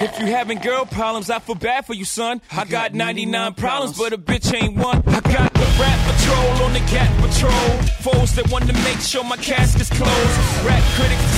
If 0.00 0.18
you 0.20 0.26
having 0.26 0.58
girl 0.58 0.84
problems, 0.86 1.28
I 1.28 1.40
feel 1.40 1.56
bad 1.56 1.84
for 1.84 1.94
you, 1.94 2.04
son. 2.04 2.40
I 2.52 2.64
got 2.64 2.94
99 2.94 3.54
problems, 3.54 3.98
but 3.98 4.12
a 4.12 4.18
bitch 4.18 4.54
ain't 4.54 4.76
one. 4.76 5.02
I 5.08 5.20
got 5.20 5.52
the 5.54 5.66
rap 5.80 5.98
patrol 6.06 6.66
on 6.66 6.72
the 6.72 6.80
cat 6.80 7.10
patrol. 7.20 7.82
Foes 8.02 8.34
that 8.36 8.48
want 8.50 8.68
to 8.68 8.72
make 8.84 9.00
sure 9.00 9.24
my 9.24 9.36
casket's 9.36 9.90
closed. 9.90 10.38
Rap 10.64 10.82
critics 10.94 11.37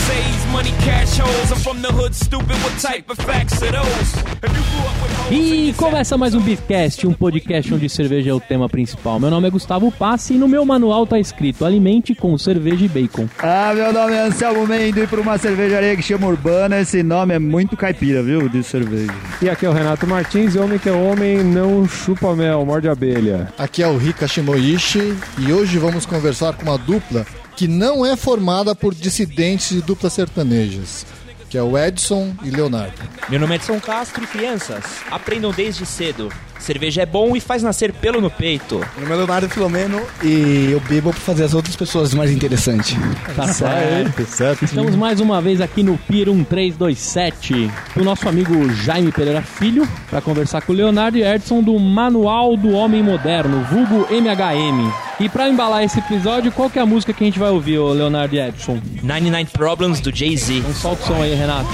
E 5.31 5.73
começa 5.75 6.19
mais 6.19 6.35
um 6.35 6.41
Beefcast, 6.41 7.07
um 7.07 7.13
podcast 7.13 7.73
onde 7.73 7.89
cerveja 7.89 8.31
é 8.31 8.35
o 8.35 8.41
tema 8.41 8.69
principal. 8.69 9.21
Meu 9.21 9.31
nome 9.31 9.47
é 9.47 9.51
Gustavo 9.51 9.93
Passi 9.93 10.35
e 10.35 10.39
no 10.39 10.49
meu 10.49 10.65
manual 10.65 11.07
tá 11.07 11.19
escrito 11.19 11.65
Alimente 11.65 12.15
com 12.15 12.37
cerveja 12.37 12.85
e 12.85 12.89
bacon. 12.89 13.29
Ah, 13.39 13.73
meu 13.75 13.93
nome 13.93 14.15
é 14.15 14.23
Anselmo 14.23 14.67
Mendo 14.67 15.03
e 15.03 15.07
por 15.07 15.19
uma 15.19 15.39
cervejaria 15.39 15.95
que 15.95 16.03
chama 16.03 16.27
Urbana, 16.27 16.81
esse 16.81 17.03
nome 17.03 17.35
é 17.35 17.39
muito 17.39 17.77
caipira, 17.77 18.23
viu, 18.23 18.49
de 18.49 18.63
cerveja. 18.63 19.15
E 19.41 19.49
aqui 19.49 19.67
é 19.67 19.69
o 19.69 19.73
Renato 19.73 20.07
Martins, 20.07 20.55
e 20.55 20.59
homem 20.59 20.79
que 20.79 20.89
é 20.89 20.93
homem 20.93 21.45
não 21.45 21.87
chupa 21.87 22.35
mel, 22.35 22.65
morde 22.67 22.89
abelha. 22.89 23.53
Aqui 23.57 23.83
é 23.83 23.87
o 23.87 23.97
Rika 23.97 24.27
Shimoishi 24.27 25.15
e 25.39 25.53
hoje 25.53 25.79
vamos 25.79 26.05
conversar 26.05 26.55
com 26.55 26.65
uma 26.65 26.79
dupla 26.79 27.25
que 27.61 27.69
não 27.69 28.07
é 28.07 28.17
formada 28.17 28.75
por 28.75 28.95
dissidentes 28.95 29.69
de 29.69 29.83
duplas 29.83 30.15
sertanejas, 30.15 31.05
que 31.51 31.59
é 31.59 31.63
o 31.63 31.77
Edson 31.77 32.35
e 32.43 32.49
Leonardo. 32.49 32.97
Meu 33.29 33.39
nome 33.39 33.53
é 33.53 33.57
Edson 33.57 33.79
Castro 33.79 34.25
e 34.25 34.27
crianças, 34.27 34.83
aprendam 35.11 35.53
desde 35.53 35.85
cedo. 35.85 36.33
Cerveja 36.61 37.03
é 37.03 37.07
bom 37.07 37.35
e 37.35 37.41
faz 37.41 37.63
nascer 37.63 37.93
pelo 37.93 38.21
no 38.21 38.31
peito. 38.31 38.79
Meu 38.97 39.01
nome 39.01 39.13
é 39.13 39.17
Leonardo 39.17 39.49
Filomeno 39.49 40.01
e 40.23 40.69
eu 40.71 40.81
bebo 40.81 41.11
pra 41.11 41.21
fazer 41.21 41.45
as 41.45 41.55
outras 41.55 41.75
pessoas 41.75 42.15
mais 42.15 42.31
interessantes. 42.31 42.97
Tá 43.35 43.49
certo. 43.49 44.27
certo? 44.27 44.65
Estamos 44.65 44.95
mais 44.95 45.21
uma 45.21 45.41
vez 45.41 45.61
aqui 45.61 45.83
no 45.83 45.97
Pier 45.97 46.27
1327 46.27 47.71
com 47.95 48.01
o 48.01 48.05
nosso 48.05 48.29
amigo 48.29 48.73
Jaime 48.75 49.11
Pereira 49.11 49.43
Filho 49.43 49.89
para 50.09 50.21
conversar 50.21 50.61
com 50.63 50.73
o 50.73 50.77
Leonardo 50.77 51.17
e 51.17 51.23
Edson 51.23 51.63
do 51.63 51.79
Manual 51.79 52.57
do 52.57 52.73
Homem 52.73 53.03
Moderno, 53.03 53.65
vulgo 53.65 54.07
MHM. 54.11 54.93
E 55.21 55.29
para 55.29 55.51
embalar 55.51 55.85
esse 55.85 55.99
episódio, 55.99 56.51
qual 56.51 56.71
que 56.71 56.79
é 56.79 56.83
a 56.83 56.87
música 56.87 57.13
que 57.13 57.23
a 57.23 57.27
gente 57.27 57.39
vai 57.39 57.51
ouvir, 57.51 57.79
ô 57.79 57.93
Leonardo 57.93 58.35
e 58.35 58.41
Edson? 58.41 58.81
99 59.03 59.51
Problems 59.53 60.01
do 60.01 60.15
Jay-Z. 60.15 60.55
Então 60.55 60.73
solta 60.73 61.03
o 61.03 61.07
som 61.09 61.23
aí, 61.23 61.35
Renato. 61.35 61.69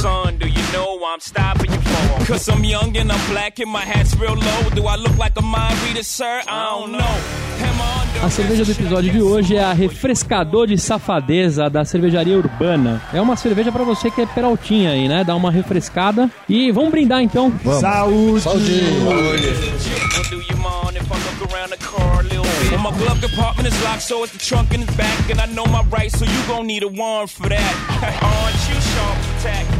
Son, 0.00 0.32
do 0.38 0.46
you 0.46 0.62
know 0.72 0.98
I'm 1.00 1.20
stopping 1.20 1.72
you 1.72 1.80
for? 1.80 2.26
Cause 2.26 2.48
I'm 2.50 2.62
young 2.62 2.77
and 2.86 3.12
I'm 3.12 3.30
black 3.30 3.58
and 3.60 3.70
my 3.70 3.80
hat's 3.80 4.14
real 4.16 4.34
low. 4.34 4.70
Do 4.74 4.86
I 4.86 4.96
look 4.96 5.16
like 5.18 5.32
a 5.38 5.42
mind 5.42 5.78
reader, 5.84 6.02
sir? 6.02 6.42
I 6.46 6.70
don't 6.70 6.92
know. 6.92 7.18
A 8.22 8.30
cerveja 8.30 8.64
do 8.64 8.72
episódio 8.72 9.12
de 9.12 9.22
hoje 9.22 9.56
é 9.56 9.62
a 9.62 9.72
Refrescador 9.72 10.66
de 10.66 10.76
Safadeza 10.76 11.70
da 11.70 11.84
Cervejaria 11.84 12.36
Urbana. 12.36 13.00
É 13.12 13.20
uma 13.20 13.36
cerveja 13.36 13.70
pra 13.70 13.84
você 13.84 14.10
que 14.10 14.20
é 14.20 14.26
peraltinha 14.26 14.90
aí, 14.90 15.08
né? 15.08 15.22
Dá 15.24 15.36
uma 15.36 15.50
refrescada. 15.50 16.28
E 16.48 16.72
vamos 16.72 16.90
brindar 16.90 17.22
então. 17.22 17.52
Saúde! 17.80 18.40
Saúde! 18.40 18.82
What 20.16 20.30
do 20.30 20.36
you 20.36 20.56
mind 20.56 20.96
if 20.96 21.10
I 21.10 21.14
look 21.14 21.52
around 21.52 21.70
the 21.70 21.76
car 21.78 22.20
a 22.20 22.22
little 22.22 22.42
bit? 22.42 22.72
Well, 22.72 22.80
my 22.80 22.98
glove 22.98 23.20
compartment 23.20 23.68
is 23.68 23.82
locked, 23.84 24.02
so 24.02 24.24
it's 24.24 24.32
the 24.32 24.38
trunk 24.38 24.74
in 24.74 24.84
the 24.84 24.92
back. 24.92 25.30
And 25.30 25.40
I 25.40 25.46
know 25.46 25.66
my 25.66 25.82
rights, 25.84 26.18
so 26.18 26.24
you 26.24 26.42
gon' 26.48 26.66
need 26.66 26.82
a 26.82 26.88
warrant 26.88 27.30
for 27.30 27.48
that. 27.48 27.74
Aren't 28.22 28.68
you 28.68 28.80
sharp 28.80 29.18
attack? 29.38 29.77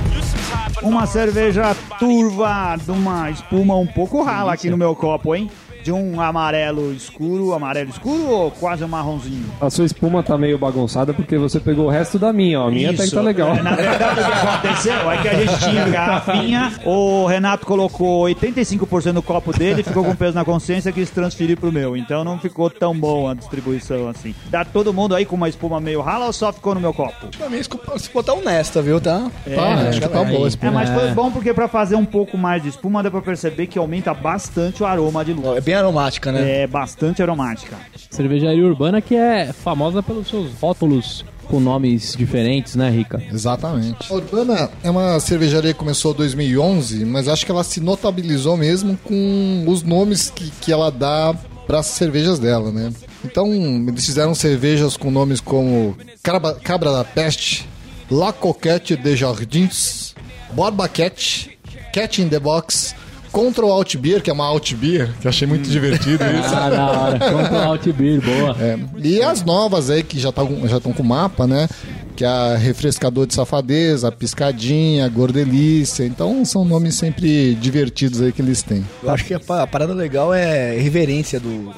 Uma 0.83 1.07
cerveja 1.07 1.75
turva 1.99 2.77
de 2.77 2.91
uma 2.91 3.31
espuma 3.31 3.77
um 3.77 3.87
pouco 3.87 4.23
rala 4.23 4.53
aqui 4.53 4.71
no 4.71 4.77
meu 4.77 4.95
copo, 4.95 5.35
hein? 5.35 5.51
De 5.83 5.93
um 5.93 6.21
amarelo 6.21 6.93
escuro, 6.93 7.55
amarelo 7.55 7.91
escuro 7.91 8.29
ou 8.29 8.51
quase 8.51 8.85
um 8.85 8.89
marronzinho? 8.89 9.45
A 9.61 9.71
sua 9.71 9.85
espuma 9.87 10.23
tá 10.23 10.37
meio 10.37 10.59
bagunçada 10.59 11.15
porque 11.15 11.39
você 11.39 11.59
pegou 11.61 11.87
o 11.87 11.89
resto 11.91 12.19
da 12.19 12.33
minha, 12.33 12.61
ó. 12.61 12.69
A 12.69 12.71
minha 12.71 12.91
até 12.91 13.05
que 13.05 13.11
tá 13.11 13.21
legal. 13.21 13.55
É, 13.57 13.63
na 13.63 13.75
verdade, 13.75 14.21
o 14.21 14.25
que 14.25 14.33
aconteceu 14.33 15.11
é 15.11 15.17
que 15.23 15.29
a 15.29 15.35
gente 15.35 15.59
tinha 15.61 15.89
garrafinha, 15.89 16.73
o 16.85 17.27
Renato 17.27 17.67
colocou 17.67 18.25
85% 18.25 19.13
do 19.13 19.23
copo 19.23 19.57
dele, 19.57 19.83
ficou 19.83 20.05
com 20.05 20.15
peso 20.15 20.35
na 20.35 20.45
consciência, 20.45 20.93
quis 20.93 21.11
transferir 21.11 21.59
pro 21.59 21.73
meu. 21.73 21.97
Então 21.97 22.25
não 22.25 22.39
ficou 22.39 22.69
tão 22.71 22.95
bom 22.99 23.29
a 23.29 23.35
distribuição 23.35 24.09
assim. 24.09 24.35
Dá 24.51 24.65
todo 24.65 24.93
mundo 24.93 25.15
aí 25.15 25.25
com 25.25 25.37
uma 25.37 25.49
espuma 25.49 25.81
meio 25.81 26.01
rala 26.01 26.27
ou 26.27 26.33
só 26.33 26.53
ficou 26.53 26.75
no 26.75 26.81
meu 26.81 26.93
copo? 26.93 27.29
Pra 27.37 27.49
mim, 27.49 27.61
se 27.63 28.11
botar 28.13 28.35
honesta, 28.35 28.83
viu, 28.83 29.01
tá? 29.01 29.31
Tá, 29.55 29.89
acho 29.89 30.01
que 30.01 30.09
tá 30.09 30.25
boa 30.25 30.41
a 30.41 30.45
É, 30.45 30.49
espuma. 30.49 30.73
mas 30.73 30.91
foi 30.91 31.11
bom 31.13 31.31
porque 31.31 31.55
pra 31.55 31.69
fazer 31.69 31.97
um 31.97 32.05
pouco 32.05 32.37
mais 32.37 32.63
de 32.63 32.69
espuma 32.69 33.03
dá 33.03 33.11
pra 33.11 33.21
perceber 33.23 33.67
que 33.67 33.79
aumenta 33.79 34.13
bastante 34.13 34.83
o 34.83 34.87
aroma 34.87 35.25
de 35.25 35.33
luz. 35.33 35.65
É 35.69 35.73
bem 35.73 35.75
aromática, 35.75 36.33
né? 36.33 36.63
É 36.63 36.67
bastante 36.67 37.23
aromática. 37.23 37.77
Cervejaria 38.11 38.65
Urbana 38.65 39.03
que 39.03 39.15
é 39.15 39.53
famosa 39.53 40.03
pelos 40.03 40.29
seus 40.29 40.51
rótulos 40.59 41.27
com 41.47 41.61
nomes 41.61 42.15
diferentes, 42.17 42.75
né, 42.75 42.89
Rica? 42.89 43.23
Exatamente. 43.31 44.11
A 44.11 44.15
Urbana 44.15 44.71
é 44.83 44.91
uma 44.91 45.21
cervejaria 45.21 45.75
que 45.75 45.79
começou 45.79 46.13
em 46.13 46.17
2011, 46.17 47.05
mas 47.05 47.29
acho 47.29 47.45
que 47.45 47.53
ela 47.53 47.63
se 47.63 47.81
notabilizou 47.81 48.57
mesmo 48.57 48.99
com 49.05 49.65
os 49.67 49.83
nomes 49.83 50.31
que, 50.31 50.51
que 50.53 50.73
ela 50.73 50.91
dá 50.91 51.35
para 51.67 51.81
as 51.81 51.87
cervejas 51.87 52.39
dela, 52.39 52.73
né? 52.73 52.91
Então, 53.23 53.53
eles 53.53 54.07
fizeram 54.07 54.35
cervejas 54.35 54.97
com 54.97 55.11
nomes 55.11 55.39
como 55.39 55.95
Cabra, 56.23 56.55
Cabra 56.55 56.93
da 56.93 57.05
Peste, 57.05 57.69
La 58.11 58.33
Coquette 58.33 58.97
de 58.97 59.17
Jardins, 59.17 60.15
Borba 60.53 60.89
Cat, 60.89 61.59
Cat 61.93 62.23
in 62.23 62.29
the 62.31 62.39
Box, 62.39 62.95
Control 63.39 63.71
Alt 63.73 63.97
Beer, 63.97 64.21
que 64.23 64.31
é 64.31 64.33
uma 64.33 64.45
Alt 64.47 64.75
Beer, 64.75 65.11
que 65.21 65.27
eu 65.27 65.29
achei 65.29 65.47
muito 65.47 65.69
divertido 65.69 66.25
isso. 66.25 66.55
Ah, 66.55 66.71
da 66.71 66.87
hora. 66.91 67.19
Contra 67.31 67.53
o 67.53 67.63
Alt 67.63 67.87
Beer, 67.93 68.21
boa. 68.21 68.57
É, 68.61 68.79
e 69.03 69.23
as 69.23 69.45
novas 69.45 69.91
aí 69.91 70.03
que 70.03 70.19
já 70.19 70.31
estão 70.31 70.67
já 70.67 70.81
tão 70.81 70.93
com 70.93 71.03
mapa, 71.03 71.47
né? 71.47 71.69
Que 72.17 72.25
é 72.25 72.29
a 72.29 72.57
refrescador 72.57 73.27
de 73.29 73.35
safadeza, 73.35 74.09
a 74.09 74.13
piscadinha, 74.13 75.05
a 75.07 75.09
gordelícia. 75.09 76.05
Então 76.05 76.45
são 76.45 76.65
nomes 76.65 76.97
sempre 76.97 77.55
divertidos 77.55 78.21
aí 78.21 78.33
que 78.33 78.43
eles 78.43 78.61
têm. 78.63 78.85
Eu 79.03 79.11
acho 79.11 79.25
que 79.25 79.35
a, 79.35 79.39
pa- 79.41 79.63
a 79.63 79.67
parada 79.69 79.95
legal 79.95 80.35
é 80.35 80.77
reverência 80.77 81.39
do, 81.39 81.73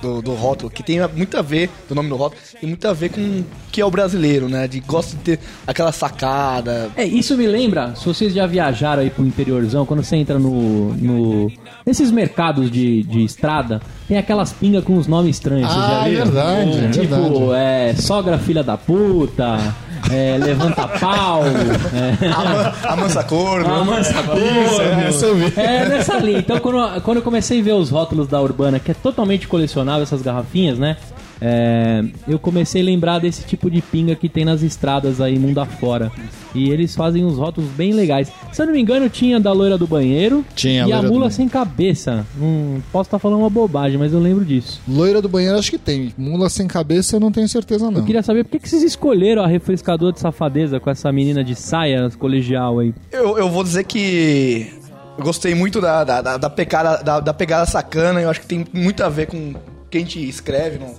do, 0.00 0.22
do 0.22 0.34
rótulo, 0.34 0.70
que 0.70 0.82
tem 0.82 0.98
muito 1.14 1.36
a 1.36 1.42
ver, 1.42 1.70
do 1.88 1.94
nome 1.94 2.08
do 2.08 2.16
rótulo, 2.16 2.40
tem 2.60 2.68
muito 2.68 2.86
a 2.88 2.92
ver 2.92 3.10
com 3.10 3.20
o 3.20 3.44
que 3.70 3.80
é 3.80 3.84
o 3.84 3.90
brasileiro, 3.90 4.48
né? 4.48 4.66
De 4.66 4.80
gosta 4.80 5.16
de 5.16 5.22
ter 5.22 5.40
aquela 5.66 5.92
sacada. 5.92 6.90
É, 6.96 7.04
isso 7.04 7.36
me 7.36 7.46
lembra, 7.46 7.94
se 7.96 8.04
vocês 8.06 8.32
já 8.34 8.46
viajaram 8.46 9.02
aí 9.02 9.10
pro 9.10 9.24
interiorzão, 9.26 9.84
quando 9.86 10.02
você 10.02 10.16
entra 10.16 10.38
no. 10.38 10.94
no 10.94 11.50
nesses 11.86 12.10
mercados 12.10 12.70
de, 12.70 13.02
de 13.04 13.24
estrada, 13.24 13.80
tem 14.08 14.16
aquelas 14.18 14.52
pingas 14.52 14.84
com 14.84 14.96
os 14.96 15.06
nomes 15.06 15.36
estranhos. 15.36 15.68
vocês 15.70 15.84
já 15.86 16.02
Ah, 16.02 16.06
é 16.06 16.10
viram? 16.10 16.24
verdade, 16.26 16.78
é 16.84 16.88
Tipo, 16.90 17.16
verdade. 17.16 17.52
é. 17.54 17.94
Sogra 17.96 18.38
filha 18.38 18.62
da 18.62 18.76
puta, 18.76 19.74
é, 20.12 20.38
levanta 20.38 20.86
pau, 20.88 21.42
é. 21.44 22.26
A, 22.28 22.44
man- 22.44 22.72
a 22.84 22.96
mansa 22.96 23.22
cor, 23.24 23.64
Ah, 23.66 23.84
mansa 23.84 24.22
corno. 24.22 24.40
eu 24.42 25.34
vi. 25.36 25.52
É, 25.60 25.88
nessa 25.88 26.18
linha. 26.18 26.38
Então, 26.38 26.58
quando, 26.58 27.00
quando 27.02 27.16
eu 27.18 27.22
comecei 27.22 27.60
a 27.60 27.62
ver 27.62 27.72
os 27.72 27.90
rótulos 27.90 28.26
da 28.28 28.40
Urbana, 28.40 28.78
que 28.78 28.90
é 28.90 28.94
totalmente 28.94 29.46
colecionável, 29.48 30.02
essas 30.02 30.22
garrafinhas, 30.22 30.78
né? 30.78 30.96
É, 31.40 32.04
eu 32.28 32.38
comecei 32.38 32.82
a 32.82 32.84
lembrar 32.84 33.18
desse 33.18 33.44
tipo 33.44 33.70
de 33.70 33.80
pinga 33.80 34.14
que 34.14 34.28
tem 34.28 34.44
nas 34.44 34.62
estradas 34.62 35.20
aí, 35.20 35.38
mundo 35.38 35.58
afora. 35.58 36.12
E 36.54 36.68
eles 36.68 36.94
fazem 36.94 37.24
uns 37.24 37.38
rótulos 37.38 37.70
bem 37.70 37.92
legais. 37.92 38.30
Se 38.52 38.60
eu 38.60 38.66
não 38.66 38.72
me 38.72 38.80
engano, 38.80 39.08
tinha 39.08 39.38
da 39.38 39.52
loira 39.52 39.78
do 39.78 39.86
banheiro 39.86 40.44
Tinha 40.54 40.84
a 40.84 40.88
e 40.88 40.92
a 40.92 41.00
do 41.00 41.08
mula 41.08 41.30
sem 41.30 41.48
cabeça. 41.48 42.26
Hum, 42.40 42.80
posso 42.92 43.08
estar 43.08 43.18
falando 43.18 43.40
uma 43.40 43.50
bobagem, 43.50 43.96
mas 43.98 44.12
eu 44.12 44.18
lembro 44.18 44.44
disso. 44.44 44.80
Loira 44.86 45.22
do 45.22 45.28
banheiro 45.28 45.56
acho 45.56 45.70
que 45.70 45.78
tem. 45.78 46.12
Mula 46.18 46.50
sem 46.50 46.66
cabeça 46.66 47.16
eu 47.16 47.20
não 47.20 47.32
tenho 47.32 47.48
certeza 47.48 47.90
não. 47.90 48.00
Eu 48.00 48.04
queria 48.04 48.22
saber 48.22 48.44
por 48.44 48.50
que, 48.50 48.58
que 48.58 48.68
vocês 48.68 48.82
escolheram 48.82 49.42
a 49.42 49.46
refrescador 49.46 50.12
de 50.12 50.20
safadeza 50.20 50.80
com 50.80 50.90
essa 50.90 51.10
menina 51.12 51.42
de 51.42 51.54
saia 51.54 52.10
colegial 52.18 52.80
aí. 52.80 52.92
Eu, 53.12 53.38
eu 53.38 53.48
vou 53.48 53.62
dizer 53.62 53.84
que 53.84 54.72
eu 55.16 55.24
gostei 55.24 55.54
muito 55.54 55.80
da, 55.80 56.02
da, 56.04 56.20
da, 56.20 56.36
da 56.36 56.50
pegada, 56.50 57.02
da, 57.02 57.20
da 57.20 57.32
pegada 57.32 57.64
sacana. 57.64 58.20
Eu 58.20 58.28
acho 58.28 58.40
que 58.40 58.46
tem 58.46 58.66
muito 58.72 59.02
a 59.04 59.08
ver 59.08 59.26
com 59.26 59.36
o 59.36 59.56
que 59.88 59.98
a 59.98 60.00
gente 60.00 60.28
escreve 60.28 60.78
no, 60.78 60.94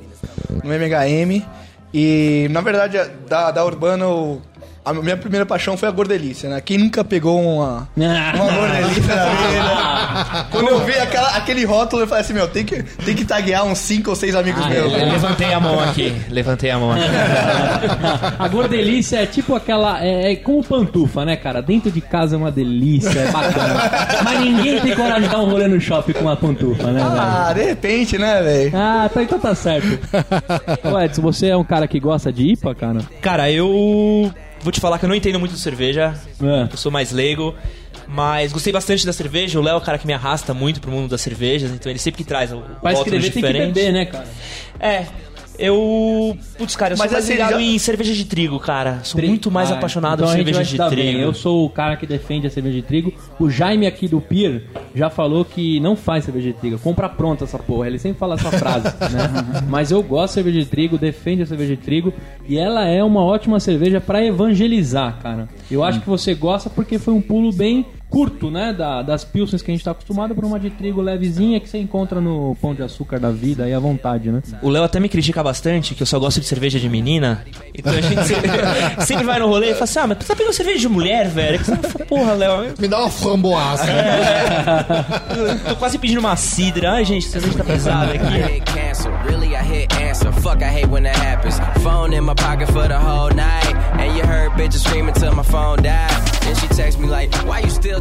no 0.63 0.73
MHM. 0.73 1.45
E, 1.93 2.47
na 2.51 2.61
verdade, 2.61 2.97
da, 3.27 3.51
da 3.51 3.65
Urbana, 3.65 4.05
eu- 4.05 4.41
a 4.83 4.93
minha 4.93 5.15
primeira 5.17 5.45
paixão 5.45 5.77
foi 5.77 5.87
a 5.87 5.91
gordelícia, 5.91 6.49
né? 6.49 6.59
Quem 6.59 6.77
nunca 6.77 7.03
pegou 7.03 7.39
uma, 7.39 7.87
uma 7.95 8.51
gordelícia 8.51 9.15
na 9.15 9.25
vida? 9.25 10.47
Quando 10.49 10.69
eu 10.69 10.79
vi 10.83 10.93
aquela, 10.93 11.29
aquele 11.37 11.63
rótulo, 11.65 12.01
eu 12.03 12.07
falei 12.07 12.23
assim, 12.23 12.33
meu, 12.33 12.47
tem 12.47 12.65
que, 12.65 12.81
tem 12.83 13.15
que 13.15 13.23
taguear 13.23 13.63
uns 13.65 13.77
5 13.77 14.09
ou 14.09 14.15
6 14.15 14.35
amigos 14.35 14.65
meus. 14.65 14.91
né? 14.91 15.05
Levantei 15.11 15.53
a 15.53 15.59
mão 15.59 15.79
aqui, 15.79 16.13
levantei 16.29 16.71
a 16.71 16.79
mão 16.79 16.91
aqui. 16.91 17.03
a 18.39 18.47
gordelícia 18.47 19.17
é 19.17 19.25
tipo 19.25 19.55
aquela. 19.55 20.03
É, 20.03 20.31
é 20.31 20.35
como 20.35 20.63
pantufa, 20.63 21.25
né, 21.25 21.35
cara? 21.35 21.61
Dentro 21.61 21.91
de 21.91 22.01
casa 22.01 22.35
é 22.35 22.37
uma 22.37 22.51
delícia, 22.51 23.19
é 23.19 23.31
bacana. 23.31 23.91
Mas 24.23 24.39
ninguém 24.39 24.79
tem 24.81 24.95
coragem 24.95 25.23
de 25.23 25.29
dar 25.29 25.41
um 25.41 25.49
rolê 25.49 25.67
no 25.67 25.79
shopping 25.79 26.13
com 26.13 26.21
uma 26.21 26.35
pantufa, 26.35 26.91
né, 26.91 27.01
velho? 27.03 27.19
Ah, 27.19 27.53
de 27.53 27.63
repente, 27.63 28.17
né, 28.17 28.41
velho? 28.41 28.71
Ah, 28.75 29.09
tá, 29.13 29.21
então 29.21 29.39
tá 29.39 29.53
certo. 29.53 29.99
Ô 30.83 30.99
Edson, 30.99 31.21
você 31.21 31.47
é 31.49 31.57
um 31.57 31.63
cara 31.63 31.87
que 31.87 31.99
gosta 31.99 32.31
de 32.31 32.53
IPA, 32.53 32.75
cara? 32.75 32.99
Cara, 33.21 33.51
eu 33.51 34.31
vou 34.63 34.71
te 34.71 34.79
falar 34.79 34.97
que 34.99 35.05
eu 35.05 35.09
não 35.09 35.15
entendo 35.15 35.39
muito 35.39 35.53
de 35.53 35.59
cerveja, 35.59 36.13
É. 36.41 36.67
eu 36.71 36.77
sou 36.77 36.91
mais 36.91 37.11
leigo. 37.11 37.55
Mas 38.07 38.51
gostei 38.51 38.73
bastante 38.73 39.05
da 39.05 39.13
cerveja. 39.13 39.57
O 39.59 39.63
Léo 39.63 39.75
é 39.75 39.77
o 39.77 39.81
cara 39.81 39.97
que 39.97 40.05
me 40.05 40.11
arrasta 40.13 40.53
muito 40.53 40.81
pro 40.81 40.91
mundo 40.91 41.09
das 41.09 41.21
cervejas, 41.21 41.71
então 41.71 41.89
ele 41.89 41.99
sempre 41.99 42.17
que 42.17 42.27
traz 42.27 42.51
o 42.51 42.57
Pra 42.59 42.91
rótulos 42.91 43.23
escrever 43.23 43.31
tem 43.31 43.41
que 43.41 43.71
beber, 43.73 43.93
né, 43.93 44.05
cara? 44.05 44.27
É. 44.79 45.05
Eu. 45.57 46.37
Putz, 46.57 46.75
cara, 46.75 46.93
eu 46.93 46.97
Mas 46.97 47.09
sou 47.09 47.13
mais 47.15 47.25
assim, 47.25 47.33
ligado 47.33 47.51
já- 47.51 47.61
em 47.61 47.77
cerveja 47.77 48.13
de 48.13 48.25
trigo, 48.25 48.59
cara. 48.59 48.99
Sou 49.03 49.19
Tri- 49.19 49.27
muito 49.27 49.51
mais 49.51 49.71
Ah, 49.71 49.75
apaixonado 49.75 50.15
então 50.21 50.25
por 50.27 50.33
a 50.33 50.37
gente 50.37 50.45
cerveja 50.45 50.57
vai 50.63 50.71
de 50.71 50.77
dar 50.77 50.89
trigo. 50.89 51.17
bem. 51.17 51.21
Eu 51.21 51.33
sou 51.33 51.65
o 51.65 51.69
cara 51.69 51.95
que 51.97 52.05
defende 52.07 52.47
a 52.47 52.49
cerveja 52.49 52.75
de 52.75 52.81
trigo. 52.81 53.13
O 53.39 53.49
Jaime 53.49 53.85
aqui 53.85 54.07
do 54.07 54.19
Pier 54.19 54.63
já 54.95 55.09
falou 55.09 55.43
que 55.45 55.79
não 55.79 55.95
faz 55.95 56.25
cerveja 56.25 56.47
de 56.47 56.53
trigo. 56.53 56.79
Compra 56.79 57.07
pronta 57.09 57.43
essa 57.43 57.59
porra. 57.59 57.87
Ele 57.87 57.99
sempre 57.99 58.17
fala 58.19 58.35
essa 58.35 58.51
frase, 58.51 58.85
né? 59.11 59.63
Mas 59.69 59.91
eu 59.91 60.01
gosto 60.01 60.29
de 60.29 60.33
cerveja 60.35 60.59
de 60.59 60.65
trigo, 60.65 60.97
defende 60.97 61.43
a 61.43 61.45
cerveja 61.45 61.75
de 61.75 61.81
trigo. 61.81 62.13
E 62.47 62.57
ela 62.57 62.85
é 62.87 63.03
uma 63.03 63.23
ótima 63.23 63.59
cerveja 63.59 64.01
pra 64.01 64.23
evangelizar, 64.25 65.19
cara. 65.21 65.47
Eu 65.69 65.83
acho 65.83 66.01
que 66.01 66.09
você 66.09 66.33
gosta 66.33 66.69
porque 66.69 66.97
foi 66.97 67.13
um 67.13 67.21
pulo 67.21 67.51
bem 67.51 67.85
curto, 68.11 68.51
né? 68.51 68.73
Da, 68.73 69.01
das 69.01 69.23
pilsens 69.23 69.61
que 69.61 69.71
a 69.71 69.73
gente 69.73 69.83
tá 69.83 69.91
acostumado 69.91 70.35
por 70.35 70.43
uma 70.43 70.59
de 70.59 70.69
trigo 70.69 71.01
levezinha 71.01 71.59
que 71.61 71.69
você 71.69 71.79
encontra 71.79 72.19
no 72.19 72.55
pão 72.61 72.75
de 72.75 72.83
açúcar 72.83 73.19
da 73.19 73.31
vida 73.31 73.63
aí 73.63 73.73
à 73.73 73.79
vontade, 73.79 74.29
né? 74.29 74.43
O 74.61 74.69
Léo 74.69 74.83
até 74.83 74.99
me 74.99 75.07
critica 75.07 75.41
bastante 75.41 75.95
que 75.95 76.03
eu 76.03 76.07
só 76.07 76.19
gosto 76.19 76.41
de 76.41 76.45
cerveja 76.45 76.77
de 76.77 76.89
menina. 76.89 77.45
Então 77.73 77.93
a 77.93 78.01
gente 78.01 78.23
sempre, 78.25 78.51
sempre 79.05 79.23
vai 79.23 79.39
no 79.39 79.47
rolê 79.47 79.71
e 79.71 79.73
fala 79.73 79.83
assim: 79.85 79.99
Ah, 79.99 80.07
mas 80.07 80.17
tu 80.17 80.25
tá 80.25 80.35
pegando 80.35 80.53
cerveja 80.53 80.79
de 80.79 80.89
mulher, 80.89 81.29
velho? 81.29 81.57
Que 81.57 81.65
você 81.65 81.75
fala, 81.77 82.05
porra, 82.05 82.33
Léo. 82.33 82.73
Me 82.77 82.87
dá 82.87 82.99
uma 82.99 83.09
framboesa. 83.09 83.85
Tô 85.69 85.75
quase 85.77 85.97
pedindo 85.97 86.19
uma 86.19 86.35
cidra. 86.35 86.91
Ai, 86.93 87.05
gente, 87.05 87.25
cerveja 87.25 87.57
tá 87.57 87.63
pesada 87.63 88.11
aqui. 88.11 88.61
really 89.23 89.55
I 89.55 89.63
hit 89.63 89.93
answer. 89.93 90.31
Fuck, 90.31 90.61
I 90.63 90.69
hate 90.69 90.87
when 90.87 91.03
that 91.03 91.15
happens. 91.15 91.59
Phone 91.83 92.13
in 92.13 92.23
my 92.23 92.33
pocket 92.33 92.67
for 92.67 92.87
the 92.87 92.99
whole 92.99 93.29
night. 93.29 93.73
And 93.99 94.17
you 94.17 94.23
heard 94.23 94.51
bitches 94.51 94.83
screaming 94.83 95.13
till 95.13 95.33
my 95.33 95.43
phone 95.43 95.81
died. 95.83 96.11
Then 96.41 96.55
she 96.55 96.67
text 96.67 96.99
me 96.99 97.07
like, 97.07 97.33
why 97.45 97.59
you 97.59 97.69
still 97.69 98.00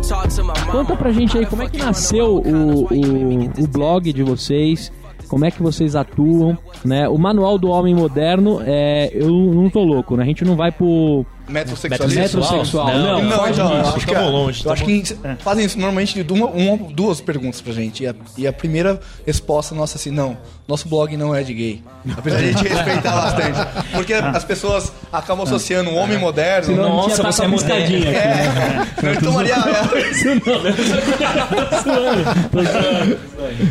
Conta 0.71 0.97
pra 0.97 1.11
gente 1.13 1.37
aí 1.37 1.47
como 1.47 1.63
é 1.63 1.69
que 1.69 1.79
nasceu 1.79 2.37
o, 2.37 2.85
o, 2.85 3.65
o 3.65 3.67
blog 3.69 4.13
de 4.13 4.23
vocês, 4.23 4.93
como 5.29 5.45
é 5.45 5.51
que 5.51 5.63
vocês 5.63 5.95
atuam, 5.95 6.57
né? 6.85 7.09
O 7.09 7.19
manual 7.19 7.59
do 7.59 7.69
homem 7.69 7.95
moderno, 7.95 8.61
é, 8.65 9.11
eu 9.13 9.31
não 9.31 9.71
tô 9.71 9.83
louco, 9.85 10.17
né? 10.17 10.25
A 10.25 10.27
gente 10.27 10.45
não 10.45 10.57
vai 10.57 10.73
pro 10.73 11.25
Metrosexualismo? 11.51 12.21
metrosexual, 12.41 12.87
não. 12.87 13.23
Não, 13.23 13.49
então, 13.49 13.73
eu 13.75 13.83
disso. 13.83 13.97
acho 13.97 14.07
que, 14.07 14.15
Tamo 14.15 14.31
longe, 14.31 14.63
eu 14.65 14.73
acho 14.73 14.85
que 14.85 15.03
fazem 15.41 15.65
isso 15.65 15.77
normalmente 15.79 16.23
de 16.23 16.33
uma, 16.33 16.47
uma- 16.47 16.77
duas 16.93 17.21
perguntas 17.21 17.61
pra 17.61 17.73
gente. 17.73 18.03
E 18.05 18.07
a, 18.09 18.15
e 18.39 18.47
a 18.47 18.53
primeira 18.53 18.99
resposta 19.27 19.75
nossa 19.75 19.97
é 19.97 19.99
assim, 19.99 20.11
não, 20.11 20.37
nosso 20.69 20.89
blog 20.89 21.17
não 21.17 21.35
é 21.35 21.43
de 21.43 21.53
gay. 21.55 21.83
Apesar 22.17 22.39
de 22.39 22.45
a 22.45 22.53
gente 22.53 22.69
respeitar 22.69 23.11
bastante. 23.13 23.59
Porque 23.93 24.15
as 24.15 24.45
pessoas 24.45 24.93
acabam 25.13 25.45
associando 25.45 25.91
o 25.91 25.95
homem 25.97 26.17
moderno. 26.19 26.67
Senão 26.67 26.83
não 26.89 26.97
Nossa, 26.97 27.15
tinha 27.23 27.33
você 27.33 27.45
é 27.45 27.49
piscadinha 27.49 28.11
aqui, 28.11 28.29
né? 28.29 28.87
É, 28.97 29.07
não, 29.07 29.13
então, 29.13 29.33
Maria, 29.33 29.57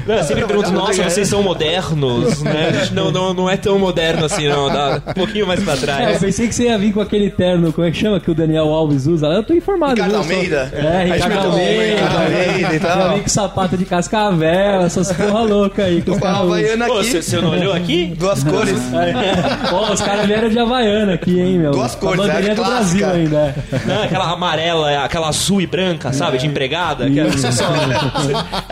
Não, 0.08 0.16
eu 0.16 0.24
sempre 0.24 0.46
pergunto, 0.46 0.72
nossa, 0.72 1.04
vocês 1.04 1.28
são 1.28 1.44
modernos, 1.44 2.42
né? 2.42 2.90
Não, 2.92 3.12
não, 3.12 3.34
não 3.34 3.50
é 3.50 3.58
tão 3.58 3.78
moderno 3.80 4.26
assim, 4.26 4.48
não. 4.48 4.70
Dá 4.72 5.02
um 5.08 5.14
pouquinho 5.14 5.48
mais 5.48 5.62
pra 5.64 5.74
É, 5.74 5.76
eu 5.76 5.80
trás. 5.82 6.20
pensei 6.20 6.48
que 6.48 6.56
você 6.56 6.64
ia 6.66 6.78
vir 6.78 6.94
com 6.94 7.02
aquele 7.02 7.30
terno, 7.30 7.69
como 7.74 7.88
é 7.88 7.92
que 7.92 7.98
chama, 7.98 8.20
que 8.20 8.30
o 8.32 8.36
Daniel 8.36 8.68
Alves 8.74 9.06
usa. 9.08 9.28
Eu 9.28 9.44
tô 9.44 9.54
informado. 9.54 9.96
Ricardo 9.96 10.12
viu? 10.12 10.20
Eu 10.20 10.24
sou- 10.24 10.36
Almeida? 10.36 10.72
É, 10.74 11.04
Ricardo 11.14 11.48
Almeida. 11.48 11.96
Ricardo 11.96 12.18
Almeida 12.18 12.76
e 12.76 12.80
tal. 12.80 12.98
Já 13.00 13.08
vem 13.10 13.22
com 13.22 13.30
sapato 13.30 13.78
de 13.78 13.86
cascavel, 13.86 14.82
essas 14.82 15.12
porra 15.12 15.42
louca 15.42 15.84
aí. 15.84 16.02
Com 16.02 16.26
a. 16.26 16.40
Havaiana 16.40 16.86
Pô, 16.88 17.00
aqui, 17.00 17.12
você, 17.12 17.22
você 17.22 17.42
não 17.42 17.50
olhou 17.52 17.74
aqui? 17.74 18.14
duas 18.18 18.44
cores. 18.44 18.80
Pô, 19.70 19.92
os 19.94 20.02
caras 20.02 20.26
vieram 20.26 20.50
de 20.50 20.60
Havaiana 20.60 21.14
aqui, 21.14 21.40
hein, 21.40 21.58
meu? 21.60 21.72
Duas 21.72 21.96
cores, 21.96 22.20
A 22.20 22.24
bandeirinha 22.28 22.52
é 22.52 22.56
do. 22.56 22.64
Brasil 22.64 23.10
ainda. 23.10 23.38
é. 23.38 23.56
Não, 23.86 24.04
aquela 24.04 24.32
amarela, 24.32 25.04
aquela 25.04 25.28
azul 25.30 25.62
e 25.62 25.68
branca, 25.68 26.12
sabe? 26.14 26.38
De 26.38 26.48
empregada. 26.48 27.10
Que 27.10 27.20
é, 27.20 27.30
só, 27.52 27.66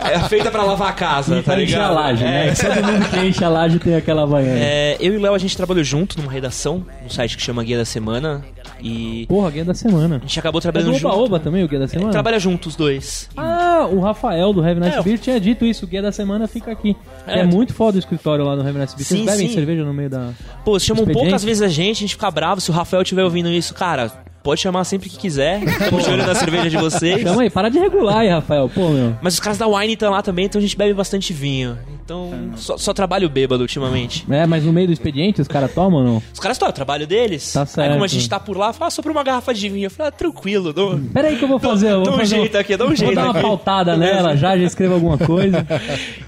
é 0.04 0.18
feita 0.28 0.50
pra 0.50 0.62
lavar 0.62 0.88
a 0.88 0.92
casa, 0.92 1.34
E 1.38 1.42
tá 1.42 1.52
pra 1.52 1.62
encher 1.62 1.72
ligado? 1.76 1.90
a 1.90 2.00
laje, 2.00 2.24
É. 2.24 2.26
né? 2.26 2.54
Todo 2.54 2.86
mundo 2.92 3.08
que 3.10 3.16
enche 3.26 3.44
a 3.44 3.48
laje 3.48 3.78
tem 3.78 3.94
aquela 3.94 4.22
Havaiana. 4.22 4.58
É, 4.60 4.96
eu 5.00 5.14
e 5.14 5.16
o 5.16 5.20
Léo, 5.20 5.34
a 5.34 5.38
gente 5.38 5.56
trabalhou 5.56 5.82
junto 5.84 6.18
numa 6.20 6.30
redação, 6.32 6.84
num 7.02 7.10
site 7.10 7.36
que 7.36 7.42
chama 7.42 7.62
Guia 7.64 7.78
da 7.78 7.84
Semana. 7.84 8.42
E 8.80 9.26
Porra, 9.26 9.50
guia 9.50 9.64
da 9.64 9.74
semana. 9.74 10.16
a 10.16 10.18
gente 10.20 10.38
acabou 10.38 10.58
É 10.58 10.60
do 10.60 10.62
trabalhando 10.62 10.90
Oba 10.90 10.98
junto. 10.98 11.18
Oba 11.18 11.40
também, 11.40 11.64
o 11.64 11.68
guia 11.68 11.78
da 11.78 11.88
semana? 11.88 12.10
Trabalha 12.12 12.38
juntos 12.38 12.68
os 12.68 12.76
dois. 12.76 13.28
Ah, 13.36 13.88
o 13.90 14.00
Rafael 14.00 14.52
do 14.52 14.64
Heavy 14.64 14.80
Nice 14.80 14.98
É, 14.98 15.02
Beer 15.02 15.18
tinha 15.18 15.40
dito 15.40 15.64
isso, 15.64 15.84
o 15.84 15.88
guia 15.88 16.02
da 16.02 16.12
semana 16.12 16.46
fica 16.46 16.70
aqui. 16.70 16.96
É, 17.26 17.40
É. 17.40 17.44
muito 17.44 17.74
foda 17.74 17.96
o 17.96 17.98
escritório 17.98 18.44
lá 18.44 18.54
no 18.56 18.62
Heavy 18.64 18.78
Nice 18.78 18.94
Beer. 18.96 19.06
Vocês 19.06 19.24
bebem 19.24 19.48
sim. 19.48 19.54
cerveja 19.54 19.84
no 19.84 19.92
meio 19.92 20.10
da... 20.10 20.30
Pô, 20.64 20.78
chamam 20.78 21.04
poucas 21.06 21.42
vezes 21.42 21.62
a 21.62 21.68
gente, 21.68 21.98
a 21.98 22.00
gente 22.00 22.14
fica 22.14 22.30
bravo. 22.30 22.60
Se 22.60 22.70
o 22.70 22.74
Rafael 22.74 23.02
estiver 23.02 23.24
ouvindo 23.24 23.48
isso, 23.50 23.74
cara, 23.74 24.12
pode 24.42 24.60
chamar 24.60 24.84
sempre 24.84 25.08
que 25.08 25.18
quiser. 25.18 25.62
Estamos 25.62 26.04
de 26.04 26.10
olho 26.10 26.26
na 26.26 26.34
cerveja 26.34 26.70
de 26.70 26.76
vocês. 26.76 27.22
Chama 27.22 27.42
aí, 27.42 27.50
para 27.50 27.68
de 27.68 27.78
regular 27.78 28.18
aí, 28.18 28.28
Rafael. 28.28 28.68
Pô, 28.68 28.88
meu. 28.88 29.16
Mas 29.20 29.34
os 29.34 29.40
caras 29.40 29.58
da 29.58 29.66
Wine 29.66 29.94
estão 29.94 30.10
lá 30.10 30.22
também, 30.22 30.46
então 30.46 30.58
a 30.58 30.62
gente 30.62 30.76
bebe 30.76 30.94
bastante 30.94 31.32
vinho. 31.32 31.78
Então, 32.04 32.30
só, 32.56 32.78
só 32.78 32.94
trabalho 32.94 33.28
bêbado 33.28 33.60
ultimamente. 33.62 34.24
É, 34.30 34.46
mas 34.46 34.64
no 34.64 34.72
meio 34.72 34.86
do 34.86 34.92
expediente 34.94 35.42
os 35.42 35.48
caras 35.48 35.72
tomam 35.74 36.00
ou 36.00 36.06
não? 36.06 36.22
Os 36.32 36.40
caras 36.40 36.56
estão, 36.56 36.66
é 36.66 36.70
o 36.70 36.74
trabalho 36.74 37.06
deles. 37.06 37.52
Tá 37.52 37.62
Aí 37.62 37.66
certo. 37.66 37.92
como 37.92 38.04
a 38.04 38.06
gente 38.08 38.26
tá 38.28 38.40
por 38.40 38.56
lá, 38.56 38.72
fala, 38.72 38.88
ah, 38.88 38.90
só 38.90 39.02
por 39.02 39.10
uma 39.12 39.22
garrafa 39.22 39.52
de 39.52 39.68
vinho. 39.68 39.86
Eu 39.86 39.90
falei, 39.90 40.08
ah, 40.08 40.12
tranquilo, 40.12 40.72
dou, 40.72 40.98
Pera 41.12 41.28
aí 41.28 41.36
que 41.36 41.44
eu 41.44 41.48
vou 41.48 41.58
fazer. 41.58 41.90
Eu 41.90 42.02
vou 42.04 42.16
dá 42.16 42.22
um 42.22 42.24
jeito 42.24 42.56
aqui, 42.56 42.76
dá 42.76 42.86
um 42.86 42.96
jeito 42.96 43.04
Vou 43.04 43.14
dar 43.14 43.24
uma 43.24 43.32
aqui. 43.32 43.42
pautada 43.42 43.96
nela 43.96 44.34
já, 44.36 44.56
já 44.56 44.64
escrevo 44.64 44.94
alguma 44.94 45.18
coisa. 45.18 45.66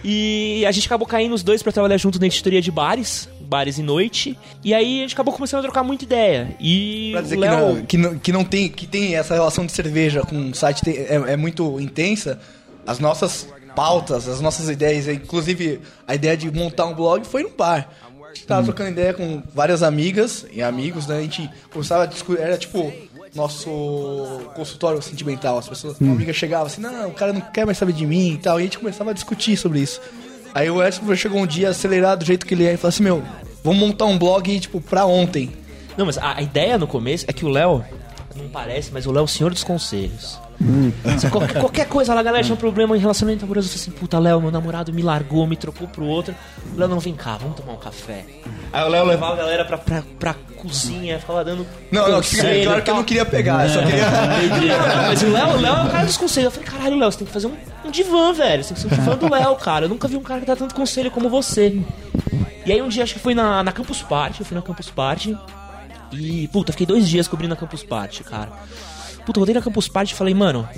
E 0.03 0.65
a 0.67 0.73
gente 0.73 0.87
acabou 0.87 1.07
caindo 1.07 1.35
os 1.35 1.43
dois 1.43 1.62
pra 1.62 1.71
trabalhar 1.73 1.97
junto 1.99 2.19
na 2.19 2.27
editoria 2.27 2.61
de 2.62 2.71
bares, 2.71 3.29
bares 3.50 3.76
e 3.79 3.82
noite. 3.82 4.38
E 4.64 4.73
aí 4.73 5.00
a 5.00 5.02
gente 5.02 5.14
acabou 5.14 5.35
começando 5.35 5.58
a 5.58 5.62
trocar 5.64 5.82
muita 5.82 6.05
ideia. 6.05 6.56
E 6.61 7.11
Pra 7.12 7.20
dizer 7.20 7.37
que 7.37 7.41
não, 7.47 7.85
que, 7.85 7.97
não, 7.99 8.19
que 8.19 8.32
não 8.32 8.44
tem, 8.44 8.69
que 8.69 8.87
tem 8.87 9.17
essa 9.17 9.35
relação 9.35 9.67
de 9.67 9.73
cerveja 9.73 10.23
com 10.23 10.50
o 10.50 10.55
site 10.55 10.82
tem- 10.82 10.97
é, 10.97 11.14
é 11.32 11.37
muito 11.37 11.81
intensa, 11.81 12.41
as 12.87 12.99
nossas 13.00 13.49
pautas, 13.75 14.29
as 14.29 14.41
nossas 14.41 14.69
ideias, 14.69 15.08
inclusive 15.08 15.81
a 16.06 16.14
ideia 16.14 16.37
de 16.37 16.50
montar 16.50 16.87
um 16.87 16.94
blog 16.94 17.25
foi 17.26 17.43
num 17.43 17.50
bar. 17.56 17.88
A 18.25 18.35
gente 18.35 18.47
tava 18.47 18.62
trocando 18.62 18.91
ideia 18.91 19.12
com 19.12 19.43
várias 19.52 19.82
amigas 19.82 20.47
e 20.52 20.62
amigos, 20.62 21.08
né? 21.08 21.19
A 21.19 21.23
gente 21.23 21.50
começava 21.73 22.05
a 22.05 22.06
discutir, 22.06 22.41
era 22.41 22.56
tipo 22.56 22.93
nosso 23.35 23.70
consultório 24.55 25.00
sentimental. 25.02 25.58
As 25.58 25.69
pessoas, 25.69 25.99
uma 26.00 26.14
amiga 26.14 26.32
chegava 26.32 26.67
assim, 26.67 26.81
não, 26.81 27.08
o 27.08 27.12
cara 27.14 27.32
não 27.32 27.41
quer 27.41 27.64
mais 27.67 27.76
saber 27.79 27.93
de 27.93 28.06
mim 28.06 28.35
e 28.35 28.38
tal, 28.38 28.58
e 28.58 28.62
a 28.62 28.64
gente 28.64 28.79
começava 28.79 29.11
a 29.11 29.12
discutir 29.12 29.56
sobre 29.56 29.81
isso. 29.81 30.00
Aí 30.55 30.70
o 30.70 30.82
Edson 30.82 31.14
chegou 31.14 31.41
um 31.41 31.47
dia 31.47 31.70
acelerado 31.70 32.20
do 32.20 32.25
jeito 32.25 32.44
que 32.44 32.55
ele 32.55 32.67
é 32.67 32.75
e 32.75 32.76
falou 32.76 32.88
assim, 32.88 33.02
meu, 33.02 33.23
vamos 33.62 33.79
montar 33.81 34.06
um 34.06 34.19
blog, 34.19 34.58
tipo, 34.58 34.81
pra 34.81 35.05
ontem. 35.05 35.52
Não, 35.97 36.06
mas 36.06 36.19
a, 36.19 36.38
a 36.38 36.43
ideia 36.43 36.79
no 36.79 36.87
começo 36.87 37.25
é 37.29 37.32
que 37.32 37.44
o 37.44 37.49
Léo, 37.49 37.85
não 38.35 38.49
parece, 38.49 38.91
mas 38.93 39.06
o 39.06 39.12
Léo 39.12 39.20
é 39.20 39.25
o 39.25 39.29
senhor 39.29 39.52
dos 39.52 39.64
conselhos. 39.64 40.38
Se 41.19 41.31
qualquer, 41.31 41.58
qualquer 41.58 41.87
coisa 41.87 42.12
lá, 42.12 42.20
a 42.20 42.23
galera 42.23 42.44
tinha 42.44 42.55
um 42.55 42.58
problema 42.58 42.94
em 42.94 43.00
relacionamento 43.00 43.44
amoroso. 43.44 43.69
Eu 43.69 43.73
falei 43.73 43.82
assim, 43.82 43.91
puta, 43.99 44.19
Léo, 44.19 44.43
meu 44.43 44.50
namorado 44.50 44.93
me 44.93 45.00
largou, 45.00 45.47
me 45.47 45.56
trocou 45.56 45.88
pro 45.88 46.05
outro. 46.05 46.35
O 46.75 46.79
Léo, 46.79 46.88
não, 46.88 47.00
vem 47.00 47.14
cá, 47.14 47.38
vamos 47.38 47.56
tomar 47.56 47.73
um 47.73 47.79
café. 47.79 48.26
Aí 48.70 48.85
o 48.85 48.88
Léo 48.88 49.05
levava 49.06 49.35
a 49.35 49.37
galera 49.37 49.64
pra, 49.64 49.79
pra, 49.79 50.02
pra 50.19 50.35
cozinha, 50.58 51.19
ficava 51.19 51.43
dando. 51.43 51.67
Não, 51.91 52.11
não, 52.11 52.23
fica 52.23 52.43
bem 52.43 52.64
claro 52.64 52.82
que 52.82 52.91
eu 52.91 52.94
não 52.94 53.05
queria 53.05 53.25
pegar, 53.25 53.66
eu 53.66 53.71
só 53.71 53.83
queria. 53.83 54.04
Não, 54.11 55.02
mas 55.07 55.23
o 55.23 55.33
Léo, 55.33 55.49
o 55.49 55.61
Léo 55.61 55.75
é 55.75 55.85
o 55.85 55.90
cara 55.90 56.04
dos 56.04 56.16
conselhos. 56.19 56.54
Eu 56.54 56.62
falei, 56.62 56.78
caralho, 56.78 56.99
Léo, 56.99 57.11
você 57.11 57.19
tem 57.19 57.26
que 57.26 57.33
fazer 57.33 57.47
um, 57.47 57.57
um 57.85 57.91
divã, 57.91 58.33
velho. 58.33 58.63
Você 58.65 58.75
ser 58.77 58.87
um 58.87 58.91
divã 58.91 59.17
do 59.17 59.29
Léo, 59.33 59.57
cara. 59.57 59.85
Eu 59.87 59.89
nunca 59.89 60.07
vi 60.09 60.17
um 60.17 60.23
cara 60.23 60.41
que 60.41 60.47
dá 60.47 60.57
tanto 60.57 60.75
conselho 60.75 61.11
como 61.11 61.29
você. 61.29 61.81
E 62.67 62.73
aí 62.73 62.81
um 62.83 62.89
dia, 62.89 63.03
acho 63.03 63.15
que 63.15 63.21
foi 63.21 63.35
na, 63.35 63.63
na 63.63 63.73
Campus 63.73 64.03
Party, 64.03 64.41
eu 64.41 64.47
fui 64.47 64.55
na 64.55 64.63
Campus 64.63 64.91
Party. 64.91 65.37
E, 66.13 66.49
puta, 66.49 66.73
fiquei 66.73 66.87
dois 66.87 67.09
dias 67.09 67.27
cobrindo 67.29 67.55
a 67.55 67.57
Campus 67.57 67.83
Party, 67.83 68.23
cara. 68.25 68.51
Puta, 69.25 69.39
rodei 69.41 69.55
na 69.55 69.63
Campus 69.63 69.89
Party 69.89 70.13
e 70.13 70.17
falei, 70.17 70.35
mano, 70.35 70.69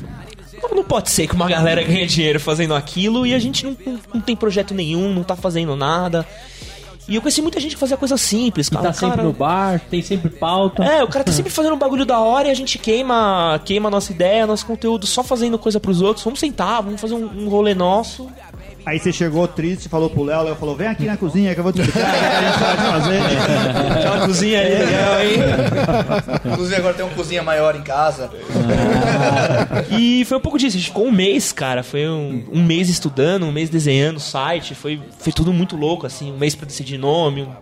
não- 0.63 0.77
não 0.77 0.85
pode 0.85 1.11
ser 1.11 1.27
que 1.27 1.35
uma 1.35 1.49
galera 1.49 1.83
ganha 1.83 2.07
dinheiro 2.07 2.39
fazendo 2.39 2.75
aquilo 2.75 3.27
e 3.27 3.35
a 3.35 3.39
gente 3.39 3.65
não, 3.65 3.77
não, 3.85 4.01
não 4.15 4.21
tem 4.21 4.37
projeto 4.37 4.75
nenhum, 4.75 5.13
não 5.13 5.23
tá 5.25 5.35
fazendo 5.35 5.75
nada. 5.75 6.27
E 7.13 7.15
eu 7.15 7.21
conheci 7.21 7.43
muita 7.43 7.61
gente 7.61 7.75
que 7.75 7.79
fazia 7.79 7.99
coisa 7.99 8.17
simples, 8.17 8.71
cara. 8.71 8.85
Tá 8.85 8.93
sempre 8.95 9.17
Cara, 9.17 9.23
no 9.25 9.35
bar, 9.35 9.79
tem 9.91 10.01
sempre 10.01 10.31
pauta. 10.31 10.83
é, 10.83 11.05
o 11.05 11.09
cara 11.09 11.23
tá 11.23 11.31
sempre 11.31 11.53
fazendo 11.53 11.75
um 11.75 11.79
bagulho 11.79 12.07
da 12.07 12.19
hora 12.19 12.49
e 12.49 12.51
a 12.51 12.55
gente 12.55 12.79
queima, 12.79 13.61
queima 13.67 13.89
a 13.89 13.91
nossa 13.91 14.11
ideia, 14.13 14.47
nosso 14.47 14.65
conteúdo 14.65 15.07
só 15.07 15.23
fazendo 15.23 15.59
coisa 15.59 15.79
pros 15.79 16.01
outros. 16.01 16.25
Vamos 16.25 16.41
sentar, 16.41 16.83
vamos 16.83 16.99
fazer 16.99 17.15
um, 17.15 17.45
um 17.45 17.49
rolê 17.51 17.75
nosso. 17.75 18.31
Aí 18.85 18.99
você 18.99 19.13
chegou 19.13 19.47
triste, 19.47 19.89
falou 19.89 20.11
pro 20.11 20.25
Léo, 20.25 20.43
Léo 20.43 20.57
falou, 20.57 20.75
vem 20.75 20.89
aqui 20.89 21.05
na 21.05 21.17
cozinha 21.17 21.55
que 21.55 21.61
eu 21.61 21.63
vou 21.63 21.73
te 21.73 21.81
explicar 21.83 22.09
o 22.09 22.19
que 22.19 22.27
a 22.27 22.43
gente 22.43 22.59
pode 22.59 22.83
fazer. 22.91 23.21
Aquela 23.99 24.27
cozinha 24.27 24.61
aí 24.61 24.75
legal, 24.75 25.21
hein? 25.23 26.51
Inclusive 26.53 26.77
agora 26.77 26.95
tem 26.95 27.05
uma 27.07 27.15
cozinha 27.15 27.43
maior 27.45 27.77
em 27.77 27.83
casa. 27.83 28.29
E 29.91 30.25
foi 30.25 30.37
um 30.37 30.41
pouco 30.41 30.59
disso, 30.59 30.77
a 30.77 30.81
gente 30.81 30.89
ficou 30.89 31.07
um 31.07 31.13
mês, 31.13 31.53
cara. 31.53 31.83
Foi 31.83 32.09
um, 32.09 32.45
um 32.53 32.63
mês 32.65 32.89
estudando, 32.89 33.45
um 33.47 33.53
mês 33.53 33.71
desenhando 33.71 34.17
o 34.17 34.21
site. 34.21 34.75
Foi, 34.75 35.01
foi 35.19 35.33
tudo 35.33 35.53
muito 35.53 35.77
louco, 35.77 36.07
assim. 36.07 36.33
Um 36.33 36.37
mês 36.39 36.55
pra 36.55 36.67
decidir 36.67 36.99
nome, 36.99 37.43
um- 37.43 37.53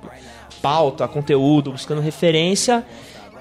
pauta, 0.62 1.06
conteúdo, 1.08 1.72
buscando 1.72 2.00
referência. 2.00 2.82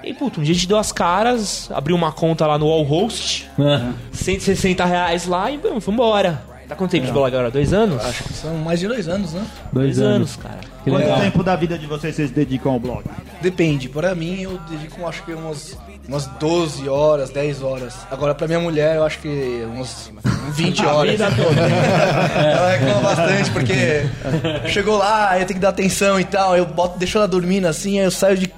E, 0.03 0.13
puto, 0.13 0.39
um 0.39 0.43
dia 0.43 0.51
a 0.53 0.55
gente 0.55 0.67
deu 0.67 0.77
as 0.77 0.91
caras, 0.91 1.69
abriu 1.73 1.95
uma 1.95 2.11
conta 2.11 2.47
lá 2.47 2.57
no 2.57 2.67
Wallhost, 2.67 3.49
Ah, 3.59 3.91
160 4.13 4.85
reais 4.85 5.25
lá 5.27 5.51
e 5.51 5.57
vamos, 5.57 5.83
vambora. 5.85 6.48
Tá 6.69 6.75
quanto 6.75 6.91
tempo 6.91 7.07
de 7.07 7.11
blog 7.11 7.33
agora? 7.33 7.49
Dois 7.49 7.73
anos? 7.73 8.05
Acho 8.05 8.23
que 8.25 8.33
são 8.33 8.53
mais 8.57 8.79
de 8.79 8.87
dois 8.87 9.07
anos, 9.07 9.33
né? 9.33 9.43
Dois 9.73 9.99
anos. 9.99 10.35
cara. 10.35 10.59
Que 10.83 10.91
Quanto 10.91 11.01
legal. 11.01 11.19
tempo 11.19 11.43
da 11.43 11.55
vida 11.55 11.79
de 11.79 11.87
vocês 11.87 12.15
vocês 12.15 12.29
dedicam 12.29 12.73
ao 12.73 12.79
blog? 12.79 13.03
Depende. 13.41 13.89
Para 13.89 14.13
mim, 14.13 14.41
eu 14.41 14.59
dedico 14.69 15.07
acho 15.07 15.23
que 15.23 15.33
umas, 15.33 15.75
umas 16.07 16.27
12 16.27 16.87
horas, 16.87 17.31
10 17.31 17.63
horas. 17.63 17.95
Agora, 18.11 18.35
pra 18.35 18.45
minha 18.45 18.59
mulher, 18.59 18.97
eu 18.97 19.03
acho 19.03 19.17
que 19.17 19.63
umas 19.65 20.11
20 20.51 20.85
horas. 20.85 21.11
vida 21.11 21.31
toda. 21.31 21.59
ela 22.39 22.69
reclama 22.69 23.01
bastante, 23.01 23.49
porque 23.49 24.69
chegou 24.69 24.99
lá, 24.99 25.39
eu 25.39 25.47
tenho 25.47 25.55
que 25.55 25.59
dar 25.59 25.69
atenção 25.69 26.19
e 26.19 26.23
tal. 26.23 26.55
Eu 26.55 26.67
boto, 26.67 26.99
deixo 26.99 27.17
ela 27.17 27.27
dormindo 27.27 27.65
assim, 27.65 27.97
aí 27.97 28.05
eu 28.05 28.11
saio 28.11 28.37
de, 28.37 28.53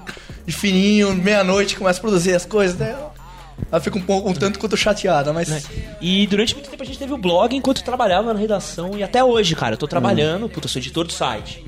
de 0.46 0.53
fininho, 0.53 1.15
meia-noite, 1.15 1.77
começo 1.77 2.00
a 2.00 2.01
produzir 2.01 2.36
as 2.36 2.46
coisas. 2.46 2.77
Né? 2.77 2.94
Ela 3.70 3.82
fica 3.82 3.98
um 3.98 4.01
pouco 4.01 4.30
um 4.30 4.34
tanto 4.34 4.60
quanto 4.60 4.77
chateada, 4.77 5.34
mas. 5.34 5.50
E 6.00 6.25
durante 6.27 6.53
muito 6.53 6.70
tempo 6.70 6.84
a 6.84 6.86
gente 6.86 6.98
teve 7.00 7.13
o 7.13 7.18
blog 7.18 7.56
enquanto 7.56 7.84
trabalhava 7.84 8.34
na 8.34 8.39
redação. 8.39 8.91
E 8.98 9.03
até 9.03 9.24
hoje, 9.24 9.56
cara, 9.56 9.74
eu 9.74 9.77
tô 9.77 9.88
trabalhando, 9.88 10.48
puta, 10.50 10.65
eu 10.65 10.70
sou 10.70 10.80
editor 10.80 11.06
do 11.06 11.13
site. 11.13 11.63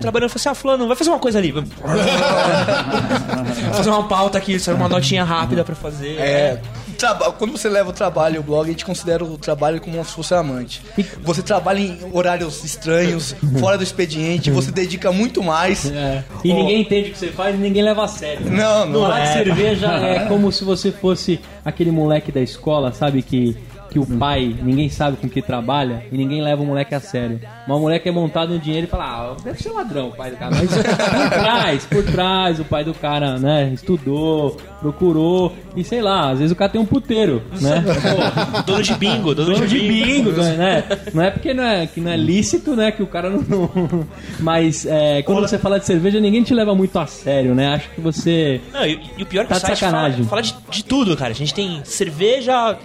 Trabalhando, 0.00 0.24
eu 0.24 0.28
falei 0.30 0.40
assim, 0.40 0.48
ah, 0.48 0.54
fulano, 0.54 0.86
vai 0.86 0.96
fazer 0.96 1.10
uma 1.10 1.18
coisa 1.18 1.38
ali. 1.38 1.52
Vou 1.52 1.62
fazer 3.74 3.90
uma 3.90 4.04
pauta 4.04 4.38
aqui, 4.38 4.58
só 4.58 4.74
uma 4.74 4.88
notinha 4.88 5.24
rápida 5.24 5.64
pra 5.64 5.74
fazer. 5.74 6.16
É, 6.18 6.60
traba- 6.98 7.32
quando 7.32 7.52
você 7.52 7.68
leva 7.68 7.90
o 7.90 7.92
trabalho 7.92 8.36
e 8.36 8.38
o 8.38 8.42
blog, 8.42 8.66
a 8.66 8.70
gente 8.70 8.84
considera 8.84 9.24
o 9.24 9.36
trabalho 9.38 9.80
como 9.80 10.02
se 10.04 10.12
fosse 10.12 10.34
amante. 10.34 10.82
Você 11.22 11.42
trabalha 11.42 11.80
em 11.80 11.98
horários 12.12 12.64
estranhos, 12.64 13.34
fora 13.60 13.76
do 13.76 13.84
expediente, 13.84 14.50
você 14.50 14.70
dedica 14.70 15.10
muito 15.12 15.42
mais. 15.42 15.90
É. 15.90 16.24
E 16.44 16.52
Ó, 16.52 16.56
ninguém 16.56 16.80
entende 16.82 17.10
o 17.10 17.12
que 17.12 17.18
você 17.18 17.28
faz 17.28 17.54
e 17.54 17.58
ninguém 17.58 17.82
leva 17.82 18.04
a 18.04 18.08
sério. 18.08 18.50
Não, 18.50 18.86
não 18.86 19.02
Falar 19.02 19.20
de 19.20 19.28
é. 19.28 19.32
cerveja 19.44 19.86
é 19.92 20.20
como 20.26 20.50
se 20.52 20.64
você 20.64 20.92
fosse 20.92 21.40
aquele 21.64 21.90
moleque 21.90 22.30
da 22.30 22.40
escola, 22.40 22.92
sabe? 22.92 23.22
Que, 23.22 23.56
que 23.96 23.98
o 23.98 24.18
pai, 24.18 24.54
ninguém 24.62 24.90
sabe 24.90 25.16
com 25.16 25.26
que 25.26 25.40
trabalha 25.40 26.04
e 26.12 26.18
ninguém 26.18 26.42
leva 26.42 26.62
o 26.62 26.66
moleque 26.66 26.94
a 26.94 27.00
sério. 27.00 27.40
Mas 27.66 27.76
o 27.76 27.80
moleque 27.80 28.06
é 28.06 28.12
montado 28.12 28.52
no 28.52 28.58
dinheiro 28.58 28.86
e 28.86 28.90
fala, 28.90 29.04
ah, 29.04 29.36
deve 29.42 29.62
ser 29.62 29.70
ladrão 29.70 30.08
o 30.08 30.12
pai 30.12 30.30
do 30.32 30.36
cara. 30.36 30.54
Mas 30.54 30.68
por 30.70 31.30
trás, 31.30 31.86
por 31.86 32.02
trás, 32.04 32.60
o 32.60 32.64
pai 32.64 32.84
do 32.84 32.92
cara, 32.92 33.38
né? 33.38 33.70
Estudou, 33.72 34.56
procurou 34.80 35.54
e 35.74 35.82
sei 35.82 36.02
lá, 36.02 36.30
às 36.30 36.38
vezes 36.40 36.52
o 36.52 36.56
cara 36.56 36.70
tem 36.70 36.80
um 36.80 36.84
puteiro, 36.84 37.42
né? 37.60 37.82
Pô, 37.82 38.62
Dono 38.72 38.82
de 38.82 38.94
bingo, 38.96 39.34
dono, 39.34 39.54
dono 39.54 39.66
de 39.66 39.78
bingo. 39.78 40.30
bingo, 40.32 40.42
né? 40.42 40.84
Não 41.14 41.22
é 41.22 41.30
porque 41.30 41.54
não 41.54 41.64
é, 41.64 41.86
que 41.86 41.98
não 42.00 42.10
é 42.10 42.16
lícito, 42.18 42.76
né? 42.76 42.92
Que 42.92 43.02
o 43.02 43.06
cara 43.06 43.30
não. 43.30 43.40
não- 43.42 44.06
Mas 44.40 44.84
é, 44.84 45.22
quando 45.22 45.40
você 45.40 45.58
fala 45.58 45.78
de 45.80 45.86
cerveja, 45.86 46.20
ninguém 46.20 46.42
te 46.42 46.52
leva 46.52 46.74
muito 46.74 46.98
a 46.98 47.06
sério, 47.06 47.54
né? 47.54 47.68
Acho 47.74 47.88
que 47.90 48.00
você. 48.00 48.60
Não, 48.74 48.84
e, 48.86 49.00
e 49.16 49.22
o 49.22 49.26
pior 49.26 49.42
é 49.42 49.44
que 49.44 49.48
Tá 49.48 49.70
de 49.72 49.78
sacanagem. 49.78 50.24
fala, 50.24 50.42
fala 50.42 50.42
de, 50.42 50.54
de 50.70 50.84
tudo, 50.84 51.16
cara. 51.16 51.30
A 51.30 51.34
gente 51.34 51.54
tem 51.54 51.80
cerveja, 51.84 52.76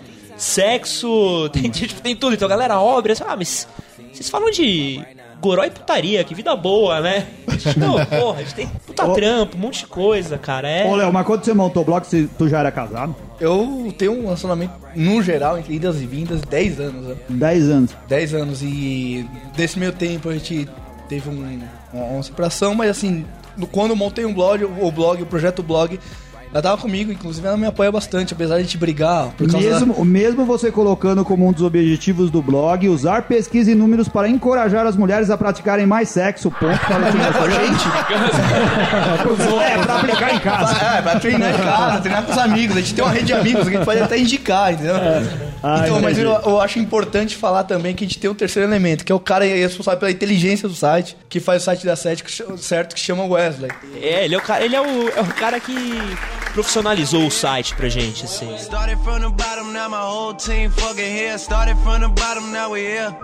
sexo, 0.41 1.49
tem, 1.49 1.69
tipo, 1.69 2.01
tem 2.01 2.15
tudo. 2.15 2.33
Então, 2.33 2.47
galera, 2.49 2.79
obra, 2.79 3.13
ah, 3.27 3.35
mas 3.37 3.67
vocês 4.11 4.29
falam 4.29 4.49
de 4.49 4.99
goró 5.39 5.63
e 5.63 5.69
putaria, 5.71 6.23
que 6.23 6.33
vida 6.35 6.55
boa, 6.55 6.99
né? 6.99 7.27
Não, 7.77 7.93
porra, 8.05 8.39
a 8.39 8.43
gente 8.43 8.55
tem 8.55 8.67
puta 8.85 9.05
Ô. 9.05 9.13
trampo, 9.13 9.55
um 9.57 9.59
monte 9.59 9.79
de 9.79 9.87
coisa, 9.87 10.37
cara. 10.37 10.67
É... 10.67 10.87
Ô, 10.87 10.95
Léo, 10.95 11.11
mas 11.13 11.25
quando 11.25 11.43
você 11.45 11.53
montou 11.53 11.81
o 11.83 11.85
blog, 11.85 12.05
você- 12.05 12.27
tu 12.37 12.47
já 12.49 12.59
era 12.59 12.71
casado? 12.71 13.15
Eu 13.39 13.93
tenho 13.97 14.13
um 14.13 14.21
relacionamento, 14.23 14.73
no 14.95 15.21
geral, 15.21 15.57
entre 15.57 15.73
idas 15.75 15.99
e 16.01 16.05
vindas, 16.05 16.41
10 16.41 16.79
anos. 16.79 17.07
Né? 17.07 17.15
10 17.29 17.69
anos. 17.69 17.91
10 18.07 18.33
anos 18.35 18.61
e 18.61 19.27
desse 19.55 19.77
meio 19.79 19.91
tempo 19.93 20.29
a 20.29 20.33
gente 20.33 20.67
teve 21.09 21.29
um- 21.29 21.59
uma, 21.93 22.21
separação, 22.23 22.73
mas 22.75 22.89
assim, 22.91 23.25
quando 23.71 23.91
eu 23.91 23.95
montei 23.95 24.25
um 24.25 24.33
blog, 24.33 24.63
o 24.63 24.91
blog, 24.91 25.21
o 25.21 25.25
projeto 25.25 25.61
blog, 25.63 25.99
ela 26.53 26.61
tava 26.61 26.81
comigo, 26.81 27.11
inclusive 27.11 27.47
ela 27.47 27.55
me 27.57 27.65
apoia 27.65 27.91
bastante, 27.91 28.33
apesar 28.33 28.55
de 28.55 28.59
a 28.61 28.63
gente 28.63 28.77
brigar 28.77 29.29
por 29.37 29.49
causa 29.49 29.69
da- 29.69 29.79
Mesmo, 29.79 30.05
mesmo 30.05 30.45
você 30.45 30.71
colocando 30.71 31.23
como 31.23 31.47
um 31.47 31.51
dos 31.51 31.61
objetivos 31.63 32.29
do 32.29 32.41
blog 32.41 32.87
usar 32.89 33.23
pesquisa 33.23 33.71
e 33.71 33.75
números 33.75 34.09
para 34.09 34.27
encorajar 34.27 34.85
as 34.85 34.95
mulheres 34.97 35.29
a 35.29 35.37
praticarem 35.37 35.85
mais 35.85 36.09
sexo, 36.09 36.51
ponto 36.51 36.79
para 36.79 36.97
o 36.97 37.01
da 37.01 37.49
gente. 37.49 37.85
É, 39.61 39.77
pra 39.83 39.95
aplicar 39.99 40.35
em 40.35 40.39
casa. 40.39 40.75
É, 40.97 41.01
pra 41.01 41.19
treinar 41.19 41.49
em 41.53 41.57
casa, 41.57 41.99
treinar 42.01 42.23
com 42.23 42.31
os 42.31 42.37
amigos. 42.37 42.75
A 42.77 42.79
gente 42.79 42.93
tem 42.93 43.03
uma 43.03 43.11
rede 43.13 43.25
de 43.27 43.33
amigos 43.33 43.63
que 43.63 43.69
a 43.69 43.77
gente 43.77 43.85
pode 43.85 44.01
até 44.01 44.17
indicar, 44.17 44.73
entendeu? 44.73 44.95
Ah, 45.63 45.81
então, 45.83 46.01
mas 46.01 46.17
eu, 46.17 46.29
eu 46.29 46.59
acho 46.59 46.79
importante 46.79 47.35
falar 47.35 47.63
também 47.63 47.95
que 47.95 48.03
a 48.03 48.07
gente 48.07 48.17
tem 48.19 48.29
um 48.29 48.33
terceiro 48.33 48.67
elemento, 48.67 49.05
que 49.05 49.11
é 49.11 49.15
o 49.15 49.19
cara 49.19 49.45
responsável 49.45 49.99
pela 49.99 50.11
inteligência 50.11 50.67
do 50.67 50.73
site, 50.73 51.15
que 51.29 51.39
faz 51.39 51.61
o 51.61 51.65
site 51.65 51.85
da 51.85 51.95
sete, 51.95 52.23
certo, 52.57 52.95
que 52.95 52.99
chama 52.99 53.23
Wesley. 53.25 53.71
É, 54.01 54.25
ele 54.25 54.35
é 54.35 54.37
o 54.37 54.41
cara, 54.41 54.65
ele 54.65 54.75
é 54.75 54.81
o, 54.81 55.09
é 55.09 55.21
o 55.21 55.27
cara 55.27 55.59
que 55.59 55.73
profissionalizou 56.53 57.27
o 57.27 57.31
site 57.31 57.75
pra 57.75 57.87
gente, 57.89 58.25
assim. 58.25 58.55
Started 58.57 58.97
from 59.03 59.19
the 59.19 59.29
bottom, 59.29 59.71
now 59.71 59.89
my 59.89 59.97
whole 59.97 60.35
team 60.35 60.69
fucking 60.71 61.01
here. 61.01 61.37
Started 61.37 61.77
from 61.83 61.99
the 61.99 62.07
bottom, 62.07 62.51
now 62.51 62.71
we 62.71 62.81
here. 62.81 63.15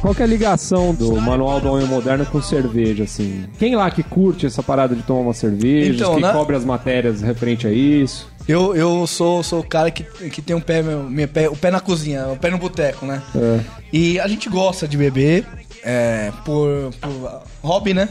Qual 0.00 0.14
que 0.14 0.22
é 0.22 0.24
a 0.24 0.28
ligação 0.28 0.94
do 0.94 1.20
Manual 1.20 1.60
do 1.60 1.70
Homem 1.72 1.86
Moderno 1.86 2.26
com 2.26 2.42
cerveja, 2.42 3.04
assim? 3.04 3.46
Quem 3.58 3.74
lá 3.74 3.90
que 3.90 4.02
curte 4.02 4.46
essa 4.46 4.62
parada 4.62 4.94
de 4.94 5.02
tomar 5.02 5.20
uma 5.20 5.34
cerveja, 5.34 5.94
Então, 5.94 6.14
quem 6.14 6.22
né? 6.22 6.32
cobre 6.32 6.56
as 6.56 6.64
matérias 6.64 7.22
referente 7.22 7.66
a 7.66 7.72
isso? 7.72 8.30
Eu, 8.46 8.74
eu 8.74 9.06
sou, 9.06 9.42
sou 9.42 9.60
o 9.60 9.64
cara 9.64 9.90
que, 9.90 10.02
que 10.02 10.42
tem 10.42 10.56
um 10.56 10.60
pé, 10.60 10.82
meu, 10.82 11.04
meu 11.04 11.28
pé, 11.28 11.48
o 11.48 11.56
pé 11.56 11.70
na 11.70 11.80
cozinha, 11.80 12.26
o 12.28 12.36
pé 12.36 12.50
no 12.50 12.58
boteco, 12.58 13.06
né? 13.06 13.22
É. 13.34 13.60
E 13.92 14.18
a 14.20 14.26
gente 14.26 14.48
gosta 14.48 14.88
de 14.88 14.96
beber 14.96 15.46
é, 15.84 16.32
por, 16.44 16.90
por 17.00 17.42
hobby, 17.62 17.94
né? 17.94 18.08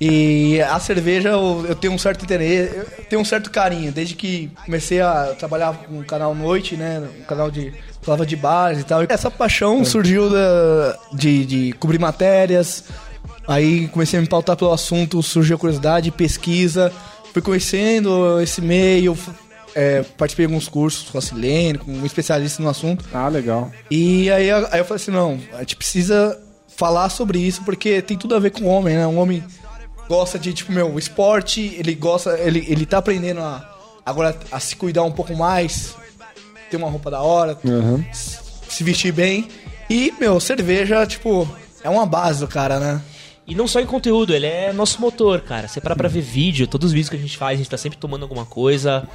E 0.00 0.60
a 0.62 0.80
cerveja 0.80 1.28
eu, 1.28 1.66
eu 1.68 1.74
tenho 1.74 1.92
um 1.92 1.98
certo 1.98 2.24
interesse, 2.24 2.74
eu 2.74 3.04
tenho 3.08 3.20
um 3.20 3.24
certo 3.24 3.50
carinho, 3.50 3.92
desde 3.92 4.14
que 4.14 4.50
comecei 4.64 5.00
a 5.02 5.34
trabalhar 5.38 5.74
com 5.74 5.98
um 5.98 6.02
canal 6.02 6.34
noite, 6.34 6.74
né? 6.74 7.06
Um 7.20 7.24
canal 7.24 7.50
de 7.50 7.74
falava 8.00 8.24
de 8.24 8.34
bares 8.34 8.80
e 8.80 8.84
tal. 8.84 9.02
Essa 9.06 9.30
paixão 9.30 9.84
surgiu 9.84 10.30
da, 10.30 10.98
de, 11.12 11.44
de 11.44 11.72
cobrir 11.74 11.98
matérias. 11.98 12.84
Aí 13.46 13.88
comecei 13.88 14.18
a 14.18 14.22
me 14.22 14.28
pautar 14.28 14.56
pelo 14.56 14.72
assunto, 14.72 15.22
surgiu 15.22 15.56
a 15.56 15.58
curiosidade, 15.58 16.10
pesquisa, 16.10 16.90
fui 17.32 17.42
conhecendo 17.42 18.40
esse 18.40 18.62
meio, 18.62 19.18
é, 19.74 20.02
participei 20.16 20.46
de 20.46 20.52
alguns 20.52 20.68
cursos 20.68 21.10
com 21.10 21.18
a 21.18 21.20
Silene, 21.20 21.78
com 21.78 21.90
um 21.90 22.06
especialista 22.06 22.62
no 22.62 22.68
assunto. 22.68 23.04
Ah, 23.12 23.28
legal. 23.28 23.70
E 23.90 24.30
aí, 24.30 24.50
aí 24.50 24.80
eu 24.80 24.84
falei 24.84 25.02
assim, 25.02 25.10
não, 25.10 25.38
a 25.54 25.60
gente 25.60 25.76
precisa 25.76 26.40
falar 26.68 27.10
sobre 27.10 27.38
isso 27.38 27.62
porque 27.64 28.00
tem 28.00 28.16
tudo 28.16 28.34
a 28.34 28.38
ver 28.38 28.50
com 28.50 28.64
o 28.64 28.68
homem, 28.68 28.96
né? 28.96 29.06
Um 29.06 29.18
homem 29.18 29.42
gosta 30.10 30.40
de, 30.40 30.52
tipo, 30.52 30.72
meu, 30.72 30.98
esporte, 30.98 31.72
ele 31.78 31.94
gosta, 31.94 32.36
ele, 32.36 32.64
ele 32.68 32.84
tá 32.84 32.98
aprendendo 32.98 33.38
a, 33.40 33.78
agora 34.04 34.36
a 34.50 34.58
se 34.58 34.74
cuidar 34.74 35.04
um 35.04 35.12
pouco 35.12 35.36
mais, 35.36 35.94
ter 36.68 36.76
uma 36.76 36.90
roupa 36.90 37.12
da 37.12 37.20
hora, 37.20 37.56
Uhum. 37.62 38.04
se 38.12 38.82
vestir 38.82 39.12
bem. 39.12 39.46
E, 39.88 40.12
meu, 40.18 40.40
cerveja, 40.40 41.06
tipo, 41.06 41.48
é 41.84 41.88
uma 41.88 42.04
base 42.04 42.40
do 42.40 42.48
cara, 42.48 42.80
né? 42.80 43.00
E 43.46 43.54
não 43.54 43.68
só 43.68 43.78
em 43.80 43.86
conteúdo, 43.86 44.34
ele 44.34 44.46
é 44.46 44.72
nosso 44.72 45.00
motor, 45.00 45.42
cara. 45.42 45.68
Você 45.68 45.80
para 45.80 45.94
pra 45.94 46.08
ver 46.08 46.22
vídeo, 46.22 46.66
todos 46.66 46.86
os 46.86 46.92
vídeos 46.92 47.08
que 47.08 47.16
a 47.16 47.18
gente 47.20 47.38
faz, 47.38 47.54
a 47.54 47.58
gente 47.58 47.70
tá 47.70 47.76
sempre 47.76 47.96
tomando 47.98 48.22
alguma 48.22 48.44
coisa. 48.44 49.06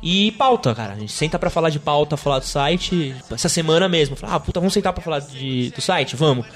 E 0.00 0.30
pauta, 0.32 0.72
cara. 0.76 0.92
A 0.92 0.96
gente 0.96 1.12
senta 1.12 1.38
pra 1.40 1.50
falar 1.50 1.70
de 1.70 1.78
pauta, 1.80 2.16
falar 2.16 2.38
do 2.38 2.44
site. 2.44 3.14
Essa 3.32 3.48
semana 3.48 3.88
mesmo. 3.88 4.14
Falar, 4.16 4.34
ah, 4.34 4.40
puta, 4.40 4.60
vamos 4.60 4.74
sentar 4.74 4.92
pra 4.92 5.02
falar 5.02 5.20
de, 5.20 5.70
do 5.70 5.80
site? 5.80 6.14
Vamos. 6.16 6.46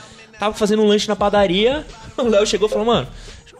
Tava 0.41 0.55
fazendo 0.55 0.83
um 0.83 0.87
lanche 0.87 1.07
na 1.07 1.15
padaria, 1.15 1.87
o 2.17 2.23
Léo 2.23 2.47
chegou 2.47 2.67
e 2.67 2.71
falou, 2.71 2.87
mano, 2.87 3.07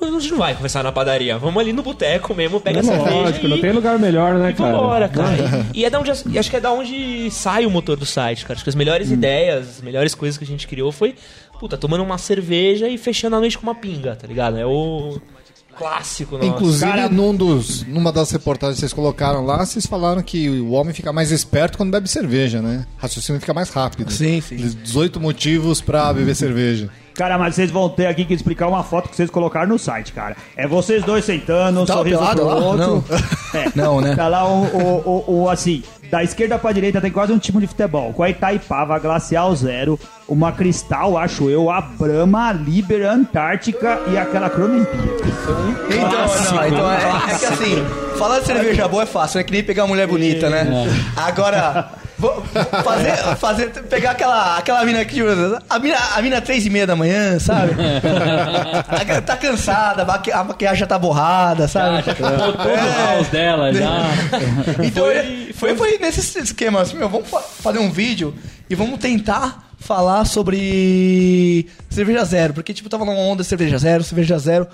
a 0.03 0.21
gente 0.21 0.31
não 0.31 0.39
vai 0.39 0.55
conversar 0.55 0.83
na 0.83 0.93
padaria. 0.93 1.39
Vamos 1.39 1.61
ali 1.61 1.73
no 1.73 1.83
boteco 1.83 2.35
mesmo, 2.35 2.61
pega 2.61 2.79
É 2.79 2.81
a 2.81 2.85
cerveja 2.85 3.11
lógico, 3.11 3.47
e... 3.47 3.49
não 3.49 3.61
tem 3.61 3.73
lugar 3.73 3.99
melhor, 3.99 4.35
né, 4.35 4.51
E 4.51 4.55
cara? 4.55 4.73
vambora, 4.73 5.09
cara. 5.09 5.67
E, 5.75 5.81
e 5.81 5.85
é 5.85 5.91
da 5.91 6.01
onde, 6.01 6.11
e 6.31 6.39
acho 6.39 6.51
que 6.51 6.57
é 6.57 6.61
da 6.61 6.73
onde 6.73 7.31
sai 7.31 7.67
o 7.67 7.71
motor 7.71 7.97
do 7.97 8.07
site, 8.07 8.43
cara. 8.45 8.55
Acho 8.55 8.65
que 8.65 8.71
as 8.71 8.75
melhores 8.77 9.11
ideias, 9.11 9.69
as 9.77 9.81
melhores 9.81 10.15
coisas 10.15 10.37
que 10.39 10.45
a 10.45 10.47
gente 10.47 10.67
criou 10.67 10.91
foi, 10.93 11.15
puta, 11.59 11.77
tomando 11.77 12.03
uma 12.03 12.19
cerveja 12.19 12.89
e 12.89 12.97
fechando 12.99 13.37
a 13.37 13.41
noite 13.41 13.59
com 13.59 13.63
uma 13.63 13.75
pinga, 13.75 14.17
tá 14.17 14.27
ligado? 14.27 14.57
É 14.59 14.67
o 14.67 15.21
clássico, 15.77 16.37
nosso. 16.37 16.49
Inclusive, 16.49 17.09
num 17.11 17.35
dos, 17.35 17.83
numa 17.87 18.13
das 18.13 18.31
reportagens 18.31 18.77
que 18.77 18.81
vocês 18.81 18.93
colocaram 18.93 19.45
lá, 19.45 19.65
vocês 19.65 19.87
falaram 19.87 20.23
que 20.23 20.49
o 20.49 20.73
homem 20.73 20.93
fica 20.93 21.13
mais 21.13 21.31
esperto 21.31 21.79
quando 21.79 21.91
bebe 21.91 22.09
cerveja, 22.09 22.61
né? 22.61 22.87
O 22.99 23.03
raciocínio 23.03 23.41
fica 23.41 23.55
mais 23.55 23.71
rápido. 23.71 24.11
Sim, 24.13 24.41
sim. 24.41 24.57
18 24.57 25.19
motivos 25.19 25.81
pra 25.81 26.13
beber 26.13 26.35
cerveja. 26.35 26.91
Cara, 27.15 27.37
mas 27.37 27.55
vocês 27.55 27.71
vão 27.71 27.89
ter 27.89 28.07
aqui 28.07 28.25
que 28.25 28.35
explicar 28.35 28.69
uma 28.69 28.83
foto 28.83 29.09
que 29.09 29.17
vocês 29.17 29.31
colocaram 29.31 29.69
no 29.69 29.79
site, 29.79 30.13
cara. 30.13 30.37
É 30.57 30.67
vocês 30.67 31.03
dois 31.03 31.25
sentando, 31.25 31.83
um 31.83 31.85
Tava 31.87 31.99
sorriso 31.99 32.19
pelado 32.19 32.41
pro 32.41 32.49
lá? 32.49 32.55
outro. 32.55 32.87
Não. 32.87 33.61
É. 33.61 33.71
Não, 33.75 34.01
né? 34.01 34.15
Tá 34.15 34.29
lá 34.29 34.47
o, 34.49 34.65
o, 34.65 35.25
o, 35.27 35.43
o, 35.43 35.51
assim, 35.51 35.83
da 36.11 36.23
esquerda 36.23 36.59
pra 36.59 36.73
direita 36.73 37.01
tem 37.01 37.11
quase 37.11 37.33
um 37.33 37.39
time 37.39 37.61
de 37.61 37.67
futebol. 37.67 38.13
Com 38.13 38.23
a 38.23 38.31
Itaipava, 38.31 38.95
a 38.95 38.99
Glacial 38.99 39.55
Zero, 39.55 39.99
uma 40.29 40.53
Cristal, 40.53 41.19
acho 41.19 41.51
eu, 41.51 41.71
a 41.71 41.81
Brahma, 41.81 42.49
a 42.49 42.53
Liber, 42.53 43.09
a 43.09 43.13
Antártica 43.13 44.01
e 44.11 44.17
aquela 44.17 44.49
Cronempia. 44.49 45.01
Então, 45.89 46.57
não, 46.57 46.67
então 46.67 46.93
é, 46.93 47.35
é 47.35 47.39
que 47.39 47.45
assim, 47.47 47.85
falar 48.17 48.41
de 48.41 48.47
cerveja 48.47 48.89
boa 48.89 49.03
é 49.03 49.07
fácil, 49.07 49.41
é 49.41 49.45
que 49.45 49.53
nem 49.53 49.63
pegar 49.63 49.83
uma 49.83 49.89
mulher 49.89 50.07
bonita, 50.07 50.49
né? 50.49 50.67
Agora, 51.17 51.91
Vou 52.21 52.45
fazer, 52.85 53.17
fazer, 53.37 53.71
pegar 53.85 54.11
aquela, 54.11 54.59
aquela 54.59 54.85
mina 54.85 55.01
aqui, 55.01 55.21
a 55.69 55.79
mina, 55.79 55.97
a 56.15 56.21
mina 56.23 56.41
três 56.41 56.67
e 56.67 56.71
meia 56.71 56.87
da 56.87 56.95
manhã, 56.95 57.39
sabe? 57.39 57.73
tá 59.25 59.37
cansada, 59.37 60.03
a 60.03 60.05
maqui- 60.05 60.33
a 60.33 60.45
maquiagem 60.45 60.81
já 60.81 60.87
tá 60.87 60.99
borrada, 60.99 61.67
sabe? 61.67 62.03
Já 62.05 62.13
acabou 62.13 62.39
todo 62.39 62.55
o 62.55 62.95
caos 63.07 63.29
dela, 63.29 63.73
já. 63.73 64.03
Então 64.85 65.05
foi, 65.05 65.53
foi, 65.55 65.77
foi 65.77 65.99
nesse 65.99 66.39
esquema, 66.39 66.83
assim, 66.83 66.97
meu, 66.97 67.09
vamos 67.09 67.29
fa- 67.29 67.41
fazer 67.41 67.79
um 67.79 67.91
vídeo 67.91 68.35
e 68.69 68.75
vamos 68.75 68.99
tentar 68.99 69.70
falar 69.81 70.25
sobre 70.27 71.67
cerveja 71.89 72.25
zero, 72.25 72.55
porque 72.55 72.73
tipo, 72.73 72.89
tava 72.89 73.05
numa 73.05 73.19
onda 73.19 73.43
cerveja 73.43 73.79
zero, 73.79 74.05
cerveja 74.05 74.39
zero. 74.39 74.69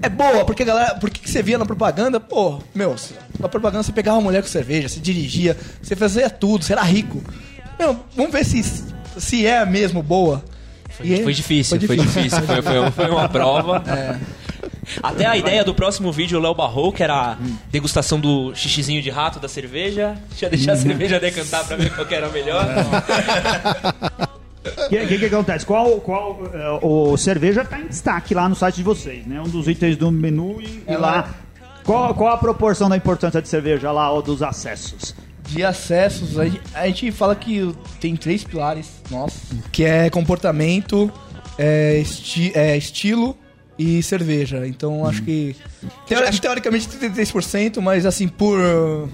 É 0.00 0.08
boa, 0.08 0.44
porque 0.44 0.62
a 0.62 0.66
galera, 0.66 0.94
porque 0.94 1.20
que 1.20 1.28
você 1.28 1.42
via 1.42 1.58
na 1.58 1.66
propaganda, 1.66 2.18
pô, 2.18 2.60
meu, 2.74 2.94
na 3.38 3.48
propaganda 3.48 3.82
você 3.82 3.92
pegava 3.92 4.16
uma 4.16 4.22
mulher 4.24 4.40
com 4.42 4.48
cerveja, 4.48 4.88
você 4.88 5.00
dirigia, 5.00 5.54
você 5.82 5.94
fazia 5.94 6.30
tudo, 6.30 6.64
você 6.64 6.72
era 6.72 6.82
rico. 6.82 7.22
Meu, 7.78 7.98
vamos 8.16 8.32
ver 8.32 8.44
se, 8.44 8.62
se 9.18 9.44
é 9.46 9.66
mesmo 9.66 10.02
boa. 10.02 10.42
E 11.02 11.12
é- 11.14 11.22
Foi 11.22 11.34
difícil, 11.34 11.78
foi 11.78 11.96
difícil. 11.98 12.40
Foi, 12.42 12.62
foi- 12.62 12.90
foi 12.92 13.10
uma 13.10 13.28
prova. 13.28 13.82
Até 15.02 15.26
a 15.26 15.36
ideia 15.36 15.64
do 15.64 15.74
próximo 15.74 16.10
vídeo, 16.12 16.38
o 16.38 16.40
Léo 16.40 16.54
barrou, 16.54 16.92
que 16.92 17.02
era 17.02 17.32
a 17.32 17.36
degustação 17.70 18.18
do 18.20 18.54
xixizinho 18.54 19.02
de 19.02 19.10
rato 19.10 19.38
da 19.40 19.48
cerveja. 19.48 20.16
Deixa 20.30 20.46
eu 20.46 20.50
deixar 20.50 20.72
a 20.72 20.76
cerveja 20.76 21.18
decantar 21.20 21.66
pra 21.66 21.76
ver 21.76 21.92
qual 21.94 22.06
que 22.06 22.14
era 22.14 22.28
a 22.28 22.30
melhor. 22.30 22.64
O 24.86 24.88
que, 24.88 25.06
que, 25.06 25.18
que 25.18 25.24
acontece? 25.26 25.64
Qual, 25.66 26.00
qual 26.00 26.40
é, 26.52 26.78
o 26.84 27.16
cerveja 27.16 27.62
está 27.62 27.78
em 27.80 27.86
destaque 27.86 28.34
lá 28.34 28.48
no 28.48 28.54
site 28.54 28.76
de 28.76 28.82
vocês, 28.82 29.26
né? 29.26 29.40
Um 29.40 29.48
dos 29.48 29.66
itens 29.68 29.96
do 29.96 30.10
menu 30.10 30.60
e, 30.60 30.82
e 30.88 30.96
lá. 30.96 31.34
Qual, 31.84 32.14
qual 32.14 32.34
a 32.34 32.38
proporção 32.38 32.88
da 32.88 32.96
importância 32.96 33.40
de 33.40 33.48
cerveja 33.48 33.92
lá 33.92 34.10
ou 34.10 34.20
dos 34.22 34.42
acessos? 34.42 35.14
de 35.48 35.62
acessos, 35.64 36.36
a 36.40 36.44
gente, 36.46 36.60
a 36.74 36.86
gente 36.88 37.12
fala 37.12 37.36
que 37.36 37.72
tem 38.00 38.16
três 38.16 38.42
pilares 38.42 38.88
nossos, 39.08 39.40
que 39.70 39.84
é 39.84 40.10
comportamento, 40.10 41.08
é, 41.56 41.98
esti- 42.00 42.50
é, 42.52 42.76
estilo 42.76 43.38
e 43.78 44.02
cerveja. 44.02 44.66
Então 44.66 45.06
acho 45.06 45.22
que 45.22 45.54
teori- 46.04 46.36
teoricamente 46.40 46.88
33%, 46.88 47.80
mas 47.80 48.04
assim 48.04 48.26
por 48.26 48.58
uh, 48.58 49.08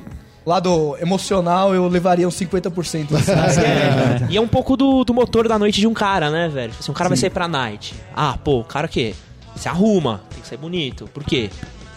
lado 0.45 0.97
emocional 1.01 1.75
eu 1.75 1.87
levaria 1.89 2.27
uns 2.27 2.35
50%. 2.35 3.15
assim. 3.15 3.33
É, 3.63 4.27
e 4.29 4.37
é 4.37 4.41
um 4.41 4.49
pouco 4.49 4.77
do, 4.77 5.05
do 5.05 5.15
motor 5.15 5.47
da 5.49 5.59
noite 5.59 5.81
de 5.81 5.87
um 5.87 5.95
cara, 5.95 6.31
né, 6.31 6.49
velho? 6.49 6.73
Assim, 6.79 6.91
um 6.91 6.95
cara 6.95 7.09
vai 7.09 7.17
sair 7.17 7.31
pra 7.31 7.47
night. 7.47 7.95
Ah, 8.15 8.37
pô, 8.43 8.61
o 8.61 8.65
cara 8.65 8.87
o 8.87 8.91
quê? 8.91 9.15
Se 9.57 9.69
arruma, 9.69 10.23
tem 10.31 10.41
que 10.41 10.49
ser 10.49 10.57
bonito. 10.57 11.09
Por 11.13 11.25
quê? 11.25 11.51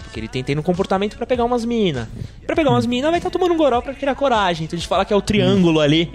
Porque 0.03 0.19
ele 0.19 0.27
tem, 0.27 0.43
tem 0.43 0.57
um 0.57 0.61
comportamento 0.61 1.17
pra 1.17 1.25
pegar 1.25 1.43
umas 1.43 1.65
minas. 1.65 2.07
Pra 2.45 2.55
pegar 2.55 2.69
umas 2.69 2.85
minas, 2.85 3.09
vai 3.09 3.19
estar 3.19 3.29
tomando 3.29 3.53
um 3.53 3.57
goró 3.57 3.81
pra 3.81 3.93
criar 3.93 4.15
coragem. 4.15 4.65
Então 4.65 4.77
a 4.77 4.79
gente 4.79 4.87
fala 4.87 5.03
que 5.03 5.11
é 5.11 5.15
o 5.15 5.21
triângulo 5.21 5.81
ali 5.81 6.11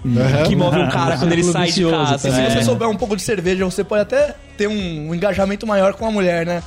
que 0.47 0.57
move 0.57 0.79
um 0.79 0.89
cara 0.89 1.19
quando 1.19 1.33
ele 1.33 1.45
sai 1.45 1.71
de 1.71 1.85
casa. 1.91 2.19
Se 2.19 2.31
né? 2.31 2.51
você 2.51 2.65
souber 2.65 2.89
um 2.89 2.97
pouco 2.97 3.15
de 3.15 3.23
cerveja, 3.23 3.65
você 3.65 3.85
pode 3.85 4.03
até 4.03 4.35
ter 4.57 4.69
um, 4.69 5.09
um 5.09 5.15
engajamento 5.15 5.67
maior 5.67 5.95
com 5.95 6.07
a 6.07 6.11
mulher, 6.11 6.47
né? 6.47 6.63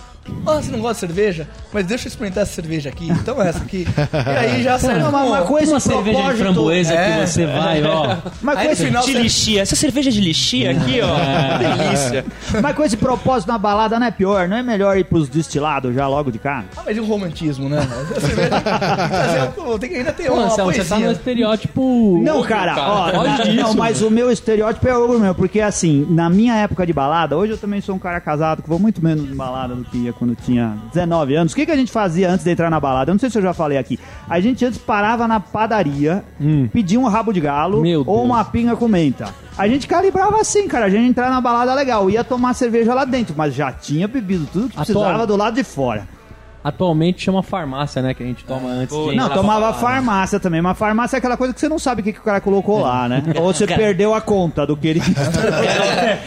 Ah, 0.45 0.55
você 0.55 0.71
não 0.71 0.79
gosta 0.79 1.05
de 1.07 1.13
cerveja? 1.13 1.47
Mas 1.71 1.85
deixa 1.85 2.05
eu 2.07 2.09
experimentar 2.09 2.43
essa 2.43 2.53
cerveja 2.53 2.89
aqui. 2.89 3.09
Então 3.09 3.41
essa 3.41 3.59
aqui. 3.59 3.85
E 4.13 4.29
aí 4.29 4.63
já 4.63 4.77
serve. 4.79 4.99
Não, 4.99 5.11
mas- 5.11 5.29
mas 5.29 5.47
com 5.47 5.53
uma 5.55 5.79
cerveja 5.79 6.21
de 6.33 6.37
framboesa 6.37 6.93
é, 6.93 7.19
que 7.21 7.27
você 7.27 7.45
vai, 7.45 7.83
ó. 7.83 8.17
Mas 8.41 8.57
Aí 8.57 8.63
com, 8.63 8.67
no 8.67 8.73
esse, 8.73 8.85
final 8.85 9.05
De 9.05 9.11
você- 9.13 9.19
lixia. 9.19 9.61
Essa 9.61 9.75
cerveja 9.75 10.11
de 10.11 10.19
lixia 10.21 10.71
aqui, 10.71 10.99
ó. 11.01 11.13
Delícia. 11.57 12.25
mas 12.61 12.75
com 12.75 12.83
esse 12.83 12.97
propósito 12.97 13.47
na 13.49 13.57
balada 13.57 13.99
não 13.99 14.07
é 14.07 14.11
pior? 14.11 14.47
Não 14.47 14.57
é 14.57 14.63
melhor 14.63 14.97
ir 14.97 15.03
pros 15.05 15.27
destilados 15.29 15.93
já 15.95 16.07
logo 16.07 16.31
de 16.31 16.39
cara? 16.39 16.65
Ah, 16.77 16.81
mas 16.85 16.95
e 16.97 16.99
o 16.99 17.05
romantismo, 17.05 17.67
né? 17.69 17.79
Cerveja 18.19 18.61
tem 19.79 19.89
que 19.89 19.95
ainda 19.97 20.13
ter 20.13 20.27
Pô, 20.27 20.33
uma 20.35 20.45
Anselmo, 20.45 20.73
você 20.73 20.83
tá 20.83 20.99
no 20.99 21.11
estereótipo. 21.11 22.19
Não, 22.23 22.37
outro, 22.37 22.49
cara, 22.49 22.75
ó, 22.77 23.11
Foge 23.11 23.55
não, 23.55 23.63
disso, 23.65 23.77
mas 23.77 24.01
o 24.01 24.09
meu 24.09 24.31
estereótipo 24.31 24.87
é 24.87 24.97
o 24.97 25.19
meu, 25.19 25.33
porque 25.35 25.59
assim, 25.61 26.05
na 26.09 26.29
minha 26.29 26.55
época 26.55 26.85
de 26.85 26.93
balada, 26.93 27.35
hoje 27.37 27.53
eu 27.53 27.57
também 27.57 27.81
sou 27.81 27.95
um 27.95 27.99
cara 27.99 28.19
casado 28.21 28.61
que 28.61 28.69
vou 28.69 28.79
muito 28.79 29.03
menos 29.03 29.29
em 29.29 29.35
balada 29.35 29.73
do 29.75 29.83
que 29.85 29.97
ia 29.97 30.12
quando 30.13 30.35
tinha 30.35 30.77
19 30.93 31.35
anos. 31.35 31.53
O 31.53 31.55
que, 31.55 31.65
que 31.65 31.71
a 31.71 31.75
gente 31.75 31.91
fazia 31.91 32.29
antes 32.29 32.43
de 32.43 32.51
entrar 32.51 32.69
na 32.69 32.79
balada? 32.79 33.11
Eu 33.11 33.13
não 33.13 33.19
sei 33.19 33.29
se 33.29 33.37
eu 33.37 33.41
já 33.41 33.53
falei 33.53 33.77
aqui. 33.77 33.99
A 34.29 34.39
gente 34.39 34.65
antes 34.65 34.77
parava 34.79 35.27
na 35.27 35.39
padaria, 35.39 36.23
pedia 36.71 36.99
um 36.99 37.07
rabo 37.07 37.31
de 37.33 37.39
galo 37.39 37.81
Meu 37.81 37.99
ou 37.99 38.05
Deus. 38.05 38.25
uma 38.25 38.43
pinga 38.45 38.75
com 38.75 38.87
menta. 38.87 39.33
A 39.57 39.67
gente 39.67 39.87
calibrava 39.87 40.39
assim, 40.39 40.67
cara. 40.67 40.85
A 40.85 40.89
gente 40.89 41.09
entrava 41.09 41.31
na 41.31 41.41
balada 41.41 41.73
legal, 41.73 42.09
ia 42.09 42.23
tomar 42.23 42.53
cerveja 42.53 42.93
lá 42.93 43.05
dentro, 43.05 43.35
mas 43.37 43.53
já 43.53 43.71
tinha 43.71 44.07
bebido 44.07 44.47
tudo 44.51 44.69
que 44.69 44.75
precisava 44.75 45.27
do 45.27 45.35
lado 45.35 45.55
de 45.55 45.63
fora. 45.63 46.07
Atualmente 46.63 47.21
chama 47.23 47.43
farmácia, 47.43 48.01
né? 48.01 48.13
Que 48.13 48.23
a 48.23 48.25
gente 48.25 48.43
toma 48.45 48.69
antes 48.69 48.95
Pô, 48.95 49.09
de 49.09 49.15
Não, 49.17 49.29
tomava 49.29 49.59
balada. 49.59 49.77
farmácia 49.79 50.39
também, 50.39 50.61
mas 50.61 50.77
farmácia 50.77 51.17
é 51.17 51.19
aquela 51.19 51.35
coisa 51.35 51.53
que 51.53 51.59
você 51.59 51.67
não 51.67 51.77
sabe 51.79 52.01
o 52.01 52.03
que, 52.03 52.13
que 52.13 52.19
o 52.19 52.23
cara 52.23 52.39
colocou 52.39 52.79
lá, 52.81 53.09
né? 53.09 53.23
Ou 53.37 53.53
você 53.53 53.67
perdeu 53.67 54.13
a 54.13 54.21
conta 54.21 54.65
do 54.65 54.77
que 54.77 54.87
ele. 54.87 55.01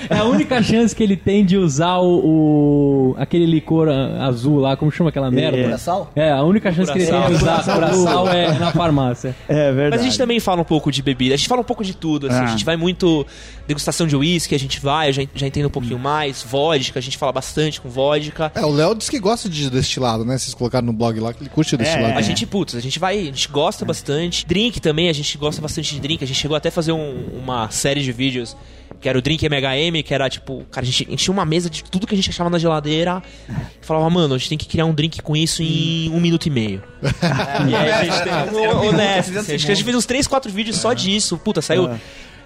É 0.09 0.19
a 0.19 0.25
única 0.25 0.63
chance 0.63 0.95
que 0.95 1.03
ele 1.03 1.17
tem 1.17 1.45
de 1.45 1.57
usar 1.57 1.99
o, 1.99 3.11
o- 3.11 3.17
aquele 3.19 3.47
licor 3.47 3.89
azul 3.89 4.59
lá, 4.61 4.77
como 4.77 4.91
chama 4.91 5.11
aquela 5.11 5.31
merda? 5.31 5.63
Curaçao? 5.63 6.11
É, 6.15 6.31
a 6.31 6.43
única 6.43 6.73
chance 6.73 6.93
que 6.93 6.99
ele 6.99 7.07
tem 7.11 7.27
de 7.27 7.33
usar 7.35 7.63
curaçao 7.65 8.29
é 8.29 8.53
na 8.59 8.73
farmácia. 8.73 9.35
É 9.49 9.73
verdade. 9.73 9.91
Mas 9.91 10.01
a 10.01 10.05
gente 10.05 10.19
também 10.19 10.39
fala 10.41 10.61
um 10.61 10.65
pouco 10.65 10.91
de 10.91 11.03
bebida, 11.03 11.35
a 11.35 11.37
gente 11.37 11.49
fala 11.49 11.61
um 11.61 11.65
pouco 11.65 11.85
de 11.85 11.95
tudo, 11.97 12.27
assim, 12.27 12.37
Ah. 12.37 12.45
a 12.45 12.47
gente 12.47 12.65
vai 12.65 12.77
muito 12.77 13.27
degustação 13.67 14.07
de 14.07 14.15
uísque, 14.17 14.55
a 14.55 14.59
gente 14.59 14.81
vai, 14.81 15.09
eu 15.09 15.13
já, 15.13 15.23
já 15.35 15.47
entendo 15.47 15.67
um 15.67 15.71
pouquinho 15.71 15.99
mais, 15.99 16.43
vodka, 16.43 16.99
a 16.99 17.03
gente 17.03 17.17
fala 17.17 17.33
bastante 17.33 17.81
com 17.81 17.89
vodka. 17.89 18.51
É, 18.55 18.65
o 18.65 18.71
Léo 18.71 18.95
disse 18.95 19.11
que 19.11 19.19
gosta 19.19 19.49
de 19.49 19.71
destilado, 19.71 20.25
né? 20.27 20.37
Vocês 20.37 20.53
colocaram 20.55 20.87
no 20.87 20.93
blog 20.93 21.19
lá 21.21 21.33
que 21.33 21.43
ele 21.43 21.51
curte 21.51 21.77
destilado. 21.77 22.19
A 22.19 22.23
gente, 22.23 22.45
putz, 22.47 22.75
a 22.75 22.81
gente 22.81 22.99
vai, 22.99 23.19
a 23.21 23.25
gente 23.25 23.49
gosta 23.49 23.85
bastante. 23.85 24.45
Drink 24.47 24.81
também, 24.81 25.09
a 25.09 25.13
gente 25.13 25.39
gosta 25.39 25.63
bastante 25.63 25.95
de 25.95 26.01
drink. 26.01 26.23
A 26.23 26.27
gente 26.27 26.37
chegou 26.39 26.57
até 26.57 26.69
a 26.69 26.73
fazer 26.73 26.93
um- 26.93 27.27
uma 27.43 27.71
série 27.71 28.03
de 28.03 28.13
vídeos 28.13 28.57
que 29.01 29.09
era 29.09 29.19
o 29.19 29.23
Drink 29.23 29.45
MHM, 29.45 30.03
que 30.03 30.15
era 30.15 30.29
tipo, 30.31 30.65
cara, 30.71 30.85
a 30.85 30.87
gente, 30.89 31.05
a 31.07 31.11
gente 31.11 31.23
tinha 31.25 31.33
uma 31.33 31.45
mesa 31.45 31.69
de 31.69 31.85
tudo 31.85 32.07
que 32.07 32.15
a 32.15 32.17
gente 32.17 32.31
achava 32.31 32.49
na 32.49 32.59
geladeira 32.59 33.23
e 33.49 33.85
falava, 33.85 34.09
mano, 34.09 34.35
a 34.35 34.39
gente 34.39 34.49
tem 34.49 34.57
que 34.59 34.67
criar 34.67 34.87
um 34.87 34.95
drink 34.95 35.21
com 35.21 35.37
isso 35.37 35.63
em 35.63 36.09
um 36.11 36.21
minuto 36.21 36.47
e 36.47 36.51
meio. 36.51 36.83
e 37.69 37.75
aí 37.75 37.91
a 37.93 38.05
gente 38.05 38.23
tem 38.25 38.33
um, 38.61 38.89
honesto, 38.89 39.39
acho 39.39 39.47
que 39.47 39.53
a 39.55 39.75
gente 39.75 39.85
fez 39.85 39.97
uns 39.97 40.07
3, 40.07 40.27
4 40.27 40.51
vídeos 40.51 40.77
só 40.79 40.93
disso. 40.95 41.37
Puta, 41.37 41.61
saiu. 41.61 41.91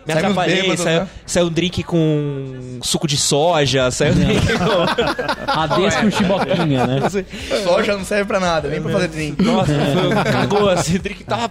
Me 0.06 0.12
Saímos 0.14 0.30
atrapalhei, 0.30 0.62
bêbados, 0.62 0.80
saiu, 0.84 1.00
né? 1.00 1.08
saiu 1.26 1.46
um 1.46 1.50
drink 1.50 1.82
com 1.82 2.78
suco 2.82 3.06
de 3.06 3.16
soja, 3.16 3.90
saiu 3.90 4.12
um 4.14 4.16
drink 4.16 4.46
com. 4.58 5.50
Adeus 5.60 5.94
com 5.96 6.10
chiboquinha, 6.10 6.86
né? 6.86 7.00
Soja 7.64 7.96
não 7.96 8.04
serve 8.04 8.24
pra 8.24 8.40
nada, 8.40 8.68
nem 8.68 8.80
pra 8.80 8.92
fazer 8.92 9.08
drink. 9.08 9.42
Nossa, 9.42 9.72
foi, 9.72 10.32
cagou 10.32 10.68
assim, 10.68 10.96
o 10.96 10.98
drink 10.98 11.24
tava 11.24 11.50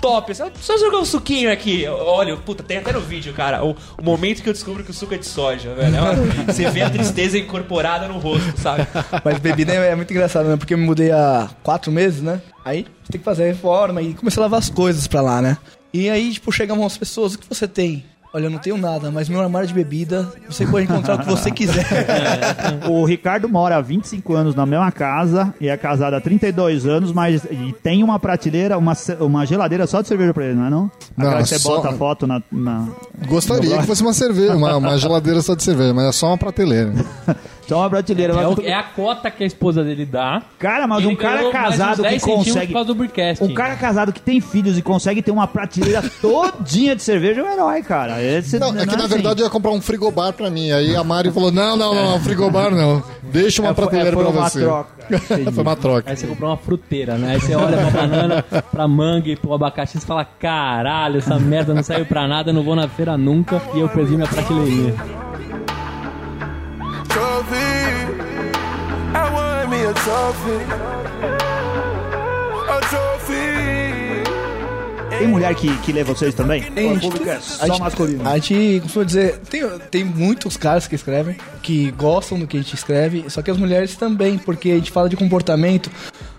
top. 0.00 0.32
Só, 0.34 0.78
jogar 0.78 0.98
um 0.98 1.04
suquinho 1.04 1.50
aqui. 1.52 1.86
Olha, 1.86 2.36
puta, 2.36 2.62
tem 2.62 2.78
até 2.78 2.92
no 2.92 3.00
vídeo, 3.00 3.32
cara. 3.32 3.64
O, 3.64 3.76
o 3.98 4.02
momento 4.02 4.42
que 4.42 4.48
eu 4.48 4.52
descubro 4.52 4.84
que 4.84 4.90
o 4.90 4.94
suco 4.94 5.14
é 5.14 5.18
de 5.18 5.26
soja, 5.26 5.74
velho. 5.74 5.96
É 5.96 6.00
uma- 6.00 6.14
Você 6.52 6.68
vê 6.70 6.82
a 6.82 6.90
tristeza 6.90 7.36
incorporada 7.38 8.06
no 8.08 8.18
rosto, 8.18 8.52
sabe? 8.60 8.86
Mas 9.24 9.38
bebida 9.38 9.72
é, 9.74 9.90
é 9.90 9.94
muito 9.96 10.10
engraçado, 10.12 10.48
né? 10.48 10.56
Porque 10.56 10.74
eu 10.74 10.78
me 10.78 10.84
mudei 10.84 11.10
há 11.12 11.48
quatro 11.62 11.90
meses, 11.90 12.22
né? 12.22 12.40
Aí 12.64 12.86
você 13.04 13.12
tem 13.12 13.18
que 13.18 13.24
fazer 13.24 13.44
a 13.44 13.46
reforma 13.46 14.00
e 14.02 14.12
comecei 14.14 14.40
a 14.42 14.46
levar 14.46 14.58
as 14.58 14.68
coisas 14.70 15.06
pra 15.06 15.20
lá, 15.20 15.40
né? 15.42 15.56
E 15.96 16.10
aí, 16.10 16.32
tipo, 16.32 16.52
chegam 16.52 16.78
umas 16.80 16.96
pessoas, 16.96 17.34
o 17.34 17.38
que 17.38 17.48
você 17.48 17.66
tem? 17.66 18.04
Olha, 18.34 18.46
eu 18.46 18.50
não 18.50 18.58
tenho 18.58 18.76
nada, 18.76 19.10
mas 19.10 19.30
meu 19.30 19.40
armário 19.40 19.66
de 19.66 19.72
bebida, 19.72 20.30
você 20.46 20.66
pode 20.66 20.84
encontrar 20.84 21.14
o 21.14 21.18
que 21.20 21.24
você 21.26 21.50
quiser. 21.50 21.86
O 22.90 23.02
Ricardo 23.06 23.48
mora 23.48 23.76
há 23.76 23.80
25 23.80 24.34
anos 24.34 24.54
na 24.54 24.66
mesma 24.66 24.92
casa 24.92 25.54
e 25.58 25.68
é 25.68 25.76
casado 25.76 26.14
há 26.14 26.20
32 26.20 26.84
anos, 26.86 27.12
mas 27.12 27.44
e 27.44 27.74
tem 27.82 28.04
uma 28.04 28.18
prateleira, 28.18 28.76
uma, 28.76 28.92
uma 29.20 29.46
geladeira 29.46 29.86
só 29.86 30.02
de 30.02 30.08
cerveja 30.08 30.34
pra 30.34 30.44
ele, 30.44 30.54
não 30.54 30.66
é 30.66 30.70
não? 30.70 30.90
Aquela 31.16 31.30
Não, 31.36 31.42
que 31.42 31.48
você 31.48 31.58
só- 31.58 31.76
bota 31.76 31.88
a 31.88 31.92
foto 31.94 32.26
na... 32.26 32.42
na- 32.52 32.88
Gostaria 33.26 33.78
que 33.78 33.86
fosse 33.86 34.02
uma 34.02 34.12
cerveja, 34.12 34.54
uma, 34.54 34.76
uma 34.76 34.98
geladeira 34.98 35.40
só 35.40 35.54
de 35.54 35.62
cerveja, 35.62 35.94
mas 35.94 36.04
é 36.06 36.12
só 36.12 36.26
uma 36.26 36.36
prateleira. 36.38 36.92
Só 37.66 37.78
uma 37.80 37.90
prateleira. 37.90 38.32
É, 38.32 38.36
mas- 38.36 38.58
o- 38.58 38.62
é 38.62 38.72
a 38.74 38.82
cota 38.82 39.30
que 39.30 39.42
a 39.42 39.46
esposa 39.46 39.82
dele 39.82 40.04
dá. 40.06 40.42
Cara, 40.58 40.86
mas 40.86 41.04
um 41.04 41.16
cara 41.16 41.50
casado 41.50 42.02
10 42.02 42.22
que 42.22 42.30
consegue... 42.30 42.66
por 42.68 42.72
causa 42.74 42.86
do 42.88 42.94
Bricast. 42.94 43.42
Um 43.44 43.52
cara 43.54 43.74
casado 43.76 44.12
que 44.12 44.20
tem 44.20 44.40
filhos 44.40 44.78
e 44.78 44.82
consegue 44.82 45.20
ter 45.22 45.30
uma 45.30 45.46
prateleira 45.46 46.02
todinha 46.22 46.94
de 46.94 47.02
cerveja 47.02 47.40
é 47.40 47.44
um 47.44 47.52
herói, 47.52 47.82
cara. 47.82 48.22
Esse 48.22 48.58
Não, 48.58 48.68
é 48.76 48.86
que 48.86 48.96
na 48.96 49.04
assim. 49.04 49.08
verdade 49.14 49.40
eu 49.42 49.46
ia 49.46 49.50
comprar 49.50 49.72
um 49.72 49.80
frigobar 49.80 50.32
pra 50.32 50.48
mim. 50.50 50.70
Aí 50.70 50.94
a 50.94 51.02
Mari 51.04 51.30
falou: 51.32 51.50
não, 51.50 51.76
não, 51.76 51.94
não, 51.94 52.20
frigobar 52.20 52.70
não. 52.70 53.02
Deixa 53.22 53.60
uma 53.62 53.68
É, 53.68 53.72
é, 53.72 53.74
prateleira 53.74 54.12
foi 54.12 54.22
pra 54.24 54.32
uma 54.32 54.48
você. 54.48 54.60
troca. 54.60 54.96
Foi 55.52 55.62
uma 55.62 55.76
troca. 55.76 56.10
Aí 56.10 56.16
você 56.16 56.26
comprou 56.26 56.50
uma 56.50 56.56
fruteira, 56.56 57.16
né? 57.16 57.34
Aí 57.34 57.40
você 57.40 57.54
olha 57.54 57.76
pra 57.78 57.90
banana, 57.90 58.42
pra 58.42 58.88
manga 58.88 59.28
e 59.28 59.36
pro 59.36 59.52
abacaxi 59.54 59.98
e 59.98 60.00
fala: 60.00 60.24
caralho, 60.24 61.18
essa 61.18 61.38
merda 61.38 61.72
não 61.74 61.82
saiu 61.82 62.04
pra 62.06 62.26
nada, 62.26 62.50
eu 62.50 62.54
não 62.54 62.64
vou 62.64 62.74
na 62.74 62.88
feira 62.88 63.16
nunca. 63.16 63.62
E 63.74 63.80
eu 63.80 63.88
perdi 63.88 64.16
minha 64.16 64.26
prateleirinha. 64.28 64.94
Trophy. 67.06 67.56
I 69.14 69.30
want 69.32 69.70
me 69.70 69.84
a 69.86 69.92
trophy. 69.94 70.58
A 72.68 72.80
trophy. 72.88 73.36
Tem 75.18 75.28
mulher 75.28 75.54
que, 75.54 75.74
que 75.78 75.92
lê 75.92 76.04
vocês 76.04 76.34
também? 76.34 76.62
Tem, 76.72 76.98
gente- 77.00 77.26
é 77.28 77.32
a 77.36 77.40
só 77.40 77.66
gente- 77.66 77.80
masculino? 77.80 78.28
A 78.28 78.34
gente 78.38 78.80
costuma 78.82 79.04
dizer, 79.04 79.38
tem, 79.48 79.62
tem 79.90 80.04
muitos 80.04 80.56
caras 80.58 80.86
que 80.86 80.94
escrevem, 80.94 81.36
que 81.62 81.90
gostam 81.92 82.38
do 82.38 82.46
que 82.46 82.58
a 82.58 82.60
gente 82.60 82.74
escreve, 82.74 83.24
só 83.30 83.40
que 83.40 83.50
as 83.50 83.56
mulheres 83.56 83.96
também, 83.96 84.36
porque 84.36 84.70
a 84.72 84.74
gente 84.74 84.90
fala 84.90 85.08
de 85.08 85.16
comportamento, 85.16 85.90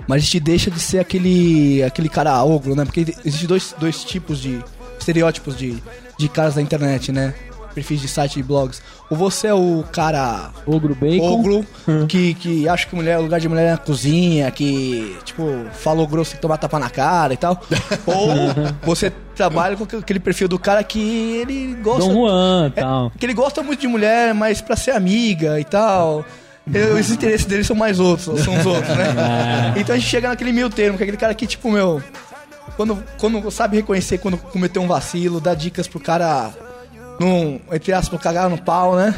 mas 0.07 0.17
a 0.21 0.25
gente 0.25 0.39
deixa 0.39 0.69
de 0.69 0.79
ser 0.79 0.99
aquele, 0.99 1.81
aquele 1.83 2.07
cara 2.07 2.43
ogro, 2.43 2.75
né? 2.75 2.85
Porque 2.85 2.99
existem 3.25 3.47
dois, 3.47 3.73
dois 3.79 4.03
tipos 4.03 4.39
de 4.39 4.63
estereótipos 4.99 5.57
de, 5.57 5.81
de 6.19 6.29
caras 6.29 6.53
da 6.55 6.61
internet, 6.61 7.11
né? 7.11 7.33
Perfis 7.77 8.01
de 8.01 8.07
site 8.07 8.39
e 8.39 8.43
blogs. 8.43 8.81
Ou 9.07 9.15
você 9.15 9.45
é 9.49 9.53
o 9.53 9.83
cara 9.91 10.49
Ogro 10.65 10.95
Bacon. 10.95 11.31
ogro 11.31 11.65
que, 12.07 12.33
que 12.33 12.67
acha 12.67 12.87
que 12.87 12.95
mulher, 12.95 13.19
o 13.19 13.21
lugar 13.21 13.39
de 13.39 13.47
mulher 13.47 13.67
é 13.67 13.71
na 13.73 13.77
cozinha, 13.77 14.49
que, 14.49 15.15
tipo, 15.23 15.43
falou 15.73 16.07
grosso 16.07 16.33
e 16.33 16.39
tomar 16.39 16.57
tapa 16.57 16.79
na 16.79 16.89
cara 16.89 17.35
e 17.35 17.37
tal. 17.37 17.61
Ou 18.07 18.27
você 18.81 19.11
trabalha 19.35 19.77
com 19.77 19.83
aquele 19.83 20.19
perfil 20.19 20.47
do 20.47 20.57
cara 20.57 20.83
que 20.83 20.99
ele 21.37 21.75
gosta. 21.83 22.03
Dom 22.11 22.13
Juan 22.13 22.71
e 22.75 22.79
É, 22.79 22.81
tal. 22.81 23.11
que 23.15 23.23
ele 23.27 23.35
gosta 23.35 23.61
muito 23.61 23.79
de 23.79 23.87
mulher, 23.87 24.33
mas 24.33 24.59
pra 24.59 24.75
ser 24.75 24.91
amiga 24.91 25.59
e 25.59 25.63
tal. 25.63 26.25
Os 26.99 27.11
interesses 27.11 27.45
dele 27.45 27.63
são 27.63 27.75
mais 27.75 27.99
outros, 27.99 28.41
são 28.43 28.57
os 28.57 28.65
outros, 28.65 28.89
né? 28.97 29.75
Então 29.77 29.93
a 29.95 29.99
gente 29.99 30.09
chega 30.09 30.29
naquele 30.29 30.51
meio 30.51 30.69
termo, 30.71 30.97
que 30.97 31.03
é 31.03 31.05
aquele 31.05 31.17
cara 31.17 31.35
que, 31.35 31.45
tipo, 31.45 31.69
meu. 31.71 32.01
Quando, 32.75 33.01
quando 33.17 33.49
sabe 33.51 33.77
reconhecer 33.77 34.17
quando 34.17 34.37
cometeu 34.37 34.81
um 34.81 34.87
vacilo, 34.87 35.39
dá 35.39 35.53
dicas 35.53 35.87
pro 35.87 35.99
cara. 35.99 36.51
Não, 37.19 37.59
entre 37.71 37.91
aspas, 37.93 38.19
cagar 38.21 38.49
no 38.49 38.57
pau, 38.57 38.95
né? 38.95 39.13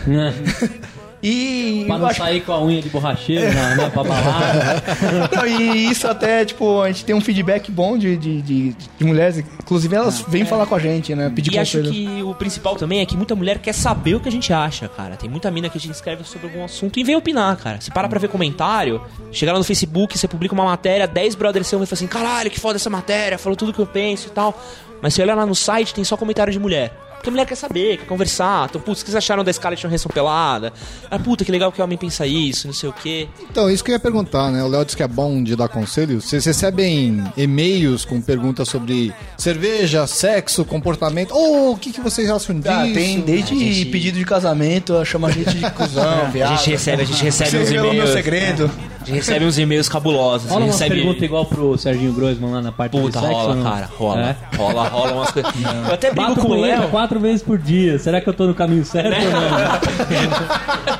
E. 1.22 1.84
Pra 1.88 1.98
não 1.98 2.08
acho- 2.08 2.20
sair 2.20 2.42
com 2.42 2.54
a 2.54 2.64
unha 2.64 2.82
de 2.82 2.88
borracheiro 2.90 3.54
na, 3.54 3.76
né, 3.76 3.90
pra 3.90 4.04
balada. 4.06 4.84
Não, 5.36 5.46
e 5.46 5.90
isso 5.90 6.08
até, 6.08 6.46
tipo, 6.46 6.82
a 6.82 6.88
gente 6.88 7.04
tem 7.04 7.14
um 7.14 7.20
feedback 7.20 7.70
bom 7.70 7.98
de, 7.98 8.16
de, 8.16 8.42
de, 8.42 8.70
de 8.98 9.04
mulheres. 9.04 9.40
Inclusive, 9.40 9.94
elas 9.96 10.24
vêm 10.28 10.46
falar 10.46 10.66
com 10.66 10.76
a 10.76 10.80
gente, 10.80 11.14
né? 11.14 11.30
Pedir 11.34 11.54
E 11.54 11.60
acho 11.60 11.82
que 11.82 12.24
o 12.24 12.34
principal 12.36 12.76
também 12.78 13.02
é 13.02 13.06
que 13.06 13.18
muita 13.18 13.36
mulher 13.36 13.58
quer 13.60 13.74
saber 13.74 14.16
o 14.16 14.20
que 14.22 14.30
a 14.30 14.32
gente 14.32 14.54
acha, 14.54 14.88
cara. 14.88 15.18
Tem 15.18 15.30
muita 15.30 15.52
mina 15.52 15.68
que 15.68 15.78
a 15.78 15.82
gente 15.82 15.94
escreve 15.94 16.24
sobre 16.24 16.48
algum 16.48 16.64
assunto 16.64 16.98
e 16.98 17.04
vem 17.04 17.18
opinar, 17.18 17.58
cara. 17.58 17.82
Se 17.82 17.92
para 17.92 18.08
pra 18.08 18.18
ver 18.20 18.30
comentário, 18.30 19.02
chega 19.32 19.52
lá 19.52 19.58
no 19.58 19.66
Facebook, 19.66 20.18
você 20.18 20.28
publica 20.28 20.54
uma 20.54 20.64
matéria, 20.66 21.06
10 21.06 21.36
brothers 21.36 21.68
seus 21.68 21.80
vão 21.80 21.86
falar 21.88 21.98
assim, 21.98 22.08
caralho, 22.08 22.50
que 22.50 22.60
foda 22.62 22.78
essa 22.78 22.90
matéria, 22.90 23.38
falou 23.38 23.58
tudo 23.58 23.74
que 23.74 23.80
eu 23.80 23.86
penso 23.88 24.28
e 24.28 24.32
tal. 24.32 24.58
Mas 25.02 25.14
você 25.14 25.22
olha 25.22 25.36
lá 25.36 25.46
no 25.46 25.56
site, 25.56 25.94
tem 25.94 26.04
só 26.06 26.16
comentário 26.16 26.54
de 26.54 26.60
mulher. 26.60 26.94
Porque 27.19 27.29
a 27.29 27.32
mulher 27.32 27.45
quer 27.45 27.55
saber, 27.55 27.97
quer 27.97 28.05
conversar. 28.05 28.67
Então, 28.69 28.79
putz, 28.79 29.01
o 29.01 29.03
que 29.05 29.12
vocês 29.12 29.17
acharam 29.17 29.43
da 29.43 29.51
Scarlett 29.51 29.86
Johansson 29.86 30.08
pelada? 30.10 30.71
Ah, 31.12 31.19
puta, 31.19 31.43
que 31.43 31.51
legal 31.51 31.69
que 31.69 31.82
o 31.82 31.84
homem 31.84 31.97
pensa 31.97 32.25
isso, 32.25 32.65
não 32.65 32.73
sei 32.73 32.88
o 32.89 32.93
quê. 32.93 33.27
Então, 33.51 33.69
isso 33.69 33.84
que 33.84 33.91
eu 33.91 33.93
ia 33.93 33.99
perguntar, 33.99 34.49
né? 34.51 34.63
O 34.63 34.67
Léo 34.69 34.86
disse 34.86 34.95
que 34.95 35.03
é 35.03 35.08
bom 35.08 35.43
de 35.43 35.53
dar 35.55 35.67
conselho. 35.67 36.21
Vocês 36.21 36.45
recebem 36.45 37.21
e-mails 37.36 38.05
com 38.05 38.21
perguntas 38.21 38.69
sobre 38.69 39.13
cerveja, 39.38 40.08
sexo, 40.08 40.63
comportamento? 40.63 41.32
Ou 41.36 41.73
o 41.73 41.77
que, 41.77 41.91
que 41.91 41.99
vocês 41.99 42.29
acham 42.29 42.58
disso? 42.58 42.73
Ah, 42.73 42.84
tem 42.93 43.19
desde 43.19 43.53
A 43.53 43.58
gente- 43.58 43.86
pedido 43.88 44.17
de 44.17 44.23
casamento, 44.25 45.03
chama 45.05 45.27
a 45.27 45.32
gente 45.32 45.58
de 45.58 45.69
cuzão, 45.71 46.21
A 46.23 46.29
viado. 46.29 46.58
gente 46.58 46.69
recebe, 46.69 47.01
a 47.01 47.05
gente 47.05 47.21
recebe 47.23 47.49
Você 47.49 47.58
uns 47.58 47.69
revelou 47.69 47.91
meu 47.93 48.01
e-mails. 48.03 48.13
segredo. 48.13 48.71
A 49.10 49.15
gente 49.15 49.26
recebe 49.26 49.45
uns 49.45 49.58
e-mails 49.58 49.89
cabulosos. 49.89 50.52
Rola 50.52 50.65
recebe... 50.65 50.95
perguntas 50.95 51.24
igual 51.24 51.43
pro 51.43 51.76
Serginho 51.80 52.13
Groisman 52.13 52.52
lá 52.52 52.62
na 52.62 52.72
parte 52.72 52.91
Puta, 52.91 53.19
de 53.19 53.26
sexo. 53.26 53.34
rola, 53.34 53.63
cara, 53.63 53.89
rola. 53.98 54.22
É? 54.22 54.56
Rola, 54.56 54.88
rola 54.88 55.13
umas 55.13 55.32
coisas. 55.32 55.52
Eu 55.88 55.93
até 55.93 56.12
brigo 56.12 56.36
Bato 56.36 56.41
com 56.41 56.50
o 56.50 56.62
Léo. 56.62 56.89
quatro 56.89 57.19
vezes 57.19 57.41
por 57.41 57.58
dia. 57.58 57.98
Será 57.98 58.22
que 58.22 58.30
eu 58.30 58.34
tô 58.34 58.45
no 58.45 58.54
caminho 58.54 58.86
certo 58.86 59.17
ou 59.17 59.32
não? 59.32 61.00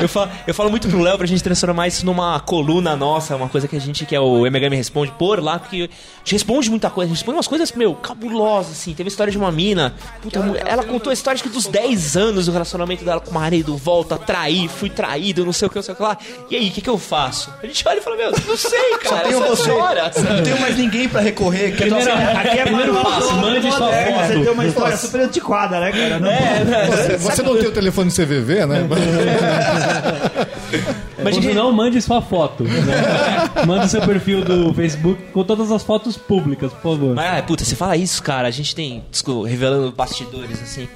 Eu 0.00 0.08
falo, 0.08 0.30
eu 0.46 0.54
falo 0.54 0.70
muito 0.70 0.88
pro 0.88 1.00
Léo 1.00 1.16
pra 1.16 1.26
gente 1.26 1.42
transformar 1.42 1.88
isso 1.88 2.04
numa 2.04 2.38
coluna 2.40 2.94
nossa, 2.94 3.34
uma 3.34 3.48
coisa 3.48 3.66
que 3.66 3.74
a 3.74 3.80
gente, 3.80 4.04
que 4.04 4.14
é 4.14 4.20
o 4.20 4.46
MHM 4.46 4.74
Responde, 4.76 5.10
pôr 5.12 5.42
lá, 5.42 5.58
porque 5.58 5.76
a 5.76 6.18
gente 6.18 6.32
responde 6.32 6.68
muita 6.68 6.90
coisa, 6.90 7.06
a 7.10 7.14
gente 7.14 7.18
responde 7.18 7.38
umas 7.38 7.48
coisas, 7.48 7.72
meu, 7.72 7.94
cabulosas, 7.94 8.72
assim. 8.72 8.92
Teve 8.92 9.08
a 9.08 9.10
história 9.10 9.30
de 9.30 9.38
uma 9.38 9.50
mina, 9.50 9.94
puta, 10.20 10.38
ela 10.66 10.84
contou 10.84 11.10
a 11.10 11.14
história 11.14 11.40
que 11.40 11.48
dos 11.48 11.66
10 11.66 12.16
anos 12.16 12.46
do 12.46 12.52
relacionamento 12.52 13.04
dela 13.04 13.20
com 13.20 13.30
o 13.30 13.34
marido, 13.34 13.76
volta, 13.76 14.18
trair, 14.18 14.68
fui 14.68 14.90
traído, 14.90 15.44
não 15.46 15.52
sei 15.52 15.66
o 15.66 15.70
que, 15.70 15.76
não 15.76 15.82
sei 15.82 15.94
o 15.94 15.96
que 15.96 16.02
lá. 16.02 16.18
E 16.50 16.56
aí, 16.56 16.68
o 16.68 16.72
que, 16.72 16.82
que 16.82 16.90
eu 16.90 16.98
faço? 16.98 17.45
A 17.62 17.66
gente 17.66 17.88
olha 17.88 17.98
e 17.98 18.02
fala, 18.02 18.16
meu, 18.16 18.30
não 18.30 18.56
sei, 18.56 18.98
cara, 19.02 19.20
tenho 19.28 19.42
essa 19.44 19.56
você. 19.56 19.70
história. 19.70 20.12
Não 20.16 20.42
tenho 20.42 20.60
mais 20.60 20.76
ninguém 20.76 21.08
pra 21.08 21.20
recorrer. 21.20 21.70
Que 21.72 21.76
Primeiro, 21.84 22.12
Aqui 22.12 22.58
é 22.58 22.64
primeiro 22.64 22.94
passo, 23.02 23.28
do- 23.28 23.36
mande 23.36 23.70
sua 23.72 23.80
moderno, 23.80 24.18
Você 24.26 24.32
tem 24.34 24.44
foto. 24.44 24.52
uma 24.54 24.66
história 24.66 24.96
super 24.96 25.20
antiquada, 25.22 25.80
né, 25.80 25.92
cara? 25.92 26.18
Não 26.20 26.96
Você, 26.96 27.16
você 27.16 27.42
não 27.42 27.56
tem 27.56 27.68
o 27.68 27.72
telefone 27.72 28.10
CVV, 28.10 28.66
né? 28.66 28.86
Mas, 31.22 31.34
gente, 31.34 31.54
não, 31.54 31.72
mande 31.72 32.00
sua 32.00 32.22
foto. 32.22 32.62
Né? 32.64 32.70
Mande 33.66 33.90
seu 33.90 34.00
perfil 34.02 34.44
do 34.44 34.72
Facebook 34.74 35.20
com 35.32 35.42
todas 35.42 35.72
as 35.72 35.82
fotos 35.82 36.16
públicas, 36.16 36.72
por 36.72 36.92
favor. 36.94 37.14
mas, 37.14 37.38
ah, 37.38 37.42
puta, 37.42 37.64
você 37.64 37.74
fala 37.74 37.96
isso, 37.96 38.22
cara, 38.22 38.46
a 38.46 38.50
gente 38.50 38.74
tem, 38.74 39.04
desculpa, 39.10 39.48
revelando 39.48 39.90
bastidores, 39.92 40.62
assim. 40.62 40.88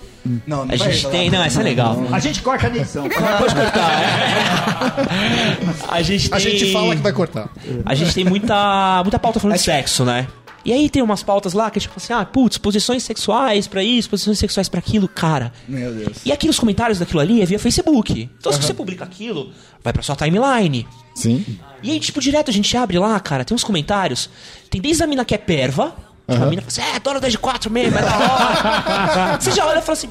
Não, 0.46 0.66
não 0.66 0.74
A 0.74 0.76
gente 0.76 1.08
tem, 1.08 1.30
não, 1.30 1.42
essa 1.42 1.60
é 1.60 1.64
legal. 1.64 1.98
A 2.12 2.18
gente 2.18 2.42
corta 2.42 2.66
a 2.66 2.70
edição. 2.70 3.08
Pode 3.38 3.54
cortar. 3.54 5.00
é. 5.10 5.86
A 5.88 6.02
gente 6.02 6.28
tem. 6.28 6.36
A 6.36 6.40
gente 6.40 6.72
fala 6.72 6.96
que 6.96 7.02
vai 7.02 7.12
cortar. 7.12 7.48
A 7.84 7.94
gente 7.94 8.14
tem 8.14 8.24
muita, 8.24 9.02
muita 9.02 9.18
pauta 9.18 9.40
falando 9.40 9.56
de 9.56 9.62
sexo, 9.62 10.04
né? 10.04 10.26
E 10.64 10.72
aí 10.72 10.90
tem 10.90 11.02
umas 11.02 11.22
pautas 11.22 11.54
lá 11.54 11.70
que 11.70 11.78
é 11.78 11.80
tipo 11.80 11.94
assim, 11.96 12.12
ah, 12.12 12.24
putz, 12.24 12.58
posições 12.58 13.02
sexuais 13.02 13.66
pra 13.66 13.82
isso, 13.82 14.10
posições 14.10 14.38
sexuais 14.38 14.68
pra 14.68 14.78
aquilo, 14.78 15.08
cara. 15.08 15.52
Meu 15.66 15.92
Deus. 15.92 16.18
E 16.24 16.30
aqui 16.32 16.46
nos 16.46 16.58
comentários 16.58 16.98
daquilo 16.98 17.20
ali 17.20 17.40
é 17.40 17.46
via 17.46 17.58
Facebook. 17.58 18.28
Então 18.38 18.52
se 18.52 18.60
você 18.60 18.74
publica 18.74 19.04
aquilo, 19.04 19.52
vai 19.82 19.92
pra 19.92 20.02
sua 20.02 20.16
timeline. 20.16 20.86
Sim. 21.14 21.44
E 21.82 21.90
aí, 21.92 22.00
tipo, 22.00 22.20
direto 22.20 22.50
a 22.50 22.52
gente 22.52 22.76
abre 22.76 22.98
lá, 22.98 23.18
cara, 23.20 23.44
tem 23.44 23.54
uns 23.54 23.64
comentários. 23.64 24.28
Tem 24.68 24.80
desde 24.80 25.02
a 25.02 25.06
mina 25.06 25.24
que 25.24 25.34
é 25.34 25.38
perva. 25.38 25.94
Tipo, 26.30 26.44
A 26.44 26.46
mina 26.46 26.62
fala 26.62 26.68
assim, 26.68 26.96
é, 26.96 27.00
dona 27.00 27.20
das 27.20 27.36
quatro 27.36 27.70
mesmo, 27.70 27.98
é 27.98 28.02
da 28.02 28.16
hora. 28.16 29.40
Você 29.40 29.50
já 29.52 29.66
olha 29.66 29.78
e 29.78 29.82
fala 29.82 29.98
assim, 29.98 30.08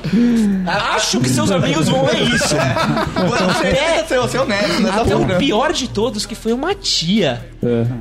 acho 0.96 1.20
que 1.20 1.30
seus 1.30 1.52
amigos 1.52 1.88
vão 1.90 2.06
ver 2.06 2.22
isso. 2.24 2.56
Você, 3.30 4.06
você, 4.08 4.18
você 4.18 4.38
é 4.38 4.42
honesto, 4.42 4.82
né? 4.82 4.90
Tá 4.90 5.02
Até 5.02 5.16
o 5.16 5.20
falando. 5.20 5.38
pior 5.38 5.74
de 5.74 5.88
todos, 5.90 6.26
que 6.26 6.36
foi 6.36 6.54
uma 6.54 6.74
tia 6.76 7.46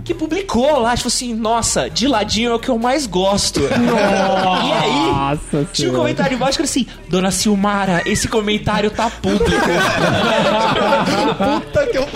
que 0.04 0.14
publicou 0.14 0.78
lá, 0.80 0.96
tipo 0.96 1.08
assim, 1.08 1.34
nossa, 1.34 1.90
de 1.90 2.06
ladinho 2.06 2.52
é 2.52 2.54
o 2.54 2.58
que 2.58 2.68
eu 2.68 2.78
mais 2.78 3.06
gosto. 3.06 3.60
E 4.58 4.72
aí, 4.72 5.12
Nossa 5.12 5.66
tinha 5.72 5.90
um 5.90 5.94
comentário 5.94 6.34
embaixo 6.34 6.56
que 6.58 6.62
era 6.62 6.68
assim, 6.70 6.86
Dona 7.08 7.30
Silmara, 7.30 8.02
esse 8.04 8.28
comentário 8.28 8.90
tá 8.90 9.10
público. 9.10 9.48
Puta 11.38 11.86
que 11.86 11.98
eu... 11.98 12.06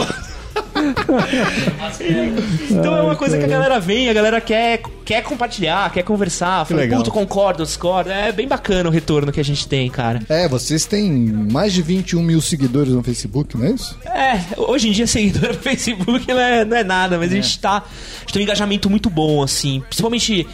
então 2.70 2.96
é 2.96 3.02
uma 3.02 3.16
coisa 3.16 3.38
que 3.38 3.44
a 3.44 3.48
galera 3.48 3.78
vem, 3.78 4.08
a 4.08 4.12
galera 4.12 4.40
quer, 4.40 4.82
quer 5.04 5.22
compartilhar, 5.22 5.90
quer 5.92 6.02
conversar. 6.02 6.66
Fala, 6.66 6.80
legal. 6.80 6.98
puto, 6.98 7.10
concordo, 7.10 7.62
discordo. 7.62 8.10
É 8.10 8.32
bem 8.32 8.48
bacana 8.48 8.88
o 8.88 8.92
retorno 8.92 9.30
que 9.32 9.40
a 9.40 9.44
gente 9.44 9.66
tem, 9.68 9.88
cara. 9.88 10.20
É, 10.28 10.48
vocês 10.48 10.84
têm 10.86 11.10
mais 11.10 11.72
de 11.72 11.82
21 11.82 12.22
mil 12.22 12.40
seguidores 12.40 12.92
no 12.92 13.02
Facebook, 13.02 13.56
não 13.56 13.66
é 13.66 13.70
isso? 13.70 13.98
É, 14.04 14.40
hoje 14.56 14.88
em 14.88 14.92
dia 14.92 15.06
seguidor 15.06 15.50
no 15.54 15.60
Facebook 15.60 16.26
não 16.28 16.40
é, 16.40 16.64
não 16.64 16.76
é 16.76 16.84
nada, 16.84 17.18
mas 17.18 17.32
a 17.32 17.34
gente 17.34 17.58
tá. 17.58 17.78
A 17.78 18.20
gente 18.20 18.32
tem 18.32 18.42
um 18.42 18.44
engajamento 18.44 18.90
muito 18.90 19.08
bom, 19.08 19.42
assim. 19.42 19.82
Principalmente. 19.88 20.46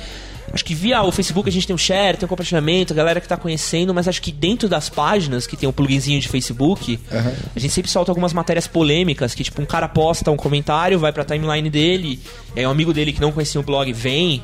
Acho 0.52 0.64
que 0.64 0.74
via 0.74 1.02
o 1.02 1.12
Facebook 1.12 1.48
a 1.48 1.52
gente 1.52 1.66
tem 1.66 1.74
um 1.74 1.78
share, 1.78 2.16
tem 2.16 2.26
um 2.26 2.28
compartilhamento, 2.28 2.92
a 2.92 2.96
galera 2.96 3.20
que 3.20 3.28
tá 3.28 3.36
conhecendo, 3.36 3.92
mas 3.94 4.08
acho 4.08 4.20
que 4.20 4.32
dentro 4.32 4.68
das 4.68 4.88
páginas 4.88 5.46
que 5.46 5.56
tem 5.56 5.68
um 5.68 5.72
pluginzinho 5.72 6.20
de 6.20 6.28
Facebook, 6.28 6.98
a 7.10 7.58
gente 7.58 7.72
sempre 7.72 7.90
solta 7.90 8.10
algumas 8.10 8.32
matérias 8.32 8.66
polêmicas, 8.66 9.34
que 9.34 9.44
tipo, 9.44 9.60
um 9.60 9.66
cara 9.66 9.88
posta 9.88 10.30
um 10.30 10.36
comentário, 10.36 10.98
vai 10.98 11.12
pra 11.12 11.24
timeline 11.24 11.68
dele, 11.68 12.20
e 12.56 12.60
aí 12.60 12.66
um 12.66 12.70
amigo 12.70 12.92
dele 12.92 13.12
que 13.12 13.20
não 13.20 13.32
conhecia 13.32 13.60
o 13.60 13.64
blog 13.64 13.92
vem, 13.92 14.42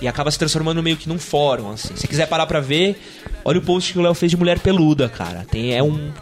e 0.00 0.06
acaba 0.06 0.30
se 0.30 0.38
transformando 0.38 0.82
meio 0.82 0.96
que 0.96 1.08
num 1.08 1.18
fórum, 1.18 1.70
assim. 1.70 1.94
Se 1.96 2.06
quiser 2.06 2.26
parar 2.26 2.46
pra 2.46 2.60
ver, 2.60 3.00
olha 3.44 3.58
o 3.58 3.62
post 3.62 3.92
que 3.92 3.98
o 3.98 4.02
Léo 4.02 4.14
fez 4.14 4.30
de 4.30 4.36
mulher 4.36 4.58
peluda, 4.58 5.08
cara. 5.08 5.46
Tem, 5.50 5.74
é 5.74 5.82
um. 5.82 6.12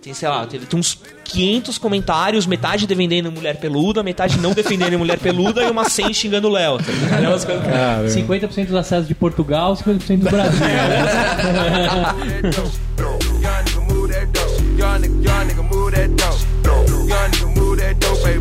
Tem, 0.00 0.14
sei 0.14 0.28
lá, 0.28 0.46
tem, 0.46 0.60
tem 0.60 0.78
uns 0.78 0.98
500 1.28 1.78
comentários, 1.78 2.46
metade 2.46 2.86
defendendo 2.86 3.30
mulher 3.32 3.56
peluda, 3.56 4.02
metade 4.02 4.38
não 4.38 4.52
defendendo 4.52 4.98
mulher 4.98 5.18
peluda 5.18 5.62
e 5.62 5.70
uma 5.70 5.88
100 5.88 6.12
xingando 6.14 6.48
o 6.48 6.52
Léo. 6.52 6.78
Tá 6.78 6.92
ligado? 6.92 7.24
É 7.24 7.28
umas 7.28 7.44
coisas- 7.44 8.12
50% 8.14 8.66
dos 8.68 8.76
acessos 8.76 9.08
de 9.08 9.14
Portugal, 9.14 9.76
50% 9.76 10.24
do 10.24 10.30
Brasil. 10.30 10.60
Young 13.42 13.64
nigga 13.64 13.80
move 13.90 14.08
that 14.08 14.26
dope. 14.32 14.62
Young 14.78 15.00
nigga, 15.00 15.62
move 15.62 15.90
that 15.92 16.08
dope. 16.16 16.40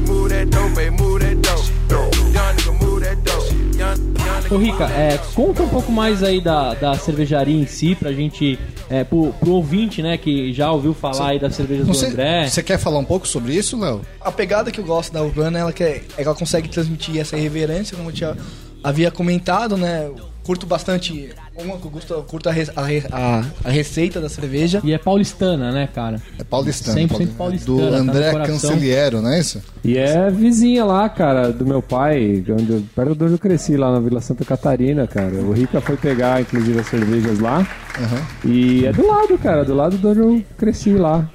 Move 0.08 0.30
that 0.30 0.50
dope, 0.50 0.89
move 0.91 1.19
that 1.19 1.36
dope. 1.36 1.44
Ô 4.49 4.58
Rica, 4.58 4.86
é, 4.86 5.17
conta 5.34 5.63
um 5.63 5.69
pouco 5.69 5.91
mais 5.91 6.21
aí 6.21 6.39
da, 6.39 6.75
da 6.75 6.95
cervejaria 6.95 7.60
em 7.60 7.65
si, 7.65 7.95
pra 7.95 8.12
gente, 8.13 8.60
é, 8.89 9.03
pro, 9.03 9.34
pro 9.34 9.51
ouvinte, 9.51 10.03
né, 10.03 10.17
que 10.17 10.53
já 10.53 10.71
ouviu 10.71 10.93
falar 10.93 11.29
aí 11.29 11.39
das 11.39 11.55
cervejas 11.55 11.88
do 11.88 12.05
André. 12.05 12.47
você 12.47 12.62
quer 12.62 12.77
falar 12.77 12.99
um 12.99 13.05
pouco 13.05 13.27
sobre 13.27 13.55
isso, 13.55 13.79
Léo? 13.79 14.01
A 14.21 14.31
pegada 14.31 14.71
que 14.71 14.79
eu 14.79 14.86
gosto 14.86 15.12
da 15.12 15.23
Urbana 15.23 15.58
ela 15.58 15.73
quer, 15.73 16.03
é 16.15 16.21
que 16.21 16.23
ela 16.23 16.36
consegue 16.36 16.69
transmitir 16.69 17.19
essa 17.19 17.36
irreverência, 17.36 17.97
como 17.97 18.10
eu 18.10 18.13
tinha, 18.13 18.38
havia 18.84 19.10
comentado, 19.10 19.77
né? 19.77 20.12
Curto 20.45 20.67
bastante. 20.67 21.29
Uma 21.58 21.77
que 21.77 21.86
eu 21.86 21.89
gosto, 21.91 22.13
eu 22.13 22.21
curto 22.23 22.47
a, 22.49 22.51
re- 22.51 22.69
a 22.75 22.81
a- 23.12 23.43
a 23.63 23.69
receita 23.71 24.21
da 24.21 24.29
cerveja. 24.29 24.79
E 24.84 24.93
é 24.93 24.97
paulistana, 24.99 25.71
né, 25.71 25.89
cara? 25.91 26.21
É 26.38 26.43
paulistano. 26.43 26.95
100% 26.99 27.08
paulistano. 27.08 27.38
paulistana, 27.38 27.86
Do 27.89 27.91
tá 27.91 27.97
André. 28.29 28.45
Canceliero, 28.45 29.21
não 29.23 29.31
é 29.31 29.39
isso? 29.39 29.60
E 29.84 29.97
é 29.97 30.29
vizinha 30.29 30.86
lá, 30.86 31.10
cara, 31.10 31.51
do 31.51 31.65
meu 31.65 31.81
pai, 31.81 32.43
onde 32.47 32.71
eu- 32.73 32.84
perto 32.95 33.15
de 33.15 33.23
onde 33.23 33.34
eu 33.34 33.39
cresci, 33.39 33.75
lá 33.75 33.91
na 33.91 33.99
Vila 33.99 34.21
Santa 34.21 34.45
Catarina, 34.45 35.08
cara. 35.08 35.34
O 35.36 35.51
Rica 35.51 35.81
foi 35.81 35.97
pegar, 35.97 36.39
inclusive, 36.41 36.79
as 36.79 36.88
cervejas 36.88 37.39
lá. 37.39 37.67
E 38.43 38.86
é 38.86 38.91
do 38.93 39.08
lado, 39.08 39.38
cara, 39.39 39.65
do 39.65 39.73
lado 39.73 39.97
de 39.97 40.05
onde 40.05 40.19
eu 40.19 40.43
cresci 40.58 40.91
lá. 40.93 41.27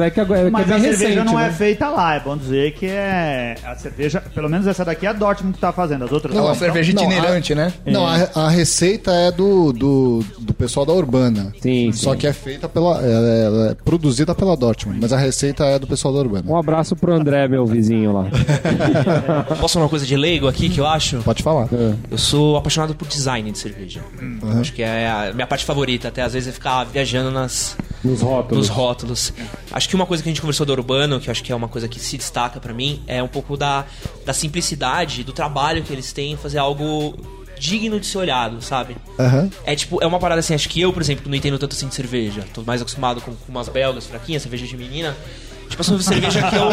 É 0.00 0.10
que 0.10 0.20
agora 0.20 0.40
é, 0.40 0.42
que 0.42 0.48
é 0.48 0.50
Mas 0.50 0.70
a 0.70 0.78
cerveja 0.78 0.90
recente, 1.08 1.24
não 1.24 1.34
né? 1.36 1.46
é 1.48 1.50
feita 1.50 1.88
lá, 1.88 2.14
é 2.14 2.20
bom 2.20 2.36
dizer 2.36 2.72
que 2.72 2.86
é 2.86 3.56
a 3.64 3.74
cerveja, 3.76 4.20
pelo 4.34 4.48
menos 4.48 4.66
essa 4.66 4.84
daqui 4.84 5.06
é 5.06 5.10
a 5.10 5.12
Dortmund 5.12 5.54
que 5.54 5.60
tá 5.60 5.72
fazendo, 5.72 6.04
as 6.04 6.12
outras 6.12 6.34
É 6.34 6.40
uma 6.40 6.48
não. 6.48 6.54
cerveja 6.54 6.92
não, 6.92 7.02
itinerante, 7.02 7.54
né? 7.54 7.72
Não, 7.86 8.06
a, 8.06 8.28
a 8.34 8.48
receita 8.50 9.10
é 9.12 9.30
do, 9.30 9.72
do, 9.72 10.24
do 10.38 10.54
pessoal 10.54 10.84
da 10.86 10.92
Urbana. 10.92 11.52
Sim, 11.60 11.92
Só 11.92 12.12
sim. 12.12 12.18
que 12.18 12.26
é 12.26 12.32
feita 12.32 12.68
pela. 12.68 13.00
Ela 13.00 13.28
é, 13.28 13.44
ela 13.44 13.70
é 13.70 13.74
produzida 13.74 14.34
pela 14.34 14.56
Dortmund, 14.56 14.98
mas 15.00 15.12
a 15.12 15.16
receita 15.18 15.64
é 15.64 15.78
do 15.78 15.86
pessoal 15.86 16.12
da 16.14 16.20
Urbana. 16.20 16.44
Um 16.46 16.56
abraço 16.56 16.94
pro 16.96 17.12
André, 17.12 17.46
meu 17.48 17.64
vizinho 17.66 18.12
lá. 18.12 18.26
Posso 19.60 19.74
falar 19.74 19.84
uma 19.84 19.90
coisa 19.90 20.06
de 20.06 20.16
leigo 20.16 20.48
aqui 20.48 20.68
que 20.68 20.80
eu 20.80 20.86
acho? 20.86 21.18
Pode 21.18 21.42
falar. 21.42 21.68
Eu 22.10 22.18
sou 22.18 22.56
apaixonado 22.56 22.94
por 22.94 23.06
design 23.08 23.50
de 23.50 23.58
cerveja. 23.58 24.00
Acho 24.60 24.72
que 24.72 24.82
é 24.82 25.08
a 25.08 25.32
minha 25.34 25.46
parte 25.46 25.64
favorita, 25.64 26.08
até 26.08 26.22
às 26.22 26.32
vezes 26.32 26.48
é 26.48 26.52
ficar 26.52 26.84
viajando 26.84 27.30
nas, 27.30 27.76
Nos 28.04 28.20
rótulos. 28.20 28.68
nos 28.68 28.76
rótulos. 28.76 29.32
Acho 29.70 29.88
que 29.88 29.94
uma 29.94 30.06
coisa 30.06 30.22
que 30.22 30.28
a 30.28 30.32
gente 30.32 30.40
conversou 30.40 30.66
do 30.66 30.72
Urbano, 30.72 31.20
que 31.20 31.30
acho 31.30 31.42
que 31.42 31.52
é 31.52 31.54
uma 31.54 31.68
coisa 31.68 31.88
que 31.88 31.98
se 31.98 32.16
destaca 32.16 32.60
pra 32.60 32.72
mim, 32.72 33.02
é 33.06 33.22
um 33.22 33.28
pouco 33.28 33.56
da, 33.56 33.84
da 34.24 34.32
simplicidade, 34.32 35.24
do 35.24 35.32
trabalho 35.32 35.82
que 35.82 35.92
eles 35.92 36.12
têm 36.12 36.32
em 36.32 36.36
fazer 36.36 36.58
algo 36.58 37.16
digno 37.58 38.00
de 38.00 38.06
ser 38.06 38.18
olhado, 38.18 38.60
sabe? 38.60 38.96
Aham. 39.18 39.48
É 39.64 39.76
tipo, 39.76 40.02
é 40.02 40.06
uma 40.06 40.18
parada 40.18 40.40
assim, 40.40 40.52
acho 40.52 40.68
que 40.68 40.80
eu, 40.80 40.92
por 40.92 41.00
exemplo, 41.00 41.28
não 41.28 41.36
entendo 41.36 41.58
tanto 41.58 41.74
assim 41.74 41.86
de 41.86 41.94
cerveja. 41.94 42.44
Tô 42.52 42.62
mais 42.62 42.82
acostumado 42.82 43.20
com, 43.20 43.32
com 43.34 43.52
umas 43.52 43.68
belgas 43.68 44.06
fraquinhas, 44.06 44.42
cerveja 44.42 44.66
de 44.66 44.76
menina. 44.76 45.16
Tipo, 45.72 45.80
assim, 45.80 45.98
cerveja 46.00 46.42
que 46.50 46.54
eu. 46.54 46.68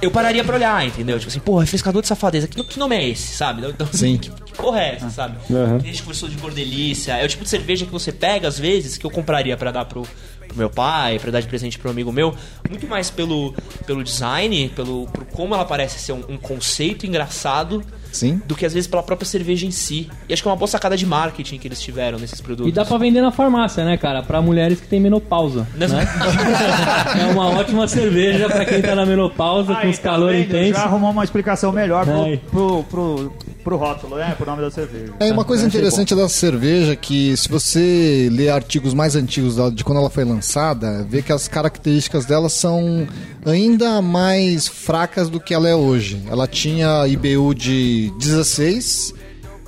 Eu 0.00 0.10
pararia 0.10 0.42
pra 0.42 0.56
olhar, 0.56 0.86
entendeu? 0.86 1.18
Tipo 1.18 1.30
assim, 1.30 1.40
pô, 1.40 1.58
refrescador 1.58 2.00
de 2.00 2.08
safadeza. 2.08 2.48
Que, 2.48 2.62
que 2.64 2.78
nome 2.78 2.96
é 2.96 3.08
esse, 3.08 3.36
sabe? 3.36 3.66
Então, 3.68 3.86
Sim. 3.92 4.16
Que, 4.16 4.30
que 4.30 4.52
porra 4.54 4.80
é 4.80 4.94
essa, 4.94 5.10
sabe? 5.10 5.36
Uhum. 5.50 5.76
A 5.76 5.78
gente 5.80 6.02
conversou 6.02 6.28
de 6.28 6.36
bordelícia. 6.36 7.12
É 7.12 7.24
o 7.24 7.28
tipo 7.28 7.44
de 7.44 7.50
cerveja 7.50 7.84
que 7.84 7.92
você 7.92 8.10
pega, 8.10 8.48
às 8.48 8.58
vezes, 8.58 8.96
que 8.96 9.04
eu 9.04 9.10
compraria 9.10 9.56
pra 9.58 9.70
dar 9.70 9.84
pro, 9.84 10.06
pro 10.52 10.58
meu 10.58 10.70
pai, 10.70 11.18
pra 11.18 11.30
dar 11.30 11.40
de 11.40 11.48
presente 11.48 11.78
pro 11.78 11.90
amigo 11.90 12.12
meu. 12.12 12.34
Muito 12.68 12.86
mais 12.86 13.10
pelo, 13.10 13.54
pelo 13.86 14.04
design, 14.04 14.70
pelo 14.76 15.06
por 15.06 15.24
como 15.26 15.54
ela 15.54 15.64
parece 15.64 15.98
ser 15.98 16.12
um, 16.12 16.24
um 16.28 16.38
conceito 16.38 17.06
engraçado. 17.06 17.82
Sim. 18.12 18.40
Do 18.46 18.54
que 18.54 18.66
às 18.66 18.72
vezes 18.72 18.86
pela 18.86 19.02
própria 19.02 19.26
cerveja 19.26 19.66
em 19.66 19.70
si. 19.70 20.08
E 20.28 20.32
acho 20.32 20.42
que 20.42 20.48
é 20.48 20.50
uma 20.50 20.56
boa 20.56 20.68
sacada 20.68 20.96
de 20.96 21.06
marketing 21.06 21.58
que 21.58 21.66
eles 21.66 21.80
tiveram 21.80 22.18
nesses 22.18 22.40
produtos. 22.40 22.70
E 22.70 22.74
dá 22.74 22.84
pra 22.84 22.98
vender 22.98 23.20
na 23.20 23.32
farmácia, 23.32 23.84
né, 23.84 23.96
cara? 23.96 24.22
Pra 24.22 24.40
mulheres 24.40 24.80
que 24.80 24.86
têm 24.86 25.00
menopausa. 25.00 25.66
Né? 25.74 25.86
é 27.20 27.26
uma 27.26 27.48
ótima 27.50 27.88
cerveja 27.88 28.48
pra 28.48 28.64
quem 28.64 28.82
tá 28.82 28.94
na 28.94 29.06
menopausa, 29.06 29.74
com 29.74 29.88
os 29.88 29.98
tá 29.98 30.10
calor 30.10 30.32
vendo? 30.32 30.44
intenso. 30.44 30.78
Já 30.78 30.84
arrumou 30.84 31.10
uma 31.10 31.24
explicação 31.24 31.72
melhor 31.72 32.04
pro, 32.04 32.38
pro, 32.50 32.84
pro, 32.84 33.32
pro 33.64 33.76
rótulo, 33.76 34.16
né? 34.16 34.34
Pro 34.36 34.46
nome 34.46 34.62
da 34.62 34.70
cerveja. 34.70 35.12
É 35.18 35.32
uma 35.32 35.44
coisa 35.44 35.66
Achei 35.66 35.80
interessante 35.80 36.14
da 36.14 36.28
cerveja 36.28 36.94
que 36.94 37.36
se 37.36 37.48
você 37.48 38.28
ler 38.30 38.50
artigos 38.50 38.94
mais 38.94 39.16
antigos 39.16 39.56
de 39.74 39.84
quando 39.84 39.98
ela 39.98 40.10
foi 40.10 40.24
lançada, 40.24 41.06
vê 41.08 41.22
que 41.22 41.32
as 41.32 41.48
características 41.48 42.26
dela 42.26 42.48
são 42.48 43.06
ainda 43.44 44.00
mais 44.02 44.68
fracas 44.68 45.28
do 45.28 45.40
que 45.40 45.54
ela 45.54 45.68
é 45.68 45.74
hoje. 45.74 46.22
Ela 46.30 46.46
tinha 46.46 47.06
IBU 47.06 47.54
de 47.54 48.01
16 48.10 49.14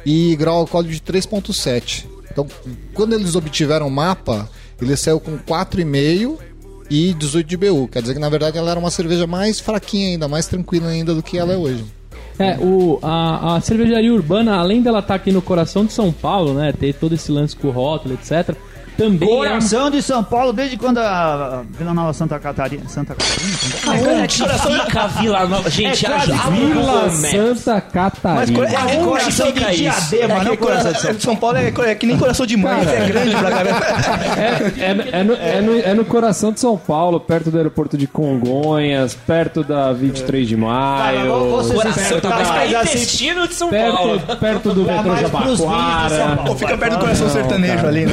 e 0.05 0.37
grau 0.37 0.59
alcoólico 0.59 0.93
de 0.93 1.01
3.7. 1.01 2.07
Então, 2.31 2.47
quando 2.93 3.15
eles 3.15 3.37
obtiveram 3.37 3.87
o 3.87 3.91
mapa, 3.91 4.49
ele 4.81 4.97
saiu 4.97 5.21
com 5.21 5.39
4,5 5.39 6.39
e 6.91 7.15
18 7.15 7.47
de 7.47 7.55
IBU. 7.55 7.89
Quer 7.89 8.03
dizer 8.03 8.15
que 8.15 8.21
na 8.21 8.29
verdade 8.29 8.59
ela 8.59 8.71
era 8.71 8.81
uma 8.81 8.91
cerveja 8.91 9.27
mais 9.27 9.61
fraquinha 9.61 10.09
ainda, 10.09 10.29
mais 10.29 10.47
tranquila 10.47 10.89
ainda 10.89 11.15
do 11.15 11.23
que 11.23 11.39
ela 11.39 11.53
é 11.53 11.57
hoje. 11.57 11.85
É, 12.39 12.59
o, 12.59 12.99
a, 13.01 13.57
a 13.57 13.61
cervejaria 13.61 14.13
urbana, 14.13 14.57
além 14.57 14.83
dela 14.83 14.99
estar 14.99 15.15
aqui 15.15 15.31
no 15.31 15.41
coração 15.41 15.85
de 15.85 15.93
São 15.93 16.13
Paulo, 16.13 16.55
né? 16.55 16.73
Ter 16.73 16.93
todo 16.95 17.15
esse 17.15 17.31
lance 17.31 17.55
com 17.55 17.69
o 17.69 17.71
rótulo, 17.71 18.15
etc. 18.15 18.57
Também 18.97 19.29
é 19.29 19.33
um- 19.33 19.37
Coração 19.37 19.91
de 19.91 20.01
São 20.03 20.23
Paulo, 20.23 20.53
desde 20.53 20.77
quando 20.77 20.99
a 20.99 21.63
Vila 21.79 21.93
Nova 21.95 22.13
Santa 22.13 22.39
Catarina. 22.39 22.89
Santa 22.89 23.15
Catarina? 23.15 24.09
Aonde 24.21 24.43
fica 24.45 25.01
a 25.03 25.07
Vila 25.09 25.47
Nova? 25.47 25.71
Gente, 25.71 26.07
É 26.07 26.15
ajuda- 26.15 26.37
Vila. 26.51 27.11
Santa 27.11 27.81
Catarina. 27.81 28.59
Mas 28.59 28.73
É 28.73 28.77
Aonde 28.77 28.97
coração 29.05 29.47
fica 29.47 29.71
de 29.71 29.77
diadema, 29.77 30.35
É 30.35 30.45
não 30.45 30.57
coração 30.57 30.93
de 30.93 31.01
São 31.01 31.11
São, 31.13 31.21
São 31.21 31.37
Paulo 31.37 31.57
é, 31.59 31.73
é 31.91 31.95
que 31.95 32.07
nem 32.07 32.17
coração 32.19 32.47
de 32.47 32.57
mãe, 32.57 32.81
é 32.87 33.07
grande 33.07 33.35
pra 33.37 33.51
caramba. 33.51 33.85
É, 34.35 34.83
é- 34.83 35.21
é 35.21 35.25
no, 35.25 35.33
é 35.35 35.61
no- 35.61 35.81
é 35.81 35.95
no 35.95 36.05
coração 36.05 36.53
de 36.53 36.61
São 36.61 36.77
Paulo, 36.77 37.19
perto 37.21 37.51
do 37.51 37.57
aeroporto 37.57 37.97
de 37.97 38.07
Congonhas, 38.07 39.15
perto 39.15 39.63
da 39.65 39.93
23 39.93 40.47
de 40.49 40.57
maio. 40.57 41.51
Você 41.51 41.75
Coração, 41.75 42.21
tá 42.21 42.29
mais 42.31 42.49
pra 42.49 42.63
assim, 42.81 42.99
intestino 42.99 43.49
de 43.49 43.55
São 43.55 43.71
Paulo. 43.71 44.21
Perto, 44.39 44.73
do 44.75 44.85
Tá 44.85 44.93
metrô 45.03 45.17
Jabaquara. 45.17 46.57
Fica 46.57 46.77
perto 46.79 46.93
do 46.95 46.99
coração 47.01 47.29
sertanejo 47.31 47.87
ali, 47.87 48.07
né? 48.07 48.13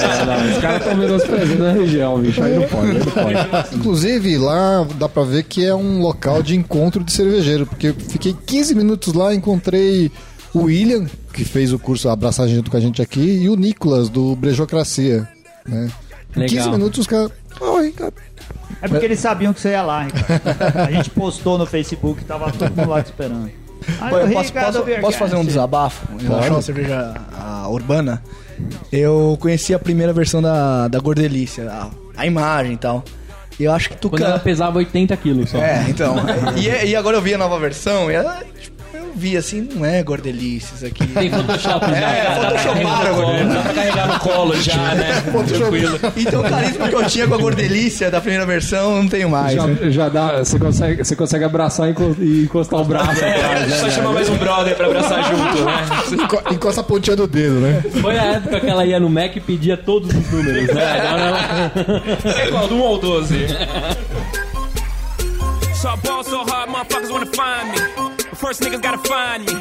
Não, 0.00 0.26
não, 0.26 0.52
os 0.52 0.58
caras 0.58 0.80
estão 0.80 0.96
menosprezando 0.96 1.66
a 1.66 1.72
região, 1.72 2.18
bicho. 2.20 2.42
Aí 2.42 2.58
não 2.58 2.66
pode, 2.68 2.86
aí 2.90 2.98
não 2.98 3.44
pode. 3.50 3.74
Inclusive, 3.76 4.38
lá 4.38 4.86
dá 4.96 5.08
pra 5.08 5.22
ver 5.24 5.44
que 5.44 5.64
é 5.64 5.74
um 5.74 6.00
local 6.00 6.42
de 6.42 6.56
encontro 6.56 7.02
de 7.04 7.12
cervejeiro, 7.12 7.66
porque 7.66 7.88
eu 7.88 7.94
fiquei 7.94 8.34
15 8.46 8.74
minutos 8.74 9.12
lá, 9.14 9.34
encontrei 9.34 10.10
o 10.52 10.64
William, 10.64 11.06
que 11.32 11.44
fez 11.44 11.72
o 11.72 11.78
curso 11.78 12.08
Abraçagem 12.08 12.54
junto 12.56 12.70
com 12.70 12.76
a 12.76 12.80
gente 12.80 13.02
aqui, 13.02 13.20
e 13.42 13.48
o 13.48 13.56
Nicolas, 13.56 14.08
do 14.08 14.36
Brejocracia. 14.36 15.28
Né? 15.66 15.88
Em 16.36 16.40
Legal. 16.40 16.56
15 16.64 16.70
minutos 16.70 17.00
os 17.00 17.06
caras. 17.06 17.30
Oi, 17.60 17.90
cara. 17.92 18.12
É 18.82 18.88
porque 18.88 19.04
eles 19.04 19.20
sabiam 19.20 19.52
que 19.52 19.60
você 19.60 19.70
ia 19.70 19.82
lá, 19.82 20.02
Ricardo. 20.04 20.42
A 20.86 20.90
gente 20.90 21.10
postou 21.10 21.56
no 21.56 21.64
Facebook, 21.66 22.24
tava 22.24 22.50
todo 22.52 22.70
mundo 22.76 22.90
lá 22.90 23.02
te 23.02 23.06
esperando. 23.06 23.50
Aí 24.00 24.10
Pô, 24.10 24.18
eu 24.18 24.28
posso, 24.30 24.52
posso- 24.52 24.82
posso 25.00 25.18
fazer 25.18 25.36
um 25.36 25.44
desabafo 25.44 26.06
em 26.18 26.22
relação 26.24 26.56
à 26.56 26.62
cerveja 26.62 27.14
a 27.38 27.68
urbana? 27.68 28.22
Eu 28.92 29.36
conheci 29.40 29.74
a 29.74 29.78
primeira 29.78 30.12
versão 30.12 30.40
da, 30.40 30.88
da 30.88 30.98
Gordelícia, 30.98 31.70
a, 31.70 31.90
a 32.16 32.26
imagem 32.26 32.74
e 32.74 32.76
tal. 32.76 33.04
E 33.58 33.64
eu 33.64 33.72
acho 33.72 33.90
que 33.90 33.96
tu 33.96 34.10
Quando 34.10 34.24
ela 34.24 34.38
pesava 34.38 34.78
80 34.78 35.16
quilos 35.16 35.50
só. 35.50 35.58
É, 35.58 35.84
então. 35.88 36.16
e, 36.56 36.88
e 36.88 36.96
agora 36.96 37.16
eu 37.16 37.22
vi 37.22 37.34
a 37.34 37.38
nova 37.38 37.58
versão 37.58 38.10
e 38.10 38.14
ela, 38.14 38.42
tipo, 38.60 38.73
vi 39.16 39.36
assim, 39.36 39.68
não 39.74 39.84
é 39.84 40.02
Gordelícia 40.02 40.74
isso 40.74 40.86
aqui. 40.86 41.06
Tem 41.14 41.30
Photoshop 41.30 41.86
já. 41.90 41.96
É, 41.96 42.34
photoshoparam. 42.34 43.48
Dá 43.48 43.60
pra 43.62 43.72
carregar 43.74 44.08
no 44.08 44.18
colo 44.20 44.54
já, 44.60 44.76
né? 44.94 45.22
Tranquilo. 45.48 45.98
Então 46.16 46.40
o 46.40 46.44
carisma 46.48 46.88
que 46.88 46.94
eu 46.94 47.06
tinha 47.06 47.26
com 47.26 47.34
a 47.34 47.38
Gordelícia 47.38 48.10
da 48.10 48.20
primeira 48.20 48.44
versão, 48.46 49.02
não 49.02 49.08
tenho 49.08 49.28
mais. 49.30 49.54
né? 49.56 49.76
Já, 49.84 49.90
já 49.90 50.08
dá, 50.08 50.38
você 50.44 50.58
consegue, 50.58 51.04
você 51.04 51.16
consegue 51.16 51.44
abraçar 51.44 51.88
e 51.88 51.90
enco- 51.92 52.16
e 52.18 52.44
encostar 52.44 52.80
o 52.80 52.84
braço 52.84 53.10
atrás, 53.24 53.68
né? 53.68 53.76
Só 53.76 53.90
chamar 53.90 54.12
mais 54.12 54.28
um 54.28 54.36
brother 54.36 54.76
pra 54.76 54.86
abraçar 54.86 55.22
junto, 55.24 55.64
né? 55.64 56.24
Enco- 56.24 56.42
Encosta 56.54 56.80
a 56.80 56.84
pontinha 56.84 57.16
do 57.16 57.26
dedo, 57.26 57.54
né? 57.60 57.82
Foi 58.00 58.18
a 58.18 58.24
época 58.34 58.60
que 58.60 58.66
ela 58.66 58.84
ia 58.84 58.98
no 59.00 59.08
Mac 59.08 59.36
e 59.36 59.40
pedia 59.40 59.76
todos 59.76 60.08
os 60.14 60.30
números, 60.30 60.66
né? 60.74 60.84
Agora 61.00 61.22
ela- 61.22 62.40
É 62.40 62.46
qual? 62.50 62.68
Do 62.68 62.76
1 62.76 62.82
ao 62.86 62.98
12. 62.98 63.46
So 65.74 65.88
I 65.88 65.96
ball 66.02 66.24
so 66.24 66.44
hard, 66.44 66.70
motherfuckers 66.70 67.10
wanna 67.10 67.26
find 67.26 67.70
me. 68.08 68.13
First 68.44 68.60
niggas 68.60 68.82
gotta 68.82 68.98
find 68.98 69.46
me. 69.46 69.54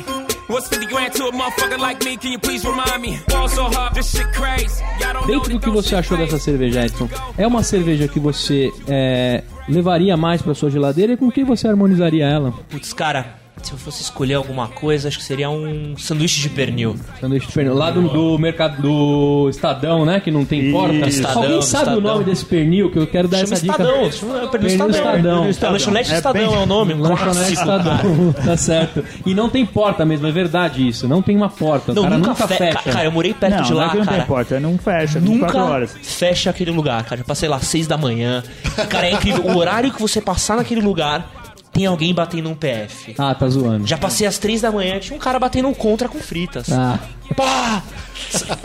What's 0.50 0.68
50 0.68 0.88
grand 0.88 1.14
to 1.14 1.28
a 1.28 1.32
motherfucker 1.32 1.80
like 1.80 2.04
me? 2.04 2.18
Can 2.18 2.34
you 2.34 2.38
please 2.38 2.66
remind 2.66 3.02
me? 3.02 3.18
Ball 3.30 3.48
so 3.48 3.64
hard, 3.64 3.96
this 3.96 4.12
shit 4.12 4.28
crazy. 4.34 4.84
Y'all 5.00 5.14
don't 5.14 5.26
know 5.26 5.36
Dentro 5.36 5.54
do 5.54 5.60
que 5.62 5.70
você 5.70 5.96
achou 5.96 6.18
dessa 6.18 6.38
cerveja, 6.38 6.86
Edson, 6.86 7.08
é 7.38 7.48
uma 7.48 7.64
cerveja 7.64 8.10
que 8.10 8.20
você 8.20 8.74
é, 8.90 9.42
levaria 9.70 10.18
mais 10.18 10.42
pra 10.42 10.54
sua 10.54 10.70
geladeira 10.70 11.14
e 11.14 11.18
com 11.18 11.32
quem 11.32 11.46
você 11.46 11.66
harmonizaria 11.66 12.26
ela? 12.26 12.52
Putz, 12.70 12.92
cara, 12.92 13.40
se 13.68 13.72
eu 13.74 13.78
fosse 13.78 14.02
escolher 14.02 14.34
alguma 14.36 14.68
coisa, 14.68 15.08
acho 15.08 15.18
que 15.18 15.24
seria 15.24 15.50
um 15.50 15.96
sanduíche 15.98 16.42
de 16.42 16.50
pernil. 16.50 16.96
Sanduíche 17.20 17.48
de 17.48 17.54
pernil. 17.54 17.74
Lá 17.74 17.90
do, 17.92 18.02
do 18.10 18.38
mercado 18.40 18.82
do 18.82 19.48
Estadão, 19.50 20.06
né? 20.06 20.20
Que 20.20 20.30
não 20.32 20.44
tem 20.46 20.72
porta. 20.72 20.96
Estadão, 21.08 21.44
Alguém 21.44 21.62
sabe 21.62 21.84
o 21.84 21.90
Estadão. 21.94 22.02
nome 22.14 22.24
desse 22.26 22.46
pernil? 22.46 22.92
Que 22.92 23.00
eu 23.00 23.08
quero 23.08 23.28
dar 23.28 23.38
Chama 23.40 23.54
essa 23.54 23.62
dica. 23.62 23.72
Estadão, 23.84 24.12
chama 24.12 24.34
é 24.40 24.44
o 24.44 24.50
pernil 24.50 24.70
Pernil 24.70 24.90
Estadão. 24.90 25.50
Estadão. 25.50 25.70
É 25.70 25.72
lanchonete 25.72 26.12
É 26.14 26.16
Estadão 26.18 26.48
bem- 26.50 26.54
é 26.60 26.64
o 26.64 26.66
nome. 26.66 26.94
Lanchonete 26.94 27.54
Estadão, 27.54 28.34
tá 28.46 28.58
certo. 28.58 29.04
E 29.26 29.34
não 29.34 29.50
tem 29.50 29.66
porta 29.66 30.06
mesmo, 30.06 30.28
é 30.28 30.32
verdade 30.32 30.88
isso. 30.88 31.08
Não 31.08 31.22
tem 31.22 31.36
uma 31.36 31.50
porta. 31.50 31.92
O 31.92 31.96
Não, 31.96 32.04
cara 32.04 32.18
nunca, 32.18 32.30
nunca 32.32 32.48
fe- 32.48 32.56
fecha. 32.58 32.92
Cara, 32.92 33.06
eu 33.06 33.12
morei 33.12 33.34
perto 33.34 33.56
Não, 33.56 33.64
de 33.64 33.70
não 33.72 33.78
lá, 33.78 33.86
é 33.86 33.90
que 33.90 33.98
não 33.98 34.06
tem 34.06 34.22
porta, 34.22 34.60
não 34.60 34.78
fecha, 34.78 35.20
24 35.20 35.58
Nunca 35.60 35.64
horas. 35.72 35.96
fecha 36.02 36.50
aquele 36.50 36.72
lugar, 36.72 37.04
cara. 37.06 37.22
Eu 37.22 37.26
passei 37.26 37.48
lá 37.48 37.58
às 37.58 37.68
6 37.68 37.88
da 37.88 37.98
manhã. 37.98 38.44
Cara, 38.90 39.08
é 39.08 39.12
incrível. 39.14 39.46
O 39.46 39.58
horário 39.58 39.92
que 39.92 40.02
você 40.02 40.20
passar 40.22 40.58
naquele 40.58 40.82
lugar, 40.82 41.43
tem 41.74 41.86
alguém 41.88 42.14
batendo 42.14 42.50
um 42.50 42.56
PF. 42.56 43.16
Ah, 43.18 43.34
tá 43.36 43.48
zoando. 43.50 43.86
Já 43.88 43.98
passei 43.98 44.26
às 44.28 44.38
3 44.38 44.62
da 44.62 44.72
manhã, 44.72 45.00
tinha 45.00 45.16
um 45.16 45.20
cara 45.20 45.40
batendo 45.40 45.68
um 45.68 45.74
contra 45.74 46.08
com 46.08 46.20
fritas. 46.20 46.72
Ah, 46.72 47.00
Pá! 47.36 47.82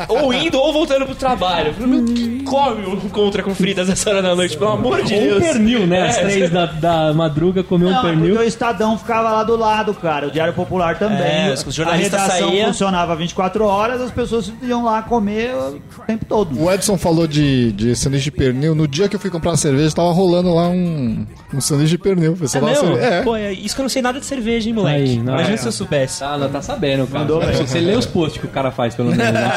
Ou 0.08 0.32
indo 0.32 0.58
ou 0.58 0.72
voltando 0.72 1.06
pro 1.06 1.14
trabalho. 1.14 1.74
Meu, 1.78 2.04
que 2.04 2.42
come 2.42 2.86
um 2.86 2.96
contra 3.08 3.42
com 3.42 3.54
fritas 3.54 3.88
essa 3.88 4.10
hora 4.10 4.22
da 4.22 4.34
noite, 4.34 4.56
pelo 4.56 4.72
amor 4.72 5.02
de 5.02 5.14
Deus. 5.14 5.38
um 5.38 5.40
pernil, 5.40 5.86
né? 5.86 6.08
Às 6.08 6.16
É, 6.18 6.20
três 6.22 6.50
da, 6.50 6.66
da 6.66 7.12
madruga 7.14 7.62
comeu 7.62 7.88
um 7.88 7.92
Não, 7.92 8.02
pernil. 8.02 8.30
porque 8.34 8.44
o 8.44 8.48
Estadão 8.48 8.98
ficava 8.98 9.30
lá 9.30 9.44
do 9.44 9.56
lado, 9.56 9.94
cara. 9.94 10.26
O 10.28 10.30
Diário 10.30 10.52
Popular 10.54 10.98
também. 10.98 11.18
É, 11.48 11.52
os 11.54 11.74
jornalistas 11.74 12.20
a 12.20 12.22
redação 12.24 12.48
saía- 12.50 12.66
funcionava 12.66 13.16
24 13.16 13.64
horas, 13.64 14.00
as 14.00 14.10
pessoas 14.10 14.52
iam 14.62 14.84
lá 14.84 15.02
comer 15.02 15.54
o 15.54 15.80
tempo 16.06 16.24
todo. 16.24 16.60
O 16.60 16.70
Edson 16.70 16.98
falou 16.98 17.26
de, 17.26 17.72
de 17.72 17.94
sanduíche 17.96 18.24
de 18.24 18.30
pernil. 18.32 18.74
No 18.74 18.86
dia 18.88 19.08
que 19.08 19.16
eu 19.16 19.20
fui 19.20 19.30
comprar 19.30 19.56
cerveja, 19.56 19.94
tava 19.94 20.12
rolando 20.12 20.52
lá 20.54 20.68
um, 20.68 21.26
um 21.54 21.60
sanduíche 21.60 21.92
de 21.92 21.98
pernil. 21.98 22.32
O 22.32 22.36
pessoal 22.36 22.68
É? 22.68 22.74
É. 22.98 23.22
Pô, 23.22 23.36
é 23.36 23.52
isso 23.52 23.74
que 23.74 23.80
eu 23.80 23.84
não 23.84 23.88
sei 23.88 24.02
nada 24.02 24.20
de 24.20 24.26
cerveja, 24.26 24.68
hein, 24.68 24.74
moleque. 24.74 25.10
Aí, 25.10 25.16
não, 25.18 25.32
Imagina 25.34 25.54
é. 25.54 25.56
se 25.56 25.66
eu 25.66 25.72
soubesse. 25.72 26.24
Ah, 26.24 26.36
não 26.38 26.48
tá 26.48 26.62
sabendo, 26.62 27.06
cara. 27.06 27.20
Mandou 27.20 27.40
bem. 27.40 27.52
Você 27.54 27.80
lê 27.80 27.94
os 27.96 28.06
posts 28.06 28.40
que 28.40 28.46
o 28.46 28.50
cara 28.50 28.70
faz, 28.70 28.94
pelo 28.94 29.10
menos. 29.10 29.32
Né? 29.32 29.42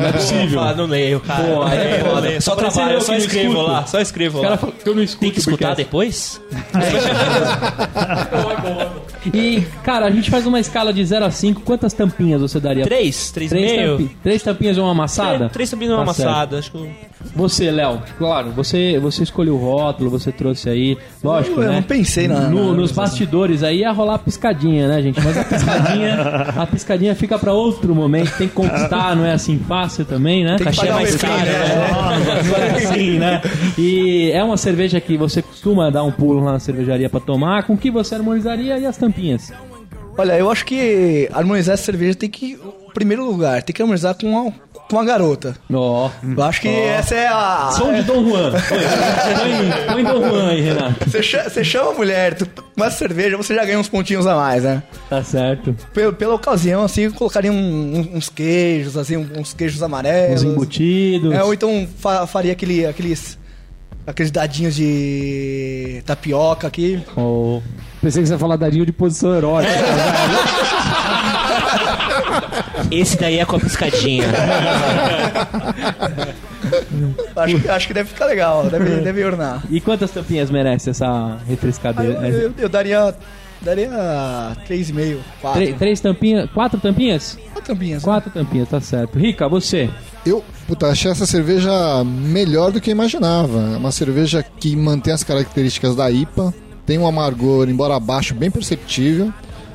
Não 0.00 0.08
é 0.08 0.12
possível. 0.12 0.60
Ah, 0.60 0.74
não 0.74 0.86
leio, 0.86 1.20
cara. 1.20 1.44
Pô, 1.44 1.62
aí 1.62 1.78
é 1.78 1.98
Não 1.98 2.06
foda. 2.10 2.20
leio, 2.20 2.42
Só 2.42 2.56
trabalho, 2.56 2.92
eu 2.94 3.00
só 3.00 3.14
escrevo 3.14 3.52
escuto. 3.52 3.70
lá. 3.70 3.86
Só 3.86 4.00
escrevo 4.00 4.38
O 4.38 4.42
lá. 4.42 4.56
fala 4.56 4.72
que 4.72 4.88
eu 4.88 4.94
não 4.94 5.02
escuto. 5.02 5.20
Tem 5.20 5.30
que 5.30 5.38
escutar 5.38 5.68
porque- 5.68 5.84
depois? 5.84 6.40
E, 9.34 9.62
cara, 9.82 10.06
a 10.06 10.10
gente 10.10 10.30
faz 10.30 10.46
uma 10.46 10.60
escala 10.60 10.92
de 10.92 11.04
0 11.04 11.24
a 11.24 11.30
5. 11.30 11.60
Quantas 11.62 11.92
tampinhas 11.92 12.40
você 12.40 12.60
daria? 12.60 12.84
Três? 12.84 13.30
Três 13.30 13.50
e 13.50 13.54
Três, 13.54 13.72
meio? 13.72 13.98
tampi- 13.98 14.16
três 14.22 14.42
tampinhas 14.42 14.76
e 14.76 14.80
uma 14.80 14.90
amassada? 14.92 15.36
Três, 15.38 15.52
três 15.52 15.70
também 15.70 15.88
não 15.88 16.02
é 16.02 16.04
Tá 16.04 16.14
certo. 16.14 16.28
amassado. 16.28 16.56
Acho 16.56 16.72
que 16.72 16.90
Você, 17.34 17.70
Léo, 17.70 18.00
claro, 18.16 18.50
você, 18.52 18.98
você 19.00 19.24
escolheu 19.24 19.54
o 19.54 19.58
rótulo, 19.58 20.08
você 20.10 20.30
trouxe 20.30 20.68
aí, 20.70 20.96
lógico, 21.22 21.60
Eu 21.60 21.68
né? 21.68 21.74
não 21.76 21.82
pensei 21.82 22.28
na- 22.28 22.48
No- 22.48 22.72
nos 22.74 22.92
bastidores 22.92 23.62
aí 23.64 23.78
ia 23.80 23.90
rolar 23.90 24.14
a 24.14 24.18
piscadinha, 24.18 24.86
né, 24.86 25.02
gente? 25.02 25.20
Mas 25.20 25.36
a 25.36 25.44
piscadinha, 25.44 26.14
a 26.56 26.66
piscadinha 26.66 27.14
fica 27.16 27.38
pra 27.38 27.52
outro 27.52 27.94
momento, 27.94 28.30
tem 28.38 28.46
que 28.48 28.54
conquistar, 28.54 29.16
não 29.16 29.24
é 29.24 29.32
assim 29.32 29.58
fácil 29.58 30.04
também, 30.04 30.44
né? 30.44 30.56
Cachê 30.62 30.88
o 30.88 30.94
mais 30.94 31.16
caro, 31.16 31.34
né? 31.34 31.44
né? 31.48 32.78
É, 32.82 32.86
assim, 32.86 33.18
né? 33.18 33.42
E 33.76 34.30
é 34.32 34.42
uma 34.44 34.56
cerveja 34.56 35.00
que 35.00 35.16
você 35.16 35.42
costuma 35.42 35.90
dar 35.90 36.04
um 36.04 36.12
pulo 36.12 36.44
lá 36.44 36.52
na 36.52 36.58
cervejaria 36.60 37.10
pra 37.10 37.20
tomar, 37.20 37.64
com 37.64 37.76
que 37.76 37.90
você 37.90 38.14
harmonizaria 38.14 38.78
e 38.78 38.86
as 38.86 38.96
tampinhas? 38.96 39.52
Olha, 40.16 40.36
eu 40.38 40.50
acho 40.50 40.64
que 40.64 41.28
harmonizar 41.32 41.74
essa 41.74 41.84
cerveja 41.84 42.14
tem 42.16 42.28
que. 42.28 42.58
Em 42.88 42.92
primeiro 42.98 43.24
lugar, 43.24 43.62
tem 43.62 43.72
que 43.72 43.80
harmonizar 43.80 44.14
com 44.16 44.52
uma, 44.88 44.90
com 44.90 44.96
uma 44.96 45.04
garota. 45.04 45.56
Ó. 45.72 46.10
Eu 46.36 46.42
acho 46.42 46.60
que 46.60 46.68
essa 46.68 47.14
é 47.14 47.26
a. 47.28 47.70
Som 47.72 47.92
de 47.92 48.02
Dom 48.02 48.28
Juan. 48.28 48.52
Põe, 49.38 49.94
põe 49.94 50.04
Dom 50.04 50.28
Juan 50.28 50.48
aí, 50.50 50.60
Renato. 50.60 51.10
Você 51.10 51.22
cha- 51.22 51.48
você 51.48 51.62
chama 51.64 51.90
a 51.90 51.94
mulher, 51.94 52.34
tu, 52.34 52.46
com 52.76 52.84
essa 52.84 52.96
cerveja 52.98 53.36
você 53.36 53.54
já 53.54 53.64
ganha 53.64 53.78
uns 53.78 53.88
pontinhos 53.88 54.26
a 54.26 54.34
mais, 54.34 54.62
né? 54.64 54.82
Tá 55.08 55.22
certo. 55.22 55.74
Pela, 55.92 56.12
pela 56.12 56.34
ocasião, 56.34 56.82
assim, 56.84 57.02
eu 57.02 57.12
colocaria 57.12 57.52
um- 57.52 57.56
um- 57.56 58.16
uns 58.16 58.28
queijos, 58.28 58.96
assim, 58.96 59.16
uns 59.16 59.52
queijos 59.54 59.82
amarelos. 59.82 60.42
Os 60.42 60.50
embutidos. 60.50 61.32
É, 61.32 61.42
ou 61.42 61.52
então 61.54 61.86
fa- 61.98 62.26
faria 62.26 62.52
aquele, 62.52 62.86
aqueles. 62.86 63.38
Aqueles 64.06 64.30
dadinhos 64.30 64.74
de 64.74 66.02
tapioca 66.06 66.66
aqui. 66.66 66.98
Ou- 67.14 67.62
Pensei 68.00 68.22
que 68.22 68.26
você 68.28 68.32
ia 68.34 68.38
falar 68.38 68.56
dadinho 68.56 68.86
de 68.86 68.92
posição 68.92 69.34
erótica. 69.34 69.70
Esse 72.90 73.16
daí 73.18 73.38
é 73.38 73.44
com 73.44 73.56
a 73.56 73.60
piscadinha. 73.60 74.24
Acho, 77.36 77.60
que- 77.60 77.68
acho 77.68 77.86
que 77.86 77.94
deve 77.94 78.08
ficar 78.10 78.26
legal, 78.26 78.68
deve, 78.68 78.96
deve 79.00 79.24
ornar. 79.24 79.62
E 79.70 79.80
quantas 79.80 80.10
tampinhas 80.10 80.50
merece 80.50 80.90
essa 80.90 81.06
Ah, 81.06 81.38
refrescadeira? 81.46 82.28
eu, 82.28 82.40
eu- 82.48 82.54
eu 82.58 82.68
daria. 82.68 83.14
Daria 83.60 83.90
3,5, 84.68 85.18
4. 85.40 85.60
Três, 85.60 85.78
três 85.78 86.00
tampinhas? 86.00 86.48
Quatro 86.52 86.78
tampinhas? 86.80 87.36
Quatro 87.52 87.74
tampinhas. 87.74 88.02
Quatro 88.04 88.30
tampinhas, 88.30 88.68
tá 88.68 88.80
certo. 88.80 89.18
Rica, 89.18 89.48
você? 89.48 89.90
Eu, 90.24 90.44
puta, 90.68 90.86
achei 90.86 91.10
essa 91.10 91.26
cerveja 91.26 91.70
melhor 92.04 92.70
do 92.70 92.80
que 92.80 92.90
eu 92.90 92.92
imaginava. 92.92 93.58
É 93.74 93.76
uma 93.76 93.90
cerveja 93.90 94.44
que 94.60 94.76
mantém 94.76 95.12
as 95.12 95.24
características 95.24 95.96
da 95.96 96.08
IPA, 96.08 96.54
tem 96.86 96.98
um 96.98 97.06
amargor, 97.06 97.68
embora 97.68 97.98
baixo, 97.98 98.32
bem 98.32 98.48
perceptível. 98.50 99.32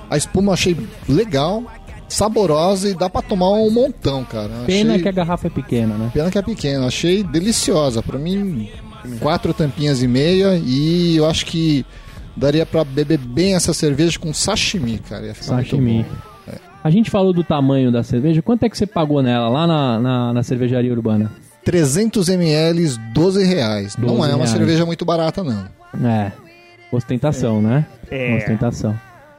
A 0.09 0.15
espuma 0.15 0.51
eu 0.51 0.53
achei 0.53 0.77
legal, 1.09 1.63
saborosa 2.07 2.89
e 2.89 2.93
dá 2.93 3.09
pra 3.09 3.21
tomar 3.21 3.49
um 3.51 3.69
montão, 3.71 4.23
cara. 4.23 4.49
Pena 4.65 4.91
achei- 4.91 5.03
que 5.03 5.09
a 5.09 5.11
garrafa 5.11 5.47
é 5.47 5.49
pequena, 5.49 5.95
né? 5.95 6.11
Pena 6.13 6.29
que 6.29 6.37
é 6.37 6.41
pequena, 6.41 6.85
achei 6.87 7.23
deliciosa. 7.23 8.01
Pra 8.03 8.17
mim, 8.19 8.69
quatro 9.19 9.53
tampinhas 9.53 10.01
e 10.03 10.07
meia 10.07 10.55
e 10.63 11.15
eu 11.17 11.25
acho 11.25 11.45
que 11.45 11.85
daria 12.35 12.65
pra 12.65 12.83
beber 12.83 13.17
bem 13.17 13.55
essa 13.55 13.73
cerveja 13.73 14.17
com 14.19 14.33
sashimi, 14.33 14.99
cara. 14.99 15.25
Ia 15.27 15.33
ficar 15.33 15.57
Sashimi. 15.57 15.93
muito 15.93 16.09
bom. 16.09 16.33
A 16.83 16.89
gente 16.89 17.09
falou 17.09 17.31
do 17.31 17.43
tamanho 17.45 17.91
da 17.93 18.03
cerveja. 18.03 18.41
Quanto 18.41 18.63
é 18.63 18.69
que 18.69 18.77
você 18.77 18.85
pagou 18.85 19.21
nela 19.23 19.47
lá 19.47 19.65
na, 19.65 19.99
na, 20.01 20.33
na 20.33 20.43
cervejaria 20.43 20.91
urbana? 20.91 21.31
300 21.63 22.27
ml, 22.27 22.97
12 23.13 23.45
reais. 23.45 23.95
não 23.95 24.09
12 24.17 24.21
é 24.21 24.25
uma 24.27 24.35
reais. 24.35 24.49
cerveja 24.49 24.85
muito 24.85 25.05
barata, 25.05 25.41
não. 25.45 25.65
É. 26.09 26.33
Ostentação, 26.91 27.61
né? 27.61 27.85
É. 28.11 28.35
Ostentação. 28.35 28.93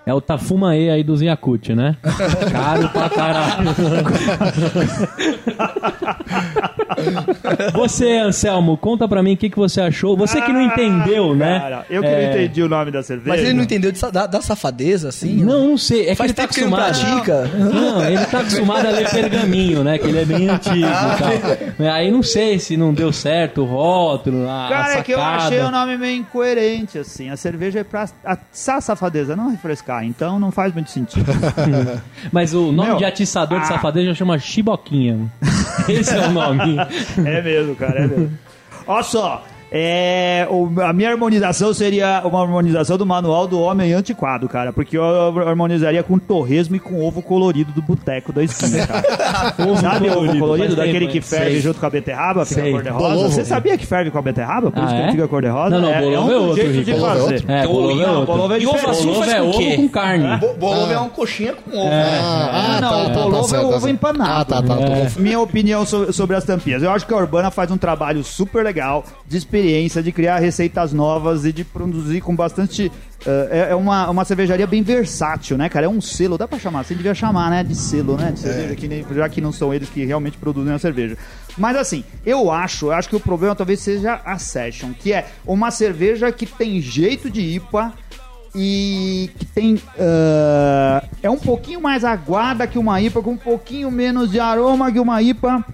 É 0.07 0.13
o 0.13 0.21
Tafumae 0.21 0.91
aí 0.91 1.03
dos 1.03 1.23
Yakut, 1.23 1.75
né? 1.75 1.97
Caro 2.53 2.91
pra 2.91 3.09
caralho. 3.09 3.71
você, 7.73 8.19
Anselmo, 8.19 8.77
conta 8.77 9.09
pra 9.09 9.23
mim 9.23 9.35
o 9.35 9.37
que, 9.37 9.51
que 9.51 9.57
você 9.57 9.81
achou. 9.81 10.17
Você 10.17 10.41
que 10.41 10.53
não 10.53 10.63
entendeu, 10.63 11.35
né? 11.35 11.61
Cara, 11.61 11.87
eu 11.91 12.03
que 12.03 12.09
É, 12.09 12.27
não 12.27 12.35
entendi 12.35 12.63
o 12.63 12.69
nome 12.69 12.91
da 12.91 13.03
cerveja. 13.03 13.29
Mas 13.29 13.41
ele 13.41 13.53
não 13.55 13.63
entendeu 13.63 13.91
de 13.93 14.01
da, 14.13 14.27
da 14.27 14.41
safadeza, 14.41 15.09
assim? 15.09 15.37
Não, 15.45 15.69
não 15.69 15.79
sei. 15.79 16.03
É 16.03 16.11
que 16.11 16.15
Faz 16.17 16.31
ele 16.31 16.35
tá 16.37 16.49
que 16.49 16.61
ele 16.61 16.71
não 16.71 16.77
acostumado. 16.79 17.25
pratica. 17.25 17.51
Não, 17.59 18.05
ele 18.05 18.27
tá 18.27 18.41
acostumado 18.41 18.87
a 18.87 18.91
ler 18.91 19.11
pergaminho, 19.11 19.83
né? 19.85 19.99
Que 19.99 20.07
ele 20.07 20.19
é 20.21 20.25
bem 20.25 20.49
antigo 20.49 20.77
e 20.77 21.77
tal. 21.79 21.93
Aí 21.93 22.11
não 22.11 22.23
sei 22.23 22.59
se 22.59 22.77
não 22.77 22.93
deu 22.93 23.13
certo 23.13 23.63
o 23.63 23.65
rótulo, 23.65 24.45
a, 24.49 24.69
Cara, 24.69 24.95
a 24.95 24.99
é 24.99 25.03
que 25.03 25.13
eu 25.13 25.21
achei 25.23 25.61
o 25.61 25.71
nome 25.71 25.97
meio 25.97 26.19
incoerente, 26.21 26.99
assim. 26.99 27.31
A 27.31 27.37
cerveja 27.37 27.81
é 27.81 27.85
pra 27.85 28.07
assar 28.25 28.77
a 28.77 28.81
safadeza, 28.81 29.35
não 29.37 29.51
refrescar. 29.51 30.05
Então 30.05 30.39
não 30.39 30.51
faz 30.51 30.73
muito 30.73 30.91
sentido. 30.91 31.27
Mas 32.33 32.55
o 32.55 32.73
nome 32.73 32.91
Meu, 32.91 32.99
de 32.99 33.05
atiçador 33.05 33.59
de 33.61 33.65
ah. 33.65 33.69
safadeza 33.69 34.15
chama 34.15 34.39
Chiboquinha. 34.39 35.31
Esse 35.89 36.15
é 36.15 36.27
o 36.27 36.31
nome. 36.33 36.77
É 37.25 37.43
mesmo, 37.43 37.77
cara, 37.77 38.01
é 38.01 38.07
mesmo. 38.07 38.39
Olha 38.87 39.03
só. 39.03 39.45
É, 39.77 40.47
o- 40.51 40.71
a 40.81 40.93
minha 40.93 41.11
harmonização 41.11 41.75
seria 41.75 42.23
uma 42.25 42.41
harmonização 42.41 42.97
do 42.97 43.05
manual 43.05 43.49
do 43.49 43.61
homem 43.61 43.93
antiquado, 43.93 44.49
cara. 44.49 44.73
Porque 44.73 44.97
eu 44.97 45.03
harmonizaria 45.49 46.01
com 46.05 46.17
torresmo 46.17 46.77
e 46.77 46.79
com 46.79 47.05
ovo 47.05 47.21
colorido 47.21 47.73
do 47.73 47.83
boteco 47.83 48.33
da 48.33 48.45
esquina, 48.45 48.87
cara. 48.87 49.03
Sabe 49.81 50.09
ovo 50.11 50.15
colorido, 50.19 50.39
colorido? 50.39 50.67
faz 50.77 50.77
Daquele 50.77 50.99
tempo, 51.01 51.13
que 51.13 51.21
ferve 51.21 51.51
Sei. 51.53 51.61
junto 51.61 51.81
com 51.81 51.87
a 51.87 51.91
beterraba, 51.91 52.45
fica 52.45 52.61
Sei. 52.63 52.71
cor-de-rosa. 52.71 53.09
Bolovo. 53.09 53.31
Você 53.31 53.45
sabia 53.45 53.77
que 53.77 53.85
ferve 53.85 54.13
com 54.13 54.19
a 54.19 54.23
beterraba? 54.23 54.71
Por 54.71 54.81
Ah, 54.81 54.85
isso 54.85 54.95
que 54.95 55.01
é? 55.01 55.03
ele 55.03 55.13
fica 55.13 55.27
cor-de-rosa? 55.29 55.71
Não, 55.71 55.81
não, 55.81 55.93
é, 55.93 56.01
bolovo 56.01 56.31
é 56.31 56.35
é 56.35 56.39
um 56.39 56.43
outro, 56.43 56.57
jeito 56.57 56.73
de 56.73 56.79
Rico. 56.93 57.01
Bolovo 57.01 57.07
é 57.17 57.19
fazer. 57.21 57.35
outro? 57.35 57.53
É, 57.53 57.67
bolovo 57.67 57.91
é 58.01 58.07
Não, 58.07 58.15
outro. 58.21 58.27
bolovo 58.27 58.55
é 58.55 58.59
E 58.61 58.67
ovo 58.69 58.79
Bolovo 58.79 59.15
faz 59.25 59.33
é 59.35 59.43
ovo 59.43 59.77
com 59.77 59.89
carne. 59.89 60.37
Bo- 60.39 60.55
Bolo 60.55 60.93
é 60.93 60.99
uma 60.99 61.09
coxinha 61.11 61.53
com 61.55 61.77
ovo. 61.77 61.89
né? 61.91 62.21
Ah, 62.23 62.79
não, 62.81 62.89
tá, 62.91 62.97
o 62.97 63.05
tá, 63.07 63.11
tá 63.15 63.21
bolovo 63.23 63.57
é 63.57 63.61
ovo 63.61 63.81
tá 63.87 63.91
empanado. 63.91 64.31
Ah, 64.31 64.45
tá, 64.45 64.63
tá. 64.63 64.77
tá. 64.77 64.85
Minha 65.19 65.41
opinião 65.41 65.85
so- 65.85 66.13
sobre 66.13 66.37
as 66.37 66.45
tampinhas. 66.45 66.81
Eu 66.83 66.93
acho 66.93 67.05
que 67.05 67.13
a 67.13 67.17
Urbana 67.17 67.51
faz 67.51 67.73
um 67.73 67.77
trabalho 67.77 68.23
super 68.23 68.63
legal 68.65 69.03
de 69.27 69.37
experiência, 69.65 70.03
de 70.03 70.13
criar 70.13 70.39
receitas 70.39 70.93
novas 70.93 71.45
e 71.45 71.53
de 71.53 71.65
produzir 71.65 72.21
com 72.21 72.35
bastante. 72.37 72.93
eh, 73.27 73.49
é 73.51 73.71
é 73.71 73.75
uma, 73.75 74.11
uma 74.11 74.25
cervejaria 74.25 74.67
bem 74.67 74.83
versátil, 74.83 75.57
né, 75.57 75.69
cara? 75.71 75.87
É 75.87 75.89
um 75.89 76.01
selo, 76.01 76.37
dá 76.37 76.47
pra 76.47 76.59
chamar? 76.59 76.85
Você 76.85 76.95
devia 76.95 77.15
chamar, 77.15 77.51
né? 77.51 77.65
De 77.65 77.75
selo, 77.75 78.17
né? 78.19 78.31
De 78.33 78.41
cerveja, 78.41 78.77
que 78.77 78.87
nem- 78.87 79.05
já 79.15 79.29
que 79.29 79.41
não 79.41 79.51
são 79.53 79.73
eles 79.73 79.89
que 79.89 80.05
realmente 80.05 80.37
produzem 80.37 80.75
a 80.75 80.79
cerveja. 80.79 81.17
Mas 81.57 81.77
assim, 81.77 82.05
eu 82.27 82.51
acho, 82.51 82.87
eu 82.87 82.93
acho 82.93 83.09
que 83.09 83.17
o 83.17 83.21
problema 83.21 83.55
talvez 83.55 83.81
seja 83.81 84.21
a 84.25 84.39
Session, 84.39 84.91
que 84.93 85.13
é 85.13 85.27
uma 85.47 85.71
cerveja 85.71 86.31
que 86.31 86.45
tem 86.47 86.81
jeito 86.81 87.31
de 87.31 87.41
IPA 87.41 87.93
e 88.55 89.31
que 89.39 89.47
tem. 89.47 89.81
ah, 89.99 91.03
é 91.23 91.31
um 91.31 91.39
pouquinho 91.39 91.81
mais 91.81 92.05
aguada 92.05 92.67
que 92.67 92.79
uma 92.79 93.01
IPA, 93.01 93.23
com 93.23 93.31
um 93.33 93.37
pouquinho 93.39 93.91
menos 93.91 94.31
de 94.31 94.39
aroma 94.39 94.93
que 94.93 95.01
uma 95.01 95.23
IPA. 95.23 95.65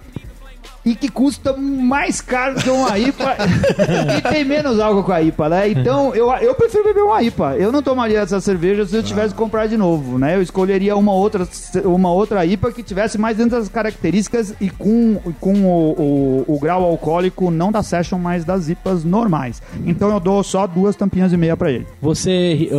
E 0.85 0.95
que 0.95 1.11
custa 1.11 1.55
mais 1.57 2.21
caro 2.21 2.55
que 2.57 2.71
uma 2.71 2.99
IPA 2.99 3.37
e 4.16 4.23
tem 4.23 4.45
menos 4.45 4.81
álcool 4.81 5.05
com 5.05 5.12
a 5.12 5.21
IPA, 5.21 5.49
né? 5.49 5.69
Então 5.69 6.14
eu, 6.14 6.31
eu 6.37 6.55
prefiro 6.55 6.85
beber 6.85 7.03
uma 7.03 7.23
IPA. 7.23 7.57
Eu 7.57 7.71
não 7.71 7.83
tomaria 7.83 8.21
essa 8.21 8.40
cerveja 8.40 8.87
se 8.87 8.97
eu 8.97 9.03
tivesse 9.03 9.35
que 9.35 9.38
comprar 9.38 9.66
de 9.66 9.77
novo, 9.77 10.19
né? 10.19 10.37
Eu 10.37 10.43
escolheria 10.43 10.97
uma 10.97 11.12
outra, 11.12 11.47
uma 11.85 12.11
outra 12.11 12.45
IPA 12.47 12.73
que 12.73 12.83
tivesse 12.83 13.19
mais 13.19 13.37
dentro 13.37 13.59
das 13.59 13.69
características 13.69 14.55
e 14.61 14.71
com, 14.71 15.16
com 15.38 15.64
o, 15.64 16.45
o, 16.47 16.55
o 16.55 16.59
grau 16.59 16.85
alcoólico 16.85 17.51
não 17.51 17.71
da 17.71 17.83
Session, 17.83 18.19
mas 18.19 18.45
das 18.45 18.69
IPAs 18.69 19.05
normais. 19.05 19.62
Então 19.85 20.11
eu 20.11 20.21
dou 20.21 20.43
só 20.43 20.66
duas 20.66 20.97
tampinhas 20.97 21.33
e 21.33 21.37
meia 21.37 21.57
pra 21.57 21.71
ele. 21.71 21.87
Você, 22.01 22.71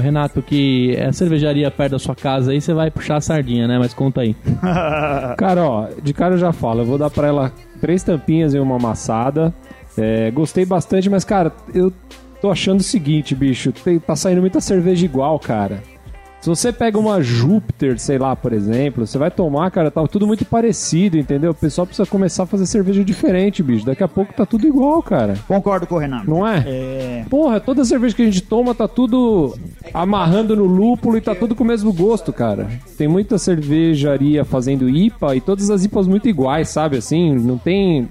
Renato, 0.00 0.42
que 0.42 0.94
é 0.96 1.06
a 1.06 1.12
cervejaria 1.12 1.70
perto 1.70 1.92
da 1.92 1.98
sua 1.98 2.14
casa 2.14 2.52
aí, 2.52 2.60
você 2.60 2.72
vai 2.72 2.90
puxar 2.90 3.16
a 3.16 3.20
sardinha, 3.20 3.66
né? 3.66 3.78
Mas 3.78 3.92
conta 3.92 4.20
aí. 4.20 4.36
Cara, 5.36 5.64
ó, 5.64 5.88
de 6.02 6.12
cara 6.12 6.34
eu 6.34 6.38
já 6.38 6.52
falo, 6.52 6.80
eu 6.80 6.84
vou 6.84 6.98
dar 6.98 7.10
pra 7.10 7.28
ela 7.28 7.49
três 7.80 8.02
tampinhas 8.02 8.54
e 8.54 8.58
uma 8.58 8.76
amassada. 8.76 9.54
É, 9.96 10.30
gostei 10.30 10.64
bastante, 10.64 11.10
mas, 11.10 11.24
cara, 11.24 11.52
eu 11.74 11.92
tô 12.40 12.50
achando 12.50 12.80
o 12.80 12.84
seguinte, 12.84 13.34
bicho, 13.34 13.72
tá 14.06 14.16
saindo 14.16 14.40
muita 14.40 14.60
cerveja 14.60 15.04
igual, 15.04 15.38
cara. 15.38 15.82
Se 16.40 16.48
você 16.48 16.72
pega 16.72 16.98
uma 16.98 17.22
Júpiter, 17.22 17.98
sei 17.98 18.16
lá, 18.16 18.34
por 18.34 18.54
exemplo, 18.54 19.06
você 19.06 19.18
vai 19.18 19.30
tomar, 19.30 19.70
cara, 19.70 19.90
tá 19.90 20.02
tudo 20.06 20.26
muito 20.26 20.42
parecido, 20.46 21.18
entendeu? 21.18 21.50
O 21.50 21.54
pessoal 21.54 21.86
precisa 21.86 22.08
começar 22.08 22.44
a 22.44 22.46
fazer 22.46 22.64
cerveja 22.64 23.04
diferente, 23.04 23.62
bicho. 23.62 23.84
Daqui 23.84 24.02
a 24.02 24.08
pouco 24.08 24.32
tá 24.32 24.46
tudo 24.46 24.66
igual, 24.66 25.02
cara. 25.02 25.34
Concordo 25.46 25.86
com 25.86 25.96
o 25.96 25.98
Renato. 25.98 26.30
Não 26.30 26.46
é? 26.46 26.64
É. 26.66 27.24
Porra, 27.28 27.60
toda 27.60 27.84
cerveja 27.84 28.16
que 28.16 28.22
a 28.22 28.24
gente 28.24 28.40
toma 28.40 28.74
tá 28.74 28.88
tudo 28.88 29.54
amarrando 29.92 30.56
no 30.56 30.64
lúpulo 30.64 31.18
e 31.18 31.20
tá 31.20 31.34
tudo 31.34 31.54
com 31.54 31.62
o 31.62 31.66
mesmo 31.66 31.92
gosto, 31.92 32.32
cara. 32.32 32.70
Tem 32.96 33.06
muita 33.06 33.36
cervejaria 33.36 34.42
fazendo 34.42 34.88
IPA 34.88 35.36
e 35.36 35.40
todas 35.42 35.68
as 35.68 35.84
IPAs 35.84 36.06
muito 36.06 36.26
iguais, 36.26 36.70
sabe? 36.70 36.96
Assim, 36.96 37.34
não 37.34 37.58
tem. 37.58 38.08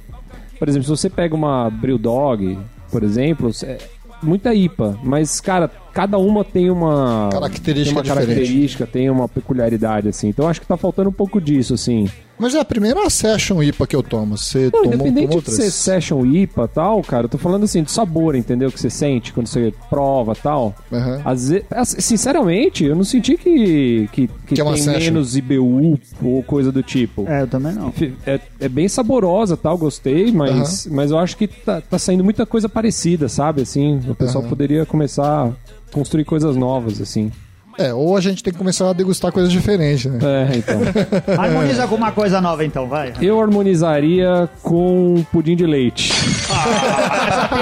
Por 0.59 0.69
exemplo, 0.69 0.83
se 0.83 0.91
você 0.91 1.09
pega 1.09 1.33
uma 1.33 1.67
Brewdog, 1.71 2.59
por 2.91 3.01
exemplo, 3.01 3.49
é 3.63 3.79
muita 4.21 4.53
IPA, 4.53 4.97
mas, 5.03 5.39
cara, 5.39 5.69
cada 5.93 6.17
uma 6.17 6.43
tem 6.43 6.69
uma 6.69 7.29
Característica 7.31 8.01
tem 8.01 8.11
uma 8.11 8.15
característica, 8.15 8.87
tem 8.87 9.09
uma 9.09 9.27
peculiaridade 9.27 10.09
assim. 10.09 10.29
Então 10.29 10.47
acho 10.47 10.61
que 10.61 10.67
tá 10.67 10.77
faltando 10.77 11.09
um 11.09 11.13
pouco 11.13 11.39
disso 11.41 11.73
assim. 11.73 12.09
Mas 12.39 12.55
é 12.55 12.59
a 12.59 12.65
primeira 12.65 13.09
session 13.09 13.61
IPA 13.61 13.85
que 13.85 13.95
eu 13.95 14.01
tomo. 14.01 14.37
Você 14.37 14.69
Não, 14.73 14.83
tomou, 14.83 14.93
independente 15.07 15.41
de 15.41 15.51
ser 15.51 15.69
session 15.71 16.25
IPA 16.25 16.63
e 16.63 16.67
tal, 16.69 17.01
cara, 17.03 17.25
eu 17.25 17.29
tô 17.29 17.37
falando 17.37 17.63
assim, 17.65 17.83
do 17.83 17.91
sabor, 17.91 18.33
entendeu? 18.35 18.71
Que 18.71 18.79
você 18.79 18.89
sente 18.89 19.33
quando 19.33 19.47
você 19.47 19.73
prova 19.89 20.31
e 20.31 20.35
tal. 20.35 20.73
Aham. 20.91 21.21
Às 21.25 21.49
ve- 21.49 21.65
assim, 21.69 21.99
sinceramente, 21.99 22.85
eu 22.85 22.95
não 22.95 23.03
senti 23.03 23.35
que, 23.37 24.09
que, 24.13 24.27
que, 24.47 24.55
Que 24.55 24.61
é 24.61 24.63
uma 24.63 24.73
tem 24.73 24.83
session. 24.83 24.99
menos 25.13 25.35
IBU 25.35 25.99
ou 26.23 26.41
coisa 26.43 26.71
do 26.71 26.81
tipo. 26.81 27.25
É, 27.27 27.41
eu 27.41 27.47
também 27.47 27.73
não. 27.73 27.93
É, 28.25 28.39
é 28.59 28.69
bem 28.69 28.87
saborosa 28.87 29.57
tal, 29.57 29.77
gostei, 29.77 30.31
mas, 30.31 30.87
mas 30.87 31.11
eu 31.11 31.17
acho 31.17 31.35
que 31.35 31.47
tá, 31.47 31.81
tá 31.81 31.99
saindo 31.99 32.23
muita 32.23 32.45
coisa 32.45 32.69
parecida, 32.69 33.27
sabe? 33.27 33.61
Assim, 33.63 33.99
o 34.07 34.15
pessoal 34.15 34.41
Aham. 34.43 34.49
poderia 34.49 34.85
começar 34.85 35.47
a 35.49 35.51
construir 35.91 36.23
coisas 36.23 36.55
novas, 36.55 37.01
assim. 37.01 37.31
É, 37.79 37.93
ou 37.93 38.17
a 38.17 38.19
gente 38.19 38.43
tem 38.43 38.51
que 38.51 38.59
começar 38.59 38.89
a 38.89 38.93
degustar 38.93 39.31
coisas 39.31 39.49
diferentes, 39.49 40.05
né? 40.05 40.19
É, 40.21 40.57
então. 40.57 40.81
Harmoniza 41.41 41.87
com 41.87 41.95
uma 41.95 42.11
coisa 42.11 42.41
nova 42.41 42.65
então, 42.65 42.89
vai. 42.89 43.13
Eu 43.21 43.39
harmonizaria 43.39 44.49
com 44.61 45.23
pudim 45.31 45.55
de 45.55 45.65
leite. 45.65 46.11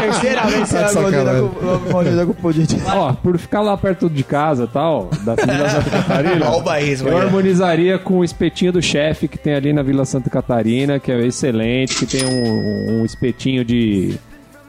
Terceira 0.01 0.47
vez 0.47 0.67
você 0.67 0.79
Tá 0.79 0.85
harmoniza 0.87 1.49
com, 1.59 1.69
harmoniza 1.69 2.25
com 2.25 2.33
pudim 2.33 2.63
de 2.63 2.77
Ó, 2.87 3.13
por 3.13 3.37
ficar 3.37 3.61
lá 3.61 3.77
perto 3.77 4.09
de 4.09 4.23
casa 4.23 4.63
e 4.63 4.67
tal, 4.67 5.09
da 5.23 5.35
Vila 5.35 5.69
Santa 5.69 5.89
Catarina, 5.91 6.49
Ó 6.49 6.57
o 6.57 7.07
eu 7.07 7.17
harmonizaria 7.17 7.99
com 7.99 8.19
o 8.19 8.23
espetinho 8.23 8.71
do 8.71 8.81
chefe 8.81 9.27
que 9.27 9.37
tem 9.37 9.53
ali 9.53 9.71
na 9.71 9.83
Vila 9.83 10.03
Santa 10.03 10.31
Catarina, 10.31 10.99
que 10.99 11.11
é 11.11 11.25
excelente, 11.25 11.95
que 11.95 12.05
tem 12.07 12.25
um, 12.25 13.01
um 13.01 13.05
espetinho 13.05 13.63
de, 13.63 14.17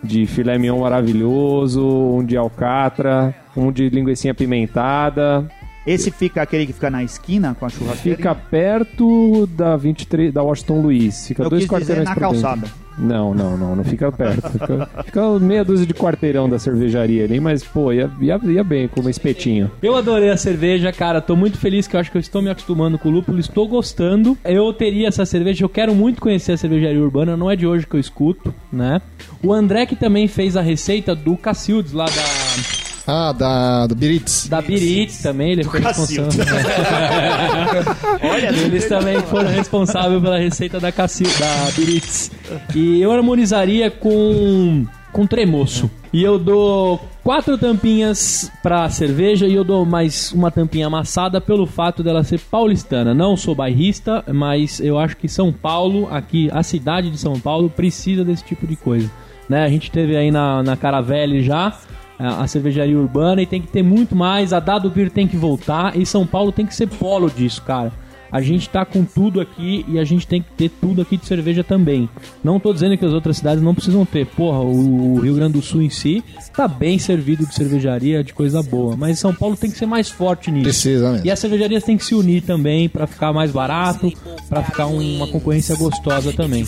de 0.03 0.27
filé 0.27 0.59
mignon 0.59 0.81
maravilhoso, 0.81 1.85
um 1.85 2.25
de 2.25 2.37
alcatra, 2.37 3.35
um 3.57 3.73
de 3.73 3.89
linguiça 3.89 4.33
pimentada. 4.33 5.47
Esse 5.89 6.11
fica 6.11 6.43
aquele 6.43 6.67
que 6.67 6.73
fica 6.73 6.91
na 6.91 7.03
esquina 7.03 7.57
com 7.59 7.65
a 7.65 7.69
churrasqueira? 7.69 8.17
Fica 8.17 8.35
perto 8.35 9.47
da 9.57 9.77
23 9.77 10.33
da 10.33 10.43
Washington 10.43 10.81
Luiz. 10.83 11.27
Fica 11.29 11.43
Eu 11.45 11.51
dois 11.51 11.67
quis 11.67 11.79
dizer 11.79 11.95
quarteirões 11.95 12.09
na 12.09 12.15
pra 12.15 12.29
dentro. 12.29 12.43
calçada. 12.43 12.89
Não, 12.99 13.33
não, 13.33 13.57
não, 13.57 13.77
não 13.77 13.85
fica 13.85 14.11
perto. 14.11 14.51
Fica, 14.51 14.89
fica 15.05 15.39
meia 15.39 15.65
dúzia 15.65 15.87
de 15.87 15.95
quarteirão 15.95 16.49
da 16.49 16.59
cervejaria 16.59 17.25
ali, 17.25 17.39
mas 17.39 17.63
pô, 17.63 17.93
ia, 17.93 18.11
ia, 18.21 18.41
ia 18.45 18.65
bem 18.65 18.89
com 18.89 19.01
um 19.01 19.09
espetinho. 19.09 19.71
Eu 19.81 19.95
adorei 19.97 20.31
a 20.31 20.37
cerveja, 20.37 20.93
cara. 20.93 21.21
Tô 21.21 21.37
muito 21.37 21.57
feliz 21.59 21.87
que 21.87 21.95
eu 21.95 22.01
acho 22.01 22.11
que 22.11 22.17
eu 22.17 22.21
estou 22.21 22.43
me 22.43 22.51
acostumando 22.51 22.99
com 22.99 23.09
o 23.09 23.13
lúpulo, 23.13 23.39
estou 23.39 23.69
gostando. 23.69 24.37
Eu 24.45 24.73
teria 24.73 25.09
essa 25.09 25.25
cerveja, 25.25 25.65
eu 25.65 25.69
quero 25.69 25.95
muito 25.95 26.21
conhecer 26.21 26.53
a 26.53 26.57
cervejaria 26.57 27.01
urbana, 27.01 27.37
não 27.37 27.49
é 27.51 27.55
de 27.55 27.67
hoje 27.67 27.87
que 27.87 27.95
eu 27.95 28.01
escuto, 28.01 28.53
né? 28.73 29.01
O 29.43 29.53
André 29.53 29.87
que 29.87 29.95
também 29.97 30.27
fez 30.27 30.57
a 30.57 30.61
receita 30.61 31.15
do 31.15 31.37
Cacildes 31.37 31.93
lá 31.93 32.07
da, 32.07 32.88
Ah, 33.11 33.33
da, 33.33 33.87
do 33.87 33.95
Biritz. 33.95 34.49
da 34.49 34.61
Biritz 34.61 35.23
também, 35.23 35.53
ele 35.53 35.65
foi 35.65 35.81
responsável. 35.81 36.29
Olha, 38.23 38.49
Eles 38.49 38.87
também 38.87 39.19
foram 39.23 39.49
responsáveis 39.49 40.21
pela 40.21 40.39
receita 40.39 40.79
da 40.79 40.93
Cacil, 40.93 41.27
da 41.41 41.71
Biritz. 41.75 42.31
E 42.75 43.01
eu 43.01 43.11
harmonizaria 43.11 43.91
com 43.91 44.85
com 45.11 45.27
tremoço. 45.27 45.91
E 46.13 46.23
eu 46.23 46.39
dou 46.39 47.01
quatro 47.25 47.57
tampinhas 47.57 48.53
pra 48.63 48.91
cerveja 48.91 49.47
e 49.47 49.55
eu 49.55 49.65
dou 49.65 49.87
mais 49.87 50.31
uma 50.33 50.51
tampinha 50.51 50.87
amassada 50.87 51.41
pelo 51.41 51.67
fato 51.67 52.03
dela 52.03 52.23
ser 52.23 52.39
paulistana. 52.39 53.15
Não 53.15 53.39
sou 53.39 53.55
bairrista, 53.55 54.23
mas 54.31 54.81
eu 54.81 54.99
acho 54.99 55.17
que 55.17 55.29
São 55.29 55.51
Paulo, 55.51 56.09
aqui, 56.11 56.51
a 56.53 56.63
cidade 56.63 57.11
de 57.11 57.17
São 57.17 57.41
Paulo, 57.41 57.71
precisa 57.71 58.23
desse 58.23 58.45
tipo 58.45 58.67
de 58.67 58.77
coisa. 58.77 59.11
Né? 59.49 59.65
A 59.65 59.69
gente 59.69 59.91
teve 59.91 60.15
aí 60.15 60.31
na, 60.31 60.63
na 60.63 60.77
Caravelle 60.77 61.43
já 61.43 61.75
a, 62.19 62.47
cervejaria 62.47 62.99
urbana 62.99 63.41
e 63.43 63.47
tem 63.47 63.61
que 63.61 63.69
ter 63.69 63.83
muito 63.83 64.17
mais. 64.17 64.53
A 64.53 64.61
Dado 64.61 64.91
Beer 64.91 65.11
tem 65.11 65.29
que 65.29 65.37
voltar 65.37 65.97
e 65.97 66.05
São 66.05 66.27
Paulo 66.27 66.51
tem 66.51 66.67
que 66.67 66.75
ser 66.75 66.89
polo 66.89 67.31
disso, 67.31 67.63
cara. 67.63 67.93
A 68.31 68.41
gente 68.41 68.69
tá 68.69 68.85
com 68.85 69.05
tudo 69.05 69.41
aqui 69.41 69.85
e 69.89 69.99
a 69.99 70.05
gente 70.05 70.27
tem 70.27 70.43
que 70.43 70.51
ter 70.53 70.69
tudo 70.69 71.01
aqui 71.03 71.17
de 71.17 71.27
cerveja 71.27 71.65
também. 71.65 72.09
Não 72.43 72.61
tô 72.61 72.73
dizendo 72.73 72.97
que 72.97 73.05
as 73.05 73.13
outras 73.13 73.37
cidades 73.39 73.63
não 73.63 73.75
precisam 73.75 74.05
ter. 74.05 74.27
Porra, 74.27 74.61
o 74.61 75.19
Rio 75.21 75.35
Grande 75.35 75.55
do 75.55 75.63
Sul 75.63 75.83
em 75.83 75.91
si 75.91 76.23
tá 76.55 76.69
bem 76.69 76.99
servido 76.99 77.47
de 77.47 77.55
cervejaria, 77.55 78.23
de 78.23 78.33
coisa 78.33 78.63
boa. 78.63 78.97
Mas 78.97 79.19
São 79.19 79.35
Paulo 79.35 79.57
tem 79.57 79.71
que 79.71 79.79
ser 79.79 79.87
mais 79.87 80.09
forte 80.09 80.51
nisso. 80.51 80.65
Precisa 80.65 81.13
mesmo. 81.13 81.27
E 81.27 81.31
as 81.31 81.39
cervejarias 81.39 81.83
têm 81.85 81.97
que 81.97 82.05
se 82.05 82.15
unir 82.15 82.43
também 82.43 82.89
pra 82.89 83.07
ficar 83.07 83.33
mais 83.33 83.51
barato, 83.51 84.13
pra 84.49 84.63
ficar 84.63 84.87
um- 84.87 85.17
uma 85.17 85.27
concorrência 85.27 85.75
gostosa 85.77 86.33
também. 86.33 86.65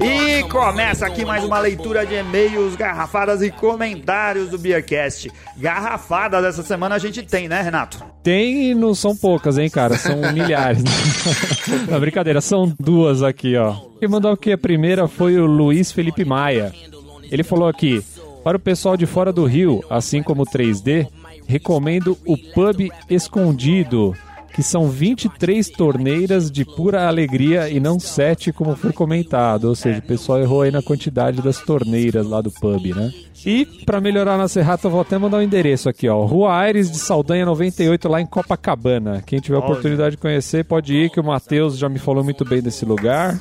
E 0.00 0.42
come 0.44 0.66
começa 0.66 1.06
aqui 1.06 1.24
going 1.24 1.35
mais 1.36 1.44
uma 1.44 1.58
leitura 1.58 2.06
de 2.06 2.14
e-mails, 2.14 2.76
garrafadas 2.76 3.42
e 3.42 3.50
comentários 3.50 4.48
do 4.48 4.56
Beercast. 4.58 5.30
Garrafadas 5.58 6.42
essa 6.42 6.62
semana 6.62 6.94
a 6.94 6.98
gente 6.98 7.22
tem, 7.22 7.46
né, 7.46 7.60
Renato? 7.60 8.02
Tem 8.22 8.70
e 8.70 8.74
não 8.74 8.94
são 8.94 9.14
poucas, 9.14 9.58
hein, 9.58 9.68
cara? 9.68 9.98
São 9.98 10.16
milhares. 10.32 10.82
Não, 11.90 12.00
brincadeira, 12.00 12.40
são 12.40 12.72
duas 12.80 13.22
aqui, 13.22 13.54
ó. 13.56 13.74
Quem 13.98 14.08
mandou 14.08 14.30
aqui 14.30 14.50
a 14.50 14.58
primeira 14.58 15.06
foi 15.06 15.38
o 15.38 15.44
Luiz 15.44 15.92
Felipe 15.92 16.24
Maia. 16.24 16.72
Ele 17.30 17.42
falou 17.42 17.68
aqui: 17.68 18.02
para 18.42 18.56
o 18.56 18.60
pessoal 18.60 18.96
de 18.96 19.04
fora 19.04 19.32
do 19.32 19.44
Rio, 19.44 19.84
assim 19.90 20.22
como 20.22 20.42
o 20.42 20.46
3D, 20.46 21.06
recomendo 21.46 22.16
o 22.24 22.36
Pub 22.38 22.90
Escondido, 23.10 24.16
que 24.56 24.62
são 24.62 24.88
23 24.88 25.68
torneiras 25.68 26.50
de 26.50 26.64
pura 26.64 27.06
alegria 27.06 27.68
e 27.68 27.78
não 27.78 28.00
7, 28.00 28.54
como 28.54 28.74
foi 28.74 28.90
comentado. 28.90 29.64
Ou 29.64 29.74
seja, 29.74 29.98
o 29.98 30.02
pessoal 30.02 30.40
errou 30.40 30.62
aí 30.62 30.70
na 30.70 30.80
quantidade 30.80 31.42
das 31.42 31.60
torneiras 31.60 32.26
lá 32.26 32.40
do 32.40 32.50
pub, 32.50 32.86
né? 32.96 33.12
E 33.44 33.66
para 33.84 34.00
melhorar 34.00 34.38
nossa 34.38 34.58
errata, 34.58 34.86
eu 34.86 34.90
vou 34.90 35.02
até 35.02 35.18
mandar 35.18 35.36
o 35.36 35.42
endereço 35.42 35.90
aqui, 35.90 36.08
ó. 36.08 36.24
Rua 36.24 36.56
Aires 36.56 36.90
de 36.90 36.96
Saldanha 36.96 37.44
98, 37.44 38.08
lá 38.08 38.18
em 38.18 38.26
Copacabana. 38.26 39.22
Quem 39.26 39.40
tiver 39.40 39.56
a 39.56 39.60
oportunidade 39.60 40.12
de 40.12 40.22
conhecer, 40.22 40.64
pode 40.64 40.94
ir, 40.94 41.10
que 41.10 41.20
o 41.20 41.24
Matheus 41.24 41.76
já 41.76 41.90
me 41.90 41.98
falou 41.98 42.24
muito 42.24 42.42
bem 42.42 42.62
desse 42.62 42.86
lugar. 42.86 43.38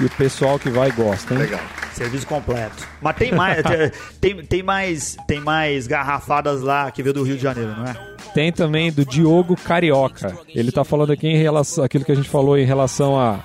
E 0.00 0.06
o 0.06 0.10
pessoal 0.12 0.58
que 0.58 0.70
vai 0.70 0.90
gosta, 0.90 1.34
hein? 1.34 1.40
Legal. 1.40 1.60
Serviço 1.92 2.26
completo. 2.26 2.88
Mas 3.02 3.16
tem 3.16 3.32
mais, 3.32 3.62
tem, 4.18 4.42
tem 4.42 4.62
mais, 4.62 5.14
tem 5.28 5.40
mais 5.40 5.86
garrafadas 5.86 6.62
lá 6.62 6.90
que 6.90 7.02
veio 7.02 7.12
do 7.12 7.22
Rio 7.22 7.36
de 7.36 7.42
Janeiro, 7.42 7.76
não 7.76 7.84
é? 7.84 8.13
Tem 8.32 8.52
também 8.52 8.90
do 8.90 9.04
Diogo 9.04 9.56
Carioca. 9.56 10.36
Ele 10.48 10.72
tá 10.72 10.84
falando 10.84 11.12
aqui 11.12 11.28
em 11.28 11.36
relação 11.36 11.84
aquilo 11.84 12.04
que 12.04 12.12
a 12.12 12.14
gente 12.14 12.28
falou 12.28 12.56
em 12.58 12.64
relação 12.64 13.18
a, 13.18 13.40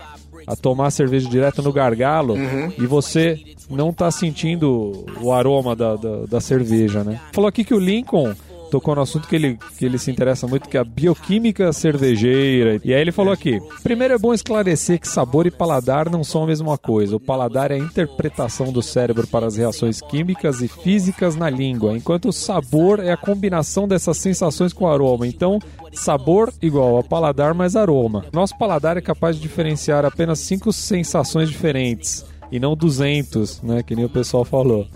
a 0.48 0.56
tomar 0.56 0.92
cerveja 0.92 1.30
direto 1.30 1.62
no 1.62 1.74
gargalo 1.74 2.36
e 2.78 2.86
você 2.86 3.40
não 3.70 3.94
tá 3.94 4.10
sentindo 4.10 5.06
o 5.22 5.32
aroma 5.32 5.76
da, 5.76 5.96
da, 5.96 6.26
da 6.26 6.42
cerveja, 6.42 7.04
né? 7.04 7.20
Falou 7.34 7.48
aqui 7.48 7.64
que 7.64 7.74
o 7.74 7.80
Lincoln 7.80 8.34
tocou 8.70 8.96
no 8.96 9.02
assunto 9.02 9.28
que 9.28 9.36
ele, 9.36 9.58
que 9.78 9.86
ele 9.86 9.98
se 9.98 10.12
interessa 10.12 10.48
muito, 10.48 10.70
que 10.70 10.78
é 10.78 10.80
a 10.80 10.84
bioquímica 10.84 11.72
cervejeira. 11.74 12.80
E 12.84 12.94
aí 12.94 13.02
ele 13.02 13.12
falou 13.12 13.34
aqui: 13.34 13.60
primeiro 13.84 14.14
é 14.14 14.18
bom 14.18 14.34
esclarecer 14.34 15.00
que 15.00 15.08
sabor 15.08 15.46
e 15.48 15.52
paladar 15.52 16.10
não 16.10 16.24
são 16.24 16.44
a 16.44 16.48
mesma 16.48 16.78
coisa. 16.78 17.16
O 17.16 17.20
paladar 17.20 17.72
é 17.72 17.76
a 17.76 17.80
interpretação 17.80 18.72
do 18.72 18.82
cérebro 18.82 19.28
para 19.28 19.48
as 19.48 19.58
reações 19.58 20.02
químicas 20.02 20.62
e 20.62 20.68
físicas 20.68 21.36
na 21.36 21.50
língua, 21.50 21.98
enquanto 21.98 22.30
o 22.30 22.34
sabor 22.34 23.00
é 23.00 23.12
a 23.12 23.18
combinação 23.18 23.88
dessas 23.88 24.18
sensações 24.18 24.74
com 24.74 24.86
o 24.86 24.88
aroma. 24.90 25.28
Então, 25.28 25.60
sabor 25.94 26.54
igual 26.62 26.98
a 26.98 27.04
paladar 27.04 27.54
mais 27.54 27.76
aroma. 27.76 28.26
Nosso 28.32 28.58
paladar 28.58 28.98
é 28.98 29.02
capaz 29.02 29.36
de 29.36 29.42
diferenciar 29.42 30.06
apenas 30.06 30.40
cinco 30.40 30.72
sensações 30.72 31.50
diferentes. 31.50 32.26
E 32.52 32.60
não 32.60 32.76
200, 32.76 33.62
né? 33.62 33.84
Que 33.84 33.96
nem 33.96 34.06
o 34.06 34.10
pessoal 34.10 34.44
falou. 34.44 34.88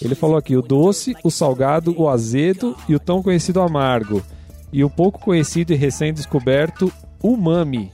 Ele 0.00 0.14
falou 0.14 0.36
aqui 0.36 0.56
o 0.56 0.62
doce, 0.62 1.14
o 1.24 1.30
salgado, 1.30 1.94
o 1.98 2.08
azedo 2.08 2.76
e 2.88 2.94
o 2.94 3.00
tão 3.00 3.22
conhecido 3.22 3.60
amargo. 3.60 4.22
E 4.72 4.84
o 4.84 4.90
pouco 4.90 5.20
conhecido 5.20 5.72
e 5.72 5.76
recém-descoberto 5.76 6.92
umami. 7.22 7.90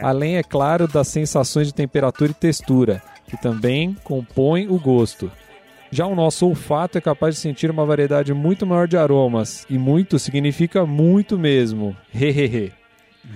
Além, 0.00 0.36
é 0.36 0.42
claro, 0.42 0.86
das 0.86 1.08
sensações 1.08 1.66
de 1.66 1.74
temperatura 1.74 2.30
e 2.30 2.34
textura, 2.34 3.02
que 3.26 3.36
também 3.36 3.96
compõem 4.04 4.68
o 4.68 4.78
gosto. 4.78 5.30
Já 5.90 6.06
o 6.06 6.14
nosso 6.14 6.46
olfato 6.46 6.96
é 6.96 7.00
capaz 7.00 7.34
de 7.34 7.40
sentir 7.40 7.70
uma 7.70 7.84
variedade 7.84 8.32
muito 8.32 8.66
maior 8.66 8.88
de 8.88 8.96
aromas, 8.96 9.66
e 9.68 9.76
muito 9.76 10.18
significa 10.18 10.86
muito 10.86 11.38
mesmo. 11.38 11.96
Hehehe. 12.14 12.72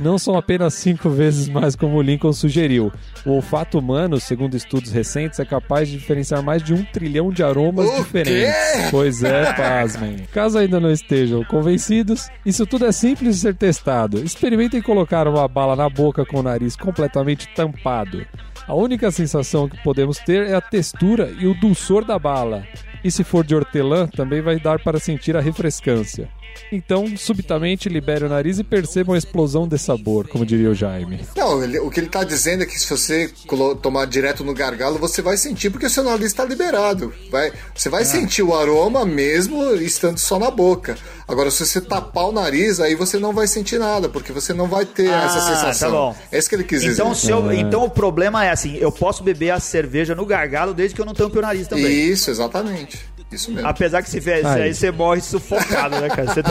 Não 0.00 0.18
são 0.18 0.36
apenas 0.36 0.74
cinco 0.74 1.08
vezes 1.08 1.48
mais 1.48 1.76
como 1.76 1.96
o 1.96 2.02
Lincoln 2.02 2.32
sugeriu. 2.32 2.92
O 3.24 3.32
olfato 3.32 3.78
humano, 3.78 4.20
segundo 4.20 4.56
estudos 4.56 4.90
recentes, 4.90 5.38
é 5.38 5.44
capaz 5.44 5.88
de 5.88 5.96
diferenciar 5.96 6.42
mais 6.42 6.62
de 6.62 6.74
um 6.74 6.84
trilhão 6.84 7.30
de 7.30 7.42
aromas 7.42 7.90
diferentes. 7.96 8.90
Pois 8.90 9.22
é, 9.22 9.52
pasmem. 9.52 10.16
Caso 10.32 10.58
ainda 10.58 10.80
não 10.80 10.90
estejam 10.90 11.44
convencidos, 11.44 12.28
isso 12.44 12.66
tudo 12.66 12.84
é 12.86 12.92
simples 12.92 13.36
de 13.36 13.42
ser 13.42 13.54
testado. 13.54 14.22
Experimentem 14.22 14.82
colocar 14.82 15.28
uma 15.28 15.46
bala 15.46 15.76
na 15.76 15.88
boca 15.88 16.26
com 16.26 16.40
o 16.40 16.42
nariz 16.42 16.76
completamente 16.76 17.48
tampado. 17.54 18.26
A 18.66 18.74
única 18.74 19.12
sensação 19.12 19.68
que 19.68 19.80
podemos 19.82 20.18
ter 20.18 20.48
é 20.48 20.54
a 20.54 20.60
textura 20.60 21.32
e 21.38 21.46
o 21.46 21.54
dulçor 21.54 22.04
da 22.04 22.18
bala. 22.18 22.64
E 23.04 23.10
se 23.10 23.22
for 23.22 23.44
de 23.44 23.54
hortelã, 23.54 24.08
também 24.08 24.42
vai 24.42 24.58
dar 24.58 24.80
para 24.80 24.98
sentir 24.98 25.36
a 25.36 25.40
refrescância. 25.40 26.28
Então, 26.72 27.16
subitamente, 27.16 27.88
libere 27.88 28.24
o 28.24 28.28
nariz 28.28 28.58
e 28.58 28.64
percebam 28.64 29.14
a 29.14 29.18
explosão 29.18 29.66
de 29.68 29.78
sabor, 29.78 30.28
como 30.28 30.44
diria 30.46 30.70
o 30.70 30.74
Jaime. 30.74 31.20
Não, 31.36 31.62
ele- 31.62 31.78
o 31.78 31.90
que 31.90 32.00
ele 32.00 32.08
tá 32.08 32.24
dizendo 32.24 32.62
é 32.62 32.66
que 32.66 32.78
se 32.78 32.88
você 32.88 33.30
tomar 33.82 34.06
direto 34.06 34.42
no 34.44 34.54
gargalo, 34.54 34.98
você 34.98 35.20
vai 35.22 35.36
sentir 35.36 35.70
porque 35.70 35.86
o 35.86 35.90
seu 35.90 36.02
nariz 36.04 36.26
está 36.26 36.44
liberado. 36.44 37.12
Vai, 37.30 37.52
você 37.74 37.88
Ah. 37.88 37.92
vai 37.92 38.04
sentir 38.04 38.42
o 38.42 38.54
aroma 38.54 39.04
mesmo 39.04 39.74
estando 39.76 40.18
só 40.18 40.38
na 40.38 40.50
boca. 40.50 40.96
Agora, 41.28 41.50
se 41.50 41.64
você 41.66 41.80
tapar 41.80 42.26
o 42.28 42.32
nariz, 42.32 42.78
aí 42.78 42.94
você 42.94 43.18
não 43.18 43.32
vai 43.32 43.46
sentir 43.48 43.78
nada, 43.78 44.08
porque 44.08 44.32
você 44.32 44.52
não 44.52 44.68
vai 44.68 44.84
ter 44.84 45.06
essa 45.08 45.38
Ah, 45.38 45.54
sensação. 45.54 45.90
tá 45.90 45.96
bom. 45.96 46.16
É 46.30 46.38
isso 46.38 46.48
que 46.48 46.54
ele 46.54 46.64
quis 46.64 46.82
Então, 46.84 47.10
dizer. 47.12 47.26
se 47.26 47.30
eu- 47.32 47.52
então 47.52 47.84
o 47.84 47.90
problema 47.90 48.44
é 48.44 48.50
assim, 48.50 48.76
eu 48.76 48.92
posso 48.92 49.24
beber 49.24 49.50
a 49.50 49.58
cerveja 49.60 50.14
no 50.14 50.24
gargalo 50.24 50.72
desde 50.72 50.94
que 50.94 51.00
eu 51.00 51.06
não 51.06 51.14
tampe 51.14 51.38
o 51.38 51.42
nariz 51.42 51.66
também. 51.66 51.86
Isso, 51.92 52.30
exatamente. 52.30 52.98
Isso 53.32 53.50
mesmo. 53.50 53.68
Apesar 53.68 54.02
que 54.02 54.08
se 54.08 54.18
fizer 54.20 54.38
isso 54.38 54.48
Aí. 54.48 54.62
aí, 54.62 54.74
você 54.74 54.90
morre 54.92 55.20
sufocado, 55.20 56.00
né, 56.00 56.08
cara? 56.08 56.32
Tem- 56.32 56.44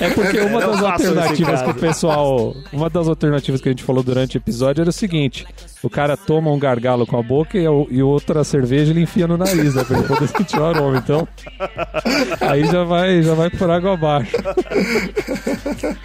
É 0.00 0.10
porque 0.14 0.40
uma 0.40 0.60
Não 0.60 0.70
das 0.72 0.82
alternativas 0.82 1.62
que 1.62 1.70
o 1.70 1.74
pessoal. 1.74 2.56
Uma 2.72 2.88
das 2.88 3.06
alternativas 3.08 3.60
que 3.60 3.68
a 3.68 3.72
gente 3.72 3.82
falou 3.84 4.02
durante 4.02 4.36
o 4.36 4.38
episódio 4.38 4.80
era 4.80 4.90
o 4.90 4.92
seguinte: 4.92 5.46
o 5.82 5.88
cara 5.90 6.16
toma 6.16 6.50
um 6.50 6.58
gargalo 6.58 7.06
com 7.06 7.18
a 7.18 7.22
boca 7.22 7.56
e, 7.58 7.66
o- 7.68 7.86
e 7.90 8.02
outra 8.02 8.42
cerveja 8.44 8.90
ele 8.92 9.02
enfia 9.02 9.26
no 9.26 9.36
nariz, 9.36 9.74
né? 9.74 9.84
Pra 9.84 9.98
ele 9.98 10.06
poder 10.08 10.26
sentir 10.36 10.58
o 10.58 10.64
aroma. 10.64 10.98
Então. 10.98 11.26
Aí 12.40 12.64
já 12.66 12.84
vai, 12.84 13.22
já 13.22 13.34
vai 13.34 13.50
por 13.50 13.70
água 13.70 13.94
abaixo. 13.94 14.36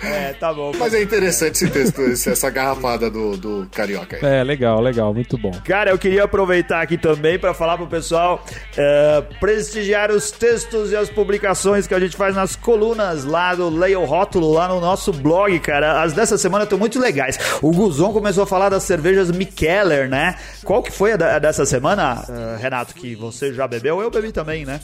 É, 0.04 0.34
tá 0.34 0.54
bom. 0.54 0.72
Mas 0.78 0.94
é 0.94 1.02
interessante 1.02 1.56
esse 1.56 1.70
texto, 1.70 2.02
essa 2.02 2.50
garrafada 2.50 3.10
do, 3.10 3.38
do 3.38 3.68
Carioca 3.72 4.18
aí. 4.22 4.40
É, 4.40 4.44
legal, 4.44 4.80
legal, 4.82 5.14
muito 5.14 5.38
bom. 5.38 5.52
Cara, 5.66 5.92
eu 5.92 5.98
queria 5.98 6.24
aproveitar 6.24 6.82
aqui 6.82 6.98
também 6.98 7.38
para 7.40 7.54
falar 7.54 7.78
pro 7.78 7.88
pessoal 7.88 8.44
é, 8.78 9.22
prestigiar 9.40 10.12
os 10.12 10.32
textos 10.32 10.92
e 10.92 10.96
as 10.96 11.10
publicações 11.10 11.88
que 11.88 11.94
a 11.94 12.00
gente 12.00 12.16
faz 12.16 12.36
nas 12.36 12.56
colunas 12.56 13.24
lá 13.24 13.56
do 13.56 13.70
Leia 13.70 14.00
o 14.00 14.06
Rótulo, 14.06 14.52
lá 14.54 14.68
no 14.68 14.80
nosso 14.80 15.12
blog, 15.12 15.58
cara. 15.60 16.02
As 16.02 16.14
dessa 16.14 16.38
semana 16.38 16.64
estão 16.64 16.78
muito 16.78 17.00
legais. 17.00 17.40
O 17.62 17.72
Guzon 17.72 18.12
começou 18.14 18.44
a 18.44 18.48
falar 18.48 18.70
das 18.70 18.84
cervejas 18.84 19.32
Mikkeller, 19.64 20.10
né? 20.10 20.36
Qual 20.64 20.84
que 20.84 20.92
foi 20.92 21.14
a, 21.14 21.18
da- 21.18 21.36
a 21.36 21.40
dessa 21.40 21.66
semana, 21.66 22.24
eh, 22.28 22.58
Renato, 22.62 22.94
que 22.94 23.16
você 23.16 23.54
já 23.54 23.68
bebeu? 23.68 24.02
Eu 24.02 24.12
bebi 24.12 24.32
também, 24.32 24.66
né? 24.66 24.80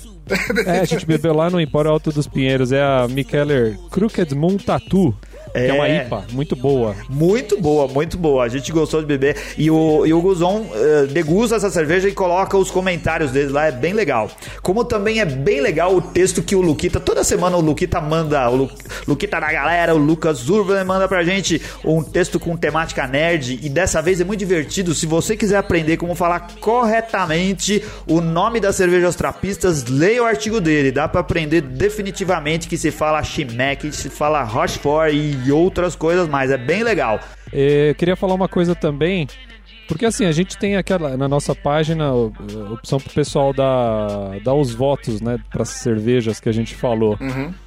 É, 0.65 0.79
a 0.79 0.85
gente 0.85 1.05
bebeu 1.05 1.33
lá 1.33 1.49
no 1.49 1.59
Empório 1.59 1.91
Alto 1.91 2.11
dos 2.11 2.27
Pinheiros. 2.27 2.71
É 2.71 2.81
a 2.81 3.07
Mikeller 3.09 3.77
Crooked 3.91 4.33
Moon 4.35 4.57
Tattoo. 4.57 5.15
Que 5.53 5.59
é 5.59 5.73
uma 5.73 5.87
É. 5.87 6.05
IPA, 6.05 6.25
muito 6.31 6.55
boa. 6.55 6.95
Muito 7.09 7.59
boa, 7.59 7.87
muito 7.87 8.17
boa. 8.17 8.43
A 8.43 8.47
gente 8.47 8.71
gostou 8.71 8.99
de 9.01 9.07
beber. 9.07 9.35
E 9.57 9.69
o, 9.71 10.05
e 10.05 10.13
o 10.13 10.21
Guzon 10.21 10.65
eh, 10.73 11.07
degusta 11.11 11.55
essa 11.55 11.69
cerveja 11.69 12.07
e 12.07 12.11
coloca 12.13 12.57
os 12.57 12.69
comentários 12.71 13.31
dele 13.31 13.51
lá, 13.51 13.65
é 13.67 13.71
bem 13.71 13.93
legal. 13.93 14.29
Como 14.61 14.83
também 14.83 15.19
é 15.19 15.25
bem 15.25 15.61
legal 15.61 15.95
o 15.95 16.01
texto 16.01 16.41
que 16.43 16.55
o 16.55 16.61
Luquita, 16.61 16.99
toda 16.99 17.23
semana 17.23 17.57
o 17.57 17.61
Luquita 17.61 17.99
manda, 18.01 18.49
o 18.49 18.55
Lu, 18.55 18.71
Luquita 19.07 19.39
da 19.39 19.51
galera, 19.51 19.95
o 19.95 19.97
Lucas 19.97 20.49
Urban 20.49 20.83
manda 20.83 21.07
pra 21.07 21.23
gente 21.23 21.61
um 21.83 22.03
texto 22.03 22.39
com 22.39 22.55
temática 22.55 23.07
nerd. 23.07 23.59
E 23.61 23.69
dessa 23.69 24.01
vez 24.01 24.21
é 24.21 24.23
muito 24.23 24.39
divertido. 24.39 24.93
Se 24.93 25.05
você 25.05 25.35
quiser 25.35 25.57
aprender 25.57 25.97
como 25.97 26.15
falar 26.15 26.47
corretamente 26.59 27.83
o 28.07 28.21
nome 28.21 28.59
das 28.59 28.75
cervejas 28.75 29.15
trapistas, 29.15 29.85
leia 29.87 30.21
o 30.23 30.25
artigo 30.25 30.59
dele. 30.61 30.91
Dá 30.91 31.07
pra 31.07 31.21
aprender 31.21 31.61
definitivamente 31.61 32.67
que 32.67 32.77
se 32.77 32.91
fala 32.91 33.21
Chimec, 33.23 33.91
se 33.91 34.09
fala 34.09 34.43
Rochefort 34.43 35.13
e 35.13 35.38
outras 35.51 35.95
coisas 35.95 36.27
mais. 36.27 36.51
É 36.51 36.57
bem 36.57 36.83
legal. 36.83 37.19
É, 37.51 37.93
queria 37.97 38.15
falar 38.15 38.33
uma 38.33 38.47
coisa 38.47 38.75
também, 38.75 39.27
porque 39.89 40.05
assim, 40.05 40.25
a 40.25 40.31
gente 40.31 40.55
tem 40.55 40.77
aquela 40.77 41.17
na 41.17 41.27
nossa 41.27 41.55
página 41.55 42.13
opção 42.13 42.99
pro 42.99 43.11
pessoal 43.11 43.51
dar, 43.51 44.39
dar 44.43 44.53
os 44.53 44.71
votos, 44.71 45.19
né, 45.19 45.39
para 45.49 45.65
cervejas 45.65 46.39
que 46.39 46.47
a 46.47 46.51
gente 46.51 46.75
falou. 46.75 47.17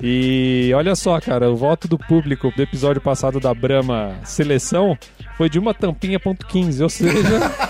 E 0.00 0.70
olha 0.74 0.94
só, 0.94 1.20
cara, 1.20 1.50
o 1.50 1.56
voto 1.56 1.88
do 1.88 1.98
público 1.98 2.52
do 2.56 2.62
episódio 2.62 3.02
passado 3.02 3.40
da 3.40 3.52
Brahma 3.52 4.14
Seleção 4.24 4.96
foi 5.36 5.50
de 5.50 5.58
uma 5.58 5.74
tampinha 5.74 6.20
ponto 6.20 6.46
15, 6.46 6.82
ou 6.84 6.88
seja, 6.88 7.18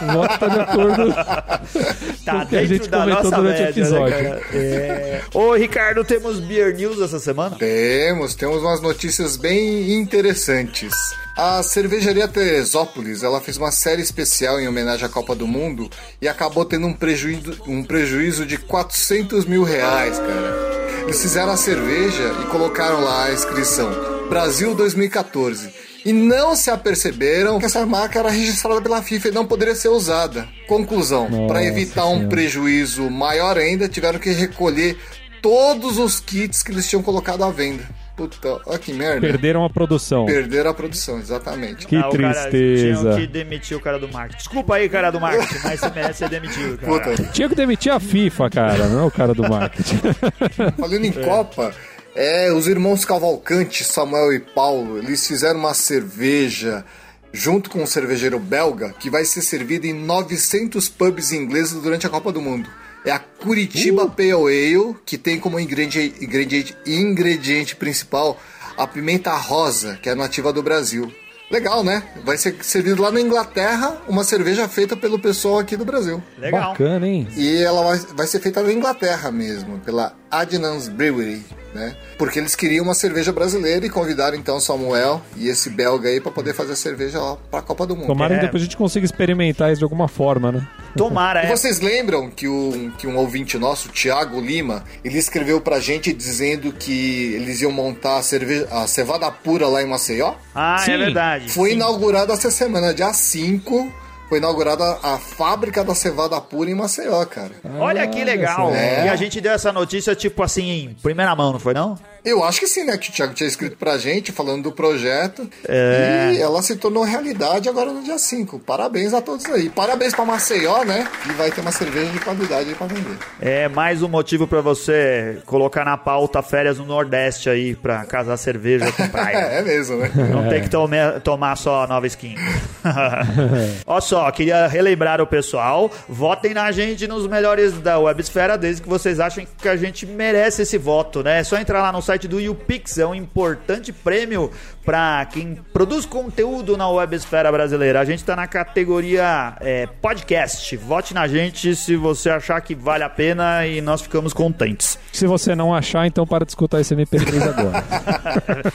o 0.02 0.12
voto 0.12 0.38
tá 0.38 0.48
de 0.48 0.60
acordo 0.60 1.14
Tá 2.24 2.40
com 2.40 2.42
o 2.42 2.46
que 2.46 2.56
a 2.56 2.64
gente 2.66 2.88
da 2.88 3.00
comentou 3.00 3.24
nossa 3.24 3.36
durante 3.36 3.62
o 3.62 3.64
média, 3.64 3.80
episódio. 3.80 4.22
Né? 4.22 4.40
É. 4.52 5.22
Ô, 5.32 5.54
Ricardo, 5.54 6.04
temos 6.04 6.40
Beer 6.40 6.76
News 6.76 7.00
essa 7.00 7.18
semana? 7.18 7.56
Temos, 7.56 8.34
temos 8.34 8.62
umas 8.62 8.82
notícias 8.82 9.36
bem 9.36 9.94
interessantes. 9.94 10.92
A 11.36 11.62
cervejaria 11.62 12.28
Teresópolis, 12.28 13.22
ela 13.22 13.40
fez 13.40 13.56
uma 13.56 13.72
série 13.72 14.02
especial 14.02 14.60
em 14.60 14.68
homenagem 14.68 15.06
à 15.06 15.08
Copa 15.08 15.34
do 15.34 15.46
Mundo 15.46 15.88
e 16.20 16.28
acabou 16.28 16.64
tendo 16.64 16.86
um 16.86 16.92
prejuízo, 16.92 17.58
um 17.66 17.82
prejuízo 17.82 18.44
de 18.44 18.58
400 18.58 19.46
mil 19.46 19.62
reais, 19.62 20.18
cara. 20.18 20.72
Eles 21.04 21.20
fizeram 21.20 21.52
a 21.52 21.56
cerveja 21.56 22.34
e 22.42 22.50
colocaram 22.50 23.00
lá 23.00 23.24
a 23.24 23.32
inscrição 23.32 23.90
Brasil 24.28 24.74
2014. 24.74 25.70
E 26.04 26.12
não 26.12 26.54
se 26.54 26.70
aperceberam 26.70 27.58
que 27.58 27.64
essa 27.64 27.86
marca 27.86 28.18
era 28.18 28.30
registrada 28.30 28.82
pela 28.82 29.02
FIFA 29.02 29.28
e 29.28 29.32
não 29.32 29.46
poderia 29.46 29.74
ser 29.74 29.88
usada. 29.88 30.46
Conclusão: 30.68 31.46
para 31.46 31.64
evitar 31.64 32.06
um 32.06 32.14
Senhora. 32.14 32.28
prejuízo 32.28 33.08
maior 33.08 33.56
ainda, 33.56 33.88
tiveram 33.88 34.18
que 34.18 34.30
recolher 34.30 34.98
todos 35.40 35.98
os 35.98 36.20
kits 36.20 36.62
que 36.62 36.72
eles 36.72 36.88
tinham 36.88 37.02
colocado 37.02 37.42
à 37.42 37.50
venda. 37.50 38.01
Puta, 38.16 38.60
olha 38.66 38.78
que 38.78 38.92
merda. 38.92 39.20
Perderam 39.20 39.64
a 39.64 39.70
produção. 39.70 40.26
Perderam 40.26 40.70
a 40.70 40.74
produção, 40.74 41.18
exatamente. 41.18 41.86
Que 41.86 41.96
Ah, 41.96 42.08
o 42.08 42.16
cara, 42.16 42.32
tristeza. 42.50 43.00
tinham 43.00 43.16
que 43.16 43.26
demitir 43.26 43.76
o 43.76 43.80
cara 43.80 43.98
do 43.98 44.06
marketing. 44.08 44.36
Desculpa 44.36 44.74
aí, 44.76 44.88
cara 44.88 45.10
do 45.10 45.18
marketing, 45.20 45.60
mas 45.64 45.80
você 45.80 45.90
merece 45.90 46.18
ser 46.18 46.28
demitido, 46.28 46.76
cara. 46.78 46.92
Puta, 46.92 47.24
Tinha 47.32 47.48
que 47.48 47.54
demitir 47.54 47.90
a 47.90 47.98
FIFA, 47.98 48.50
cara, 48.50 48.86
não 48.88 49.00
é 49.00 49.04
o 49.04 49.10
cara 49.10 49.32
do 49.34 49.48
marketing. 49.48 49.98
falando 50.78 51.04
em 51.04 51.12
Copa, 51.12 51.74
é, 52.14 52.52
os 52.52 52.66
irmãos 52.66 53.04
Cavalcante, 53.04 53.82
Samuel 53.82 54.32
e 54.34 54.40
Paulo, 54.40 54.98
eles 54.98 55.26
fizeram 55.26 55.58
uma 55.60 55.72
cerveja 55.74 56.84
junto 57.32 57.70
com 57.70 57.82
um 57.82 57.86
cervejeiro 57.86 58.38
belga 58.38 58.92
que 59.00 59.08
vai 59.08 59.24
ser 59.24 59.40
servida 59.40 59.86
em 59.86 59.94
900 59.94 60.86
pubs 60.90 61.32
ingleses 61.32 61.72
durante 61.80 62.06
a 62.06 62.10
Copa 62.10 62.30
do 62.30 62.42
Mundo. 62.42 62.68
É 63.04 63.10
a 63.10 63.18
Curitiba 63.18 64.08
Pale 64.08 64.32
Ale, 64.32 64.96
que 65.04 65.18
tem 65.18 65.38
como 65.38 65.58
ingrediente, 65.58 66.14
ingrediente, 66.20 66.76
ingrediente 66.86 67.74
principal 67.74 68.38
a 68.76 68.86
pimenta 68.86 69.32
rosa, 69.32 69.98
que 70.00 70.08
é 70.08 70.14
nativa 70.14 70.52
do 70.52 70.62
Brasil. 70.62 71.12
Legal, 71.50 71.84
né? 71.84 72.02
Vai 72.24 72.38
ser 72.38 72.56
servido 72.62 73.02
lá 73.02 73.10
na 73.10 73.20
Inglaterra 73.20 74.00
uma 74.08 74.24
cerveja 74.24 74.66
feita 74.68 74.96
pelo 74.96 75.18
pessoal 75.18 75.58
aqui 75.58 75.76
do 75.76 75.84
Brasil. 75.84 76.22
Legal. 76.38 76.70
Bacana, 76.72 77.06
hein? 77.06 77.28
E 77.36 77.58
ela 77.58 77.82
vai, 77.82 77.98
vai 78.14 78.26
ser 78.26 78.40
feita 78.40 78.62
na 78.62 78.72
Inglaterra 78.72 79.30
mesmo, 79.30 79.78
pela 79.80 80.14
Adnams 80.30 80.88
Brewery, 80.88 81.44
né? 81.74 81.96
Porque 82.18 82.38
eles 82.38 82.54
queriam 82.54 82.84
uma 82.84 82.94
cerveja 82.94 83.32
brasileira 83.32 83.84
e 83.86 83.90
convidaram 83.90 84.36
então 84.36 84.60
Samuel 84.60 85.22
e 85.36 85.48
esse 85.48 85.70
belga 85.70 86.08
aí 86.08 86.20
para 86.20 86.30
poder 86.32 86.54
fazer 86.54 86.72
a 86.72 86.76
cerveja 86.76 87.18
lá 87.20 87.36
para 87.50 87.60
a 87.60 87.62
Copa 87.62 87.86
do 87.86 87.94
Mundo. 87.96 88.06
Tomara 88.06 88.34
É. 88.34 88.38
que 88.38 88.44
depois 88.46 88.62
a 88.62 88.66
gente 88.66 88.76
consiga 88.76 89.04
experimentar 89.06 89.70
isso 89.70 89.78
de 89.78 89.84
alguma 89.84 90.08
forma, 90.08 90.52
né? 90.52 90.66
Tomara, 90.96 91.42
E 91.44 91.46
é. 91.46 91.56
vocês 91.56 91.80
lembram 91.80 92.30
que 92.30 92.46
um, 92.46 92.90
que 92.98 93.06
um 93.06 93.16
ouvinte 93.16 93.56
nosso, 93.56 93.88
Thiago 93.88 94.40
Lima, 94.40 94.84
ele 95.02 95.16
escreveu 95.18 95.60
pra 95.60 95.80
gente 95.80 96.12
dizendo 96.12 96.70
que 96.72 97.32
eles 97.34 97.62
iam 97.62 97.72
montar 97.72 98.18
a, 98.18 98.22
cerveja, 98.22 98.68
a 98.70 98.86
cevada 98.86 99.30
pura 99.30 99.66
lá 99.68 99.82
em 99.82 99.86
Maceió? 99.86 100.34
Ah, 100.54 100.76
Sim. 100.84 100.92
é 100.92 100.98
verdade. 100.98 101.48
Foi 101.48 101.70
Sim. 101.70 101.76
inaugurada 101.76 102.32
essa 102.34 102.50
semana, 102.50 102.92
dia 102.92 103.12
5, 103.12 103.90
foi 104.32 104.38
inaugurada 104.38 104.98
a 105.02 105.18
fábrica 105.18 105.84
da 105.84 105.94
cevada 105.94 106.40
pura 106.40 106.70
em 106.70 106.74
Maceió, 106.74 107.22
cara. 107.26 107.50
Olha 107.78 108.06
que 108.06 108.24
legal. 108.24 108.72
É. 108.72 109.04
E 109.04 109.08
a 109.10 109.14
gente 109.14 109.42
deu 109.42 109.52
essa 109.52 109.70
notícia, 109.70 110.14
tipo 110.14 110.42
assim, 110.42 110.70
em 110.70 110.94
primeira 110.94 111.36
mão, 111.36 111.52
não 111.52 111.60
foi 111.60 111.74
não? 111.74 111.98
Eu 112.24 112.44
acho 112.44 112.60
que 112.60 112.66
sim, 112.68 112.84
né? 112.84 112.96
Que 112.96 113.10
o 113.10 113.12
Thiago 113.12 113.34
tinha 113.34 113.48
escrito 113.48 113.76
pra 113.76 113.98
gente, 113.98 114.30
falando 114.30 114.62
do 114.64 114.72
projeto. 114.72 115.48
É. 115.68 116.32
E 116.34 116.40
ela 116.40 116.62
se 116.62 116.76
tornou 116.76 117.02
realidade 117.02 117.68
agora 117.68 117.90
no 117.92 118.02
dia 118.02 118.16
5. 118.16 118.60
Parabéns 118.60 119.12
a 119.12 119.20
todos 119.20 119.44
aí. 119.46 119.68
Parabéns 119.68 120.14
pra 120.14 120.24
Maceió, 120.24 120.84
né? 120.84 121.08
E 121.28 121.32
vai 121.32 121.50
ter 121.50 121.60
uma 121.60 121.72
cerveja 121.72 122.10
de 122.12 122.20
qualidade 122.20 122.68
aí 122.68 122.74
pra 122.76 122.86
vender. 122.86 123.16
É 123.40 123.68
mais 123.68 124.02
um 124.02 124.08
motivo 124.08 124.46
pra 124.46 124.60
você 124.60 125.38
colocar 125.46 125.84
na 125.84 125.96
pauta 125.96 126.40
férias 126.42 126.78
no 126.78 126.86
Nordeste 126.86 127.50
aí, 127.50 127.74
pra 127.74 128.04
casar 128.04 128.36
cerveja 128.36 128.92
com 128.92 129.06
praia. 129.10 129.36
É, 129.36 129.58
é 129.58 129.62
mesmo, 129.62 129.96
né? 129.96 130.10
Não 130.30 130.48
tem 130.48 130.62
que 130.62 130.70
tome- 130.70 130.96
tomar 131.24 131.56
só 131.56 131.86
nova 131.88 132.06
skin. 132.06 132.36
Olha 133.86 134.00
só, 134.00 134.30
queria 134.30 134.66
relembrar 134.68 135.20
o 135.20 135.26
pessoal. 135.26 135.90
Votem 136.08 136.54
na 136.54 136.70
gente 136.70 137.06
nos 137.08 137.26
melhores 137.26 137.72
da 137.80 137.98
Websfera, 137.98 138.56
desde 138.56 138.82
que 138.82 138.88
vocês 138.88 139.18
achem 139.18 139.46
que 139.58 139.68
a 139.68 139.76
gente 139.76 140.06
merece 140.06 140.62
esse 140.62 140.78
voto, 140.78 141.22
né? 141.22 141.40
É 141.40 141.44
só 141.44 141.56
entrar 141.58 141.82
lá 141.82 141.90
no 141.90 142.00
site 142.00 142.11
site 142.12 142.28
do 142.28 142.38
YouPix. 142.38 142.98
É 142.98 143.06
um 143.06 143.14
importante 143.14 143.92
prêmio 143.92 144.50
para 144.84 145.24
quem 145.26 145.54
produz 145.72 146.04
conteúdo 146.04 146.76
na 146.76 146.88
webesfera 146.88 147.50
brasileira. 147.52 148.00
A 148.00 148.04
gente 148.04 148.18
está 148.18 148.34
na 148.34 148.46
categoria 148.48 149.56
é, 149.60 149.86
podcast. 149.86 150.76
Vote 150.76 151.14
na 151.14 151.28
gente 151.28 151.76
se 151.76 151.94
você 151.96 152.30
achar 152.30 152.60
que 152.60 152.74
vale 152.74 153.04
a 153.04 153.08
pena 153.08 153.64
e 153.66 153.80
nós 153.80 154.02
ficamos 154.02 154.32
contentes. 154.32 154.98
Se 155.12 155.26
você 155.26 155.54
não 155.54 155.72
achar, 155.74 156.06
então 156.06 156.26
para 156.26 156.44
de 156.44 156.50
escutar 156.50 156.80
esse 156.80 156.94
MP3 156.96 157.42
agora. 157.48 157.84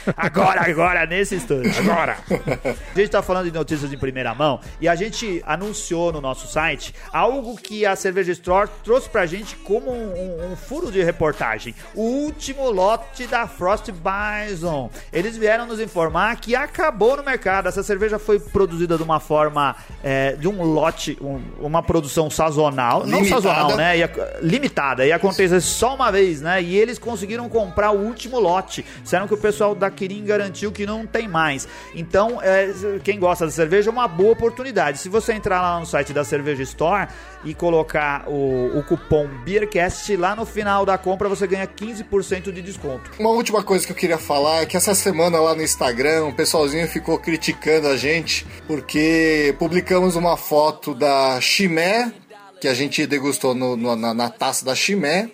agora, 0.16 0.60
agora, 0.70 1.06
nesse 1.06 1.34
instante. 1.34 1.78
Agora. 1.78 2.16
A 2.30 2.68
gente 2.94 3.00
está 3.06 3.20
falando 3.22 3.50
de 3.50 3.52
notícias 3.56 3.92
em 3.92 3.98
primeira 3.98 4.34
mão 4.34 4.60
e 4.80 4.88
a 4.88 4.94
gente 4.94 5.42
anunciou 5.46 6.10
no 6.12 6.20
nosso 6.20 6.46
site 6.48 6.94
algo 7.12 7.56
que 7.56 7.84
a 7.84 7.94
Cerveja 7.96 8.32
Store 8.32 8.70
trouxe 8.82 9.08
pra 9.10 9.26
gente 9.26 9.56
como 9.56 9.90
um, 9.92 10.12
um- 10.12 10.52
um 10.52 10.56
furo 10.56 10.90
de 10.90 11.02
reportagem. 11.02 11.74
O 11.94 12.02
último 12.02 12.70
lote 12.70 13.26
da 13.26 13.46
Frost 13.46 13.90
Bison. 13.92 14.90
Eles 15.12 15.36
vieram 15.36 15.66
nos 15.66 15.78
informar 15.80 15.97
que 16.40 16.54
acabou 16.54 17.16
no 17.16 17.22
mercado. 17.24 17.68
Essa 17.68 17.82
cerveja 17.82 18.18
foi 18.18 18.38
produzida 18.38 18.96
de 18.96 19.02
uma 19.02 19.20
forma, 19.20 19.74
é, 20.02 20.32
de 20.32 20.46
um 20.48 20.62
lote, 20.62 21.16
um- 21.20 21.40
uma 21.60 21.82
produção 21.82 22.30
sazonal. 22.30 23.00
Não 23.06 23.18
Limitada. 23.18 23.42
sazonal, 23.42 23.76
né? 23.76 23.98
Ia- 23.98 24.38
limitada. 24.42 25.04
Ia 25.06 25.16
acontecer 25.16 25.60
só 25.60 25.94
uma 25.94 26.10
vez, 26.10 26.40
né? 26.40 26.62
E 26.62 26.76
eles 26.76 26.98
conseguiram 26.98 27.48
comprar 27.48 27.90
o 27.90 27.98
último 27.98 28.38
lote. 28.38 28.84
Disseram 29.02 29.26
que 29.26 29.34
o 29.34 29.38
pessoal 29.38 29.74
da 29.74 29.90
Kirin 29.90 30.24
garantiu 30.24 30.70
que 30.72 30.86
não 30.86 31.06
tem 31.06 31.26
mais. 31.28 31.66
Então, 31.94 32.40
é, 32.42 32.72
quem 33.02 33.18
gosta 33.18 33.44
da 33.46 33.50
cerveja 33.50 33.90
é 33.90 33.92
uma 33.92 34.06
boa 34.08 34.32
oportunidade. 34.32 34.98
Se 34.98 35.08
você 35.08 35.32
entrar 35.32 35.60
lá 35.60 35.78
no 35.80 35.86
site 35.86 36.12
da 36.12 36.24
Cerveja 36.24 36.62
Store 36.62 37.08
e 37.44 37.54
colocar 37.54 38.24
o, 38.28 38.78
o 38.78 38.82
cupom 38.84 39.26
BeerCast, 39.44 40.16
lá 40.16 40.34
no 40.36 40.44
final 40.46 40.84
da 40.86 40.96
compra 40.98 41.28
você 41.28 41.46
ganha 41.46 41.66
15% 41.66 42.52
de 42.52 42.62
desconto. 42.62 43.10
Uma 43.18 43.30
última 43.30 43.62
coisa 43.62 43.84
que 43.86 43.92
eu 43.92 43.96
queria 43.96 44.18
falar 44.18 44.62
é 44.62 44.66
que 44.66 44.76
essa 44.76 44.94
semana 44.94 45.38
lá 45.40 45.54
no 45.54 45.62
Instagram 45.62 45.87
o 46.28 46.32
pessoalzinho 46.32 46.86
ficou 46.88 47.18
criticando 47.18 47.88
a 47.88 47.96
gente 47.96 48.46
porque 48.66 49.54
publicamos 49.58 50.16
uma 50.16 50.36
foto 50.36 50.94
da 50.94 51.40
Chimé, 51.40 52.12
que 52.60 52.68
a 52.68 52.74
gente 52.74 53.06
degustou 53.06 53.54
no- 53.54 53.76
no- 53.76 53.96
na, 53.96 54.12
na 54.14 54.28
taça 54.28 54.64
da 54.64 54.74
Chimé, 54.74 55.30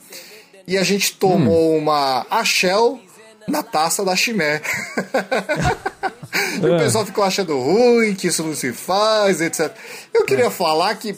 e 0.66 0.76
a 0.78 0.82
gente 0.82 1.14
tomou 1.14 1.76
uma 1.76 2.26
Achel 2.30 2.98
na 3.48 3.62
taça 3.62 4.04
da 4.04 4.16
Chimé. 4.16 4.60
e 6.62 6.66
o 6.66 6.78
pessoal 6.78 7.04
ficou 7.04 7.24
achando 7.24 7.58
ruim, 7.58 8.14
que 8.14 8.28
isso 8.28 8.42
não 8.42 8.54
se 8.54 8.72
faz, 8.72 9.40
etc. 9.40 9.72
Eu 10.12 10.24
queria 10.24 10.50
falar 10.50 10.94
que 10.96 11.14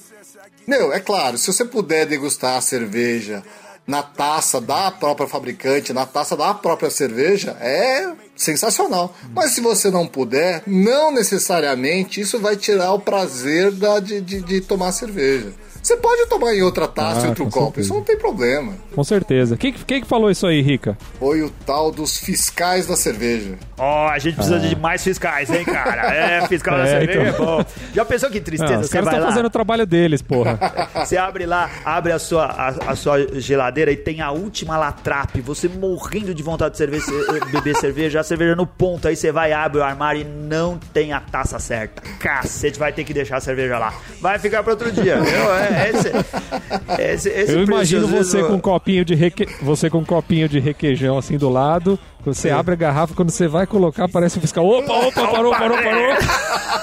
meu, 0.67 0.93
é 0.93 0.99
claro, 0.99 1.39
se 1.39 1.47
você 1.53 1.65
puder 1.65 2.07
degustar 2.07 2.57
a 2.57 2.61
cerveja 2.61 3.43
na 3.87 4.03
taça 4.03 4.61
da 4.61 4.91
própria 4.91 5.29
fabricante, 5.29 5.93
na 5.93 6.05
taça 6.05 6.37
da 6.37 6.53
própria 6.53 6.91
cerveja, 6.91 7.57
é 7.61 8.13
sensacional. 8.35 9.15
Mas 9.33 9.53
se 9.53 9.61
você 9.61 9.91
não 9.91 10.07
puder, 10.07 10.63
não 10.67 11.13
necessariamente 11.13 12.21
isso 12.21 12.39
vai 12.41 12.57
tirar 12.57 12.93
o 12.93 13.01
prazer 13.01 13.71
da, 13.71 14.01
de, 14.01 14.21
de, 14.21 14.41
de 14.41 14.61
tomar 14.61 14.93
cerveja. 14.93 15.53
Você 15.87 15.97
pode 15.99 16.27
tomar 16.27 16.53
em 16.53 16.63
outra 16.63 16.89
taça, 16.89 17.21
Ah, 17.21 17.27
em 17.27 17.29
outro 17.29 17.45
copo, 17.45 17.67
certeza. 17.67 17.81
isso 17.87 17.95
não 17.95 18.03
tem 18.03 18.17
problema. 18.19 18.73
Com 18.93 19.05
certeza. 19.05 19.57
Quem, 19.57 19.73
que- 19.73 19.85
quem 19.85 20.01
que 20.01 20.07
falou 20.09 20.29
isso 20.31 20.45
aí, 20.45 20.61
Rica? 20.61 20.99
Foi 21.21 21.43
o 21.43 21.51
tal 21.65 21.93
dos 21.93 22.19
fiscais 22.19 22.89
da 22.89 22.97
cerveja. 22.97 23.55
Ó, 23.79 24.09
a 24.09 24.19
gente 24.19 24.35
precisa 24.35 24.59
de 24.59 24.75
mais 24.75 25.05
fiscais, 25.05 25.49
hein, 25.49 25.65
cara? 25.65 26.07
É, 26.17 26.49
fiscal 26.49 26.77
da 26.77 26.85
É, 26.85 26.87
cerveja 26.99 27.21
é 27.21 27.29
então. 27.29 27.47
bom. 27.59 27.65
Já 27.95 28.05
pensou 28.05 28.29
que 28.31 28.41
tristeza? 28.41 28.75
Ah, 28.75 28.81
os 28.81 28.87
você 28.89 28.93
caras 28.95 29.13
estão 29.13 29.29
fazendo 29.29 29.47
o 29.47 29.51
trabalho 29.51 29.87
deles, 29.87 30.21
porra. 30.23 30.59
Você 31.07 31.17
abre 31.17 31.47
lá, 31.47 31.71
abre 31.85 32.11
a 32.13 32.19
sua, 32.19 32.47
a, 32.47 32.69
a 32.93 32.97
sua 32.97 33.39
geladeira 33.41 33.93
e 33.93 33.97
tem 33.97 34.21
a 34.21 34.33
última 34.33 34.77
latrape. 34.77 35.41
Você 35.43 35.69
morrendo 35.69 36.35
de 36.35 36.43
vontade 36.43 36.73
de 36.73 36.79
cerveja, 36.79 37.05
beber 37.53 37.77
cerveja, 37.77 38.21
a 38.21 38.25
cerveja 38.25 38.57
no 38.57 38.67
ponto. 38.67 39.07
Aí 39.07 39.15
você 39.15 39.31
vai, 39.31 39.53
abre 39.53 39.79
o 39.79 39.85
armário 39.85 40.23
e 40.23 40.25
não 40.25 40.79
tem 40.93 41.13
a 41.13 41.21
taça 41.21 41.59
certa. 41.61 42.03
Cacete, 42.19 42.77
vai 42.79 42.93
ter 42.93 43.05
que 43.05 43.15
deixar 43.15 43.37
a 43.37 43.41
cerveja 43.41 43.79
lá. 43.79 43.95
Vai 44.21 44.39
ficar 44.41 44.63
para 44.65 44.73
outro 44.73 44.91
dia. 44.91 45.21
viu? 45.21 45.55
É, 45.55 45.76
esse, 45.77 47.03
esse, 47.03 47.29
esse 47.29 47.53
Eu 47.53 47.63
imagino 47.63 48.07
você 48.07 48.43
com 48.43 48.55
um 48.55 48.61
copinho 48.61 49.05
de 49.05 49.15
reque... 49.15 49.47
você 49.63 49.91
com 49.91 49.99
um 49.99 50.05
copinho 50.05 50.49
de 50.49 50.59
requeijão 50.59 51.19
assim 51.19 51.37
do 51.37 51.49
lado. 51.49 51.99
Você 52.27 52.51
abre 52.51 52.73
a 52.73 52.77
garrafa, 52.77 53.15
quando 53.15 53.31
você 53.31 53.47
vai 53.47 53.69
colocar, 53.69 54.09
parece 54.09 54.39
o 54.39 54.41
fiscal. 54.41 54.67
Opa, 54.67 54.93
opa, 54.93 55.29
parou, 55.29 55.53
parou, 55.53 55.79
parou. 55.79 56.17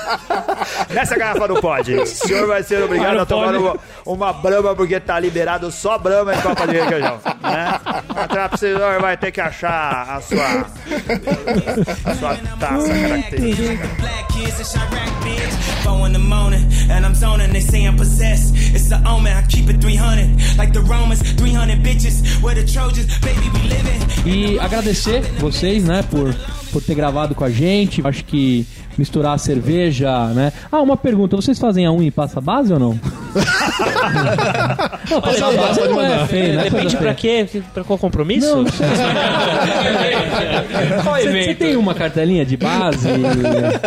Nessa 0.90 1.18
garrafa 1.18 1.48
não 1.50 1.60
pode. 1.60 1.94
O 2.04 2.06
senhor 2.06 2.48
vai 2.48 2.64
ser 2.64 2.82
obrigado 2.82 3.20
a 3.20 3.26
tomar 3.26 3.56
uma, 3.56 3.76
uma 4.06 4.34
brama 4.34 4.74
porque 4.74 5.00
tá 5.00 5.20
liberado 5.20 5.70
só 5.72 5.98
brama 5.98 6.34
em 6.34 6.42
copa 6.42 6.66
de 6.66 6.80
requeijão. 6.80 7.20
Né? 7.42 7.80
A 8.16 8.28
trap 8.28 8.58
senhor 8.58 9.02
vai 9.02 9.18
ter 9.18 9.32
que 9.32 9.42
achar 9.42 10.16
a 10.18 10.22
sua, 10.22 10.66
a 12.06 12.16
sua 12.16 12.36
taça 12.60 12.88
característica. 12.88 13.88
Black 14.00 14.34
kids 14.34 14.60
in 14.60 14.64
Chirac 14.64 15.24
bids. 15.24 15.56
Four 15.84 16.08
in 16.08 16.14
the 16.14 16.20
morning, 16.20 16.66
and 16.90 17.06
I'm 17.06 17.16
zoning. 17.16 17.52
They 17.52 17.62
say 17.62 17.86
I'm 17.86 17.98
possessed. 17.98 18.54
It's 18.74 18.88
the 18.90 19.02
omen. 19.06 19.34
I 19.36 19.42
keep 19.48 19.70
it 19.70 19.82
300. 19.82 20.58
Like 20.58 20.72
the 20.74 20.82
Romans, 20.82 21.22
300 21.34 21.80
bitches. 21.80 22.42
Where 22.42 22.56
the 22.56 22.66
Trojans, 22.66 23.08
baby, 23.20 23.50
we 23.54 23.62
living. 23.68 24.02
E 24.26 24.60
agradecer 24.60 25.22
vocês, 25.40 25.84
né, 25.84 26.04
por, 26.04 26.34
por 26.72 26.82
ter 26.82 26.96
gravado 26.96 27.36
com 27.36 27.44
a 27.44 27.50
gente. 27.50 28.06
Acho 28.06 28.24
que 28.26 28.66
misturar 28.98 29.34
a 29.34 29.38
cerveja, 29.38 30.28
né? 30.30 30.52
Ah, 30.72 30.82
uma 30.82 30.98
pergunta: 30.98 31.36
vocês 31.36 31.58
fazem 31.60 31.86
a 31.86 31.92
unha 31.92 32.08
e 32.08 32.12
passa 32.12 32.40
base 32.42 32.72
ou 32.74 32.80
não? 32.80 33.00
não, 35.10 35.22
passar 35.22 35.48
Olha, 35.48 35.58
base 35.58 35.82
não 35.88 36.02
é 36.02 36.26
feio, 36.28 36.56
né? 36.56 36.64
Depende 36.70 36.98
pra 36.98 37.14
quê? 37.14 37.48
Pra 37.74 37.84
qual 37.84 37.98
compromisso? 37.98 38.48
Não, 38.48 38.64
não 38.64 38.72
sei. 38.72 38.88
Qual 41.04 41.16
Você- 41.16 41.56
tem 41.56 41.76
uma 41.76 41.94
cartelinha 41.94 42.46
de 42.46 42.58
base? 42.58 43.08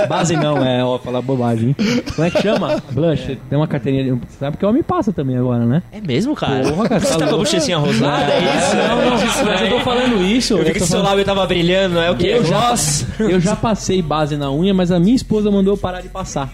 base 0.09 0.37
não, 0.37 0.65
é, 0.65 0.83
ó, 0.85 0.99
falar 0.99 1.21
bobagem. 1.23 1.75
Como 2.15 2.27
é 2.27 2.31
que 2.31 2.43
chama? 2.43 2.83
Blush. 2.91 3.37
Tem 3.49 3.57
uma 3.59 3.67
cartelinha 3.69 4.05
de. 4.05 4.19
Sabe 4.39 4.57
que 4.57 4.65
o 4.65 4.69
homem 4.69 4.83
passa 4.83 5.13
também 5.13 5.37
agora, 5.37 5.65
né? 5.65 5.83
É 5.93 6.01
mesmo, 6.01 6.35
cara? 6.35 6.65
Porra, 6.71 6.89
cara, 6.89 7.01
Você 7.01 7.19
tá 7.19 7.27
com 7.27 7.35
a 7.35 7.39
bochechinha 7.39 7.79
rosada, 7.79 8.33
é 8.33 8.39
isso? 8.39 8.77
Não, 8.77 8.97
não, 9.11 9.45
mas 9.47 9.61
eu 9.63 9.69
tô 9.71 9.81
falando 9.81 10.23
isso. 10.25 10.55
Eu 10.55 10.65
vi 10.65 10.73
que 10.73 10.79
seu 10.81 10.89
falando- 10.89 11.07
lábio 11.07 11.25
tava 11.25 11.47
brilhando, 11.47 11.99
é 11.99 12.11
o 12.11 12.17
quê? 12.17 12.29
Eu 12.37 12.45
já, 12.45 12.75
eu 13.21 13.41
já 13.41 13.55
passei 13.57 14.03
base 14.03 14.37
na 14.37 14.51
unha, 14.51 14.75
mas 14.75 14.91
a 14.97 15.01
minha 15.01 15.15
esposa 15.17 15.51
mandou 15.51 15.75
eu 15.75 15.79
parar 15.79 16.01
de 16.01 16.09
passar. 16.09 16.53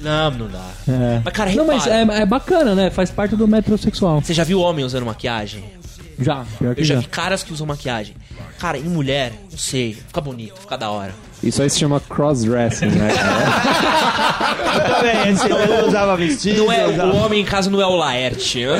Não, 0.00 0.30
não 0.30 0.48
dá. 0.48 0.70
É. 0.88 1.20
Mas, 1.24 1.34
cara, 1.34 1.52
Não, 1.52 1.66
mas 1.66 1.86
é, 1.86 2.02
é 2.02 2.26
bacana, 2.26 2.74
né? 2.74 2.90
Faz 2.90 3.10
parte 3.10 3.36
do 3.36 3.46
metrosexual. 3.46 4.20
Você 4.20 4.34
já 4.34 4.44
viu 4.44 4.60
homem 4.60 4.84
usando 4.84 5.04
maquiagem? 5.06 5.64
Já, 6.18 6.44
pior 6.58 6.74
que 6.74 6.80
Eu 6.82 6.84
já 6.84 6.94
já. 6.94 7.00
vi 7.00 7.06
caras 7.06 7.42
que 7.42 7.52
usam 7.52 7.66
maquiagem. 7.66 8.14
Cara, 8.58 8.78
em 8.78 8.84
mulher, 8.84 9.32
não 9.52 9.58
sei, 9.58 9.92
fica 9.94 10.20
bonito, 10.20 10.58
fica 10.60 10.76
da 10.78 10.90
hora. 10.90 11.12
Isso 11.42 11.60
aí 11.62 11.68
se 11.68 11.78
chama 11.78 12.00
cross-dressing, 12.00 12.86
né? 12.86 13.08
Também, 14.96 15.32
esse 15.32 15.46
ele 15.46 15.86
usava 15.86 16.16
vestido. 16.16 16.64
Não 16.64 16.72
é, 16.72 16.86
usava- 16.88 17.12
o 17.12 17.16
homem 17.16 17.42
em 17.42 17.44
casa 17.44 17.68
não 17.70 17.80
é 17.80 17.86
o 17.86 17.96
Laerte. 17.96 18.60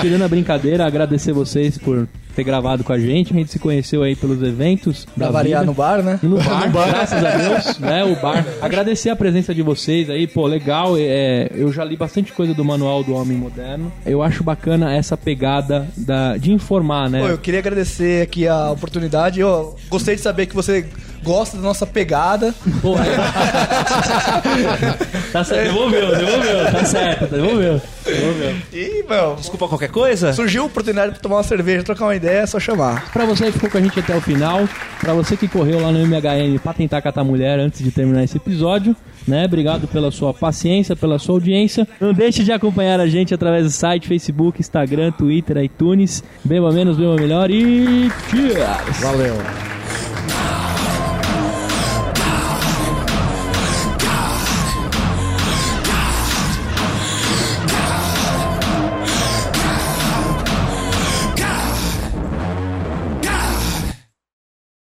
Tirando 0.00 0.22
a 0.22 0.28
brincadeira, 0.28 0.86
agradecer 0.86 1.32
vocês 1.32 1.78
por 1.78 2.08
ter 2.34 2.42
gravado 2.42 2.82
com 2.82 2.92
a 2.92 2.98
gente. 2.98 3.32
A 3.32 3.36
gente 3.36 3.50
se 3.52 3.58
conheceu 3.58 4.02
aí 4.02 4.16
pelos 4.16 4.42
eventos. 4.42 5.06
Pra 5.16 5.26
da 5.26 5.32
variar 5.32 5.60
vida. 5.60 5.70
no 5.70 5.74
bar, 5.76 6.02
né? 6.02 6.18
E 6.22 6.26
no 6.26 6.38
bar, 6.38 6.70
graças 6.70 7.24
a 7.24 7.30
Deus, 7.30 7.78
né? 7.78 8.04
O 8.04 8.16
bar. 8.20 8.44
Agradecer 8.60 9.10
a 9.10 9.16
presença 9.16 9.54
de 9.54 9.62
vocês 9.62 10.10
aí, 10.10 10.26
pô, 10.26 10.46
legal. 10.46 10.94
É, 10.98 11.48
eu 11.54 11.72
já 11.72 11.84
li 11.84 11.96
bastante 11.96 12.32
coisa 12.32 12.52
do 12.54 12.64
Manual 12.64 13.02
do 13.04 13.14
Homem 13.14 13.36
Moderno. 13.36 13.92
Eu 14.04 14.22
acho 14.22 14.42
bacana 14.42 14.94
essa 14.94 15.16
pegada 15.16 15.86
da, 15.96 16.36
de 16.36 16.52
informar, 16.52 17.08
né? 17.08 17.20
Pô, 17.20 17.28
eu 17.28 17.38
queria 17.38 17.60
agradecer 17.60 18.22
aqui 18.22 18.48
oportunidade. 18.70 19.40
Eu 19.40 19.76
gostei 19.88 20.16
de 20.16 20.22
saber 20.22 20.46
que 20.46 20.54
você 20.54 20.86
gosta 21.24 21.56
da 21.56 21.62
nossa 21.62 21.86
pegada. 21.86 22.54
Pô, 22.82 22.94
é. 22.98 23.16
tá 25.32 25.42
certo, 25.42 25.72
devolveu, 25.72 26.14
devolveu, 26.16 26.70
tá 26.70 26.84
certo, 26.84 27.26
devolveu. 27.26 27.80
devolveu. 28.04 28.54
E, 28.72 29.04
meu, 29.08 29.34
Desculpa 29.36 29.66
qualquer 29.66 29.88
coisa? 29.90 30.32
surgiu 30.32 30.62
a 30.62 30.66
oportunidade 30.66 31.12
pra 31.12 31.20
tomar 31.20 31.36
uma 31.36 31.42
cerveja, 31.42 31.82
trocar 31.82 32.04
uma 32.04 32.14
ideia, 32.14 32.40
é 32.40 32.46
só 32.46 32.60
chamar. 32.60 33.10
Pra 33.12 33.24
você 33.24 33.46
que 33.46 33.52
ficou 33.52 33.70
com 33.70 33.78
a 33.78 33.80
gente 33.80 33.98
até 33.98 34.14
o 34.14 34.20
final, 34.20 34.68
pra 35.00 35.14
você 35.14 35.36
que 35.36 35.48
correu 35.48 35.80
lá 35.80 35.90
no 35.90 35.98
MHN 36.06 36.58
pra 36.62 36.72
tentar 36.72 37.00
catar 37.00 37.24
mulher 37.24 37.58
antes 37.58 37.82
de 37.82 37.90
terminar 37.90 38.22
esse 38.22 38.36
episódio, 38.36 38.94
né? 39.26 39.46
Obrigado 39.46 39.88
pela 39.88 40.10
sua 40.10 40.34
paciência, 40.34 40.94
pela 40.94 41.18
sua 41.18 41.36
audiência. 41.36 41.88
Não 42.00 42.12
deixe 42.12 42.44
de 42.44 42.52
acompanhar 42.52 43.00
a 43.00 43.06
gente 43.06 43.32
através 43.34 43.64
do 43.64 43.70
site, 43.70 44.06
Facebook, 44.06 44.60
Instagram, 44.60 45.10
Twitter, 45.12 45.56
iTunes. 45.64 46.22
Beba 46.44 46.70
menos, 46.70 46.96
beba 46.98 47.16
melhor 47.16 47.50
e 47.50 48.10
cheers! 48.30 49.00
Valeu. 49.00 49.34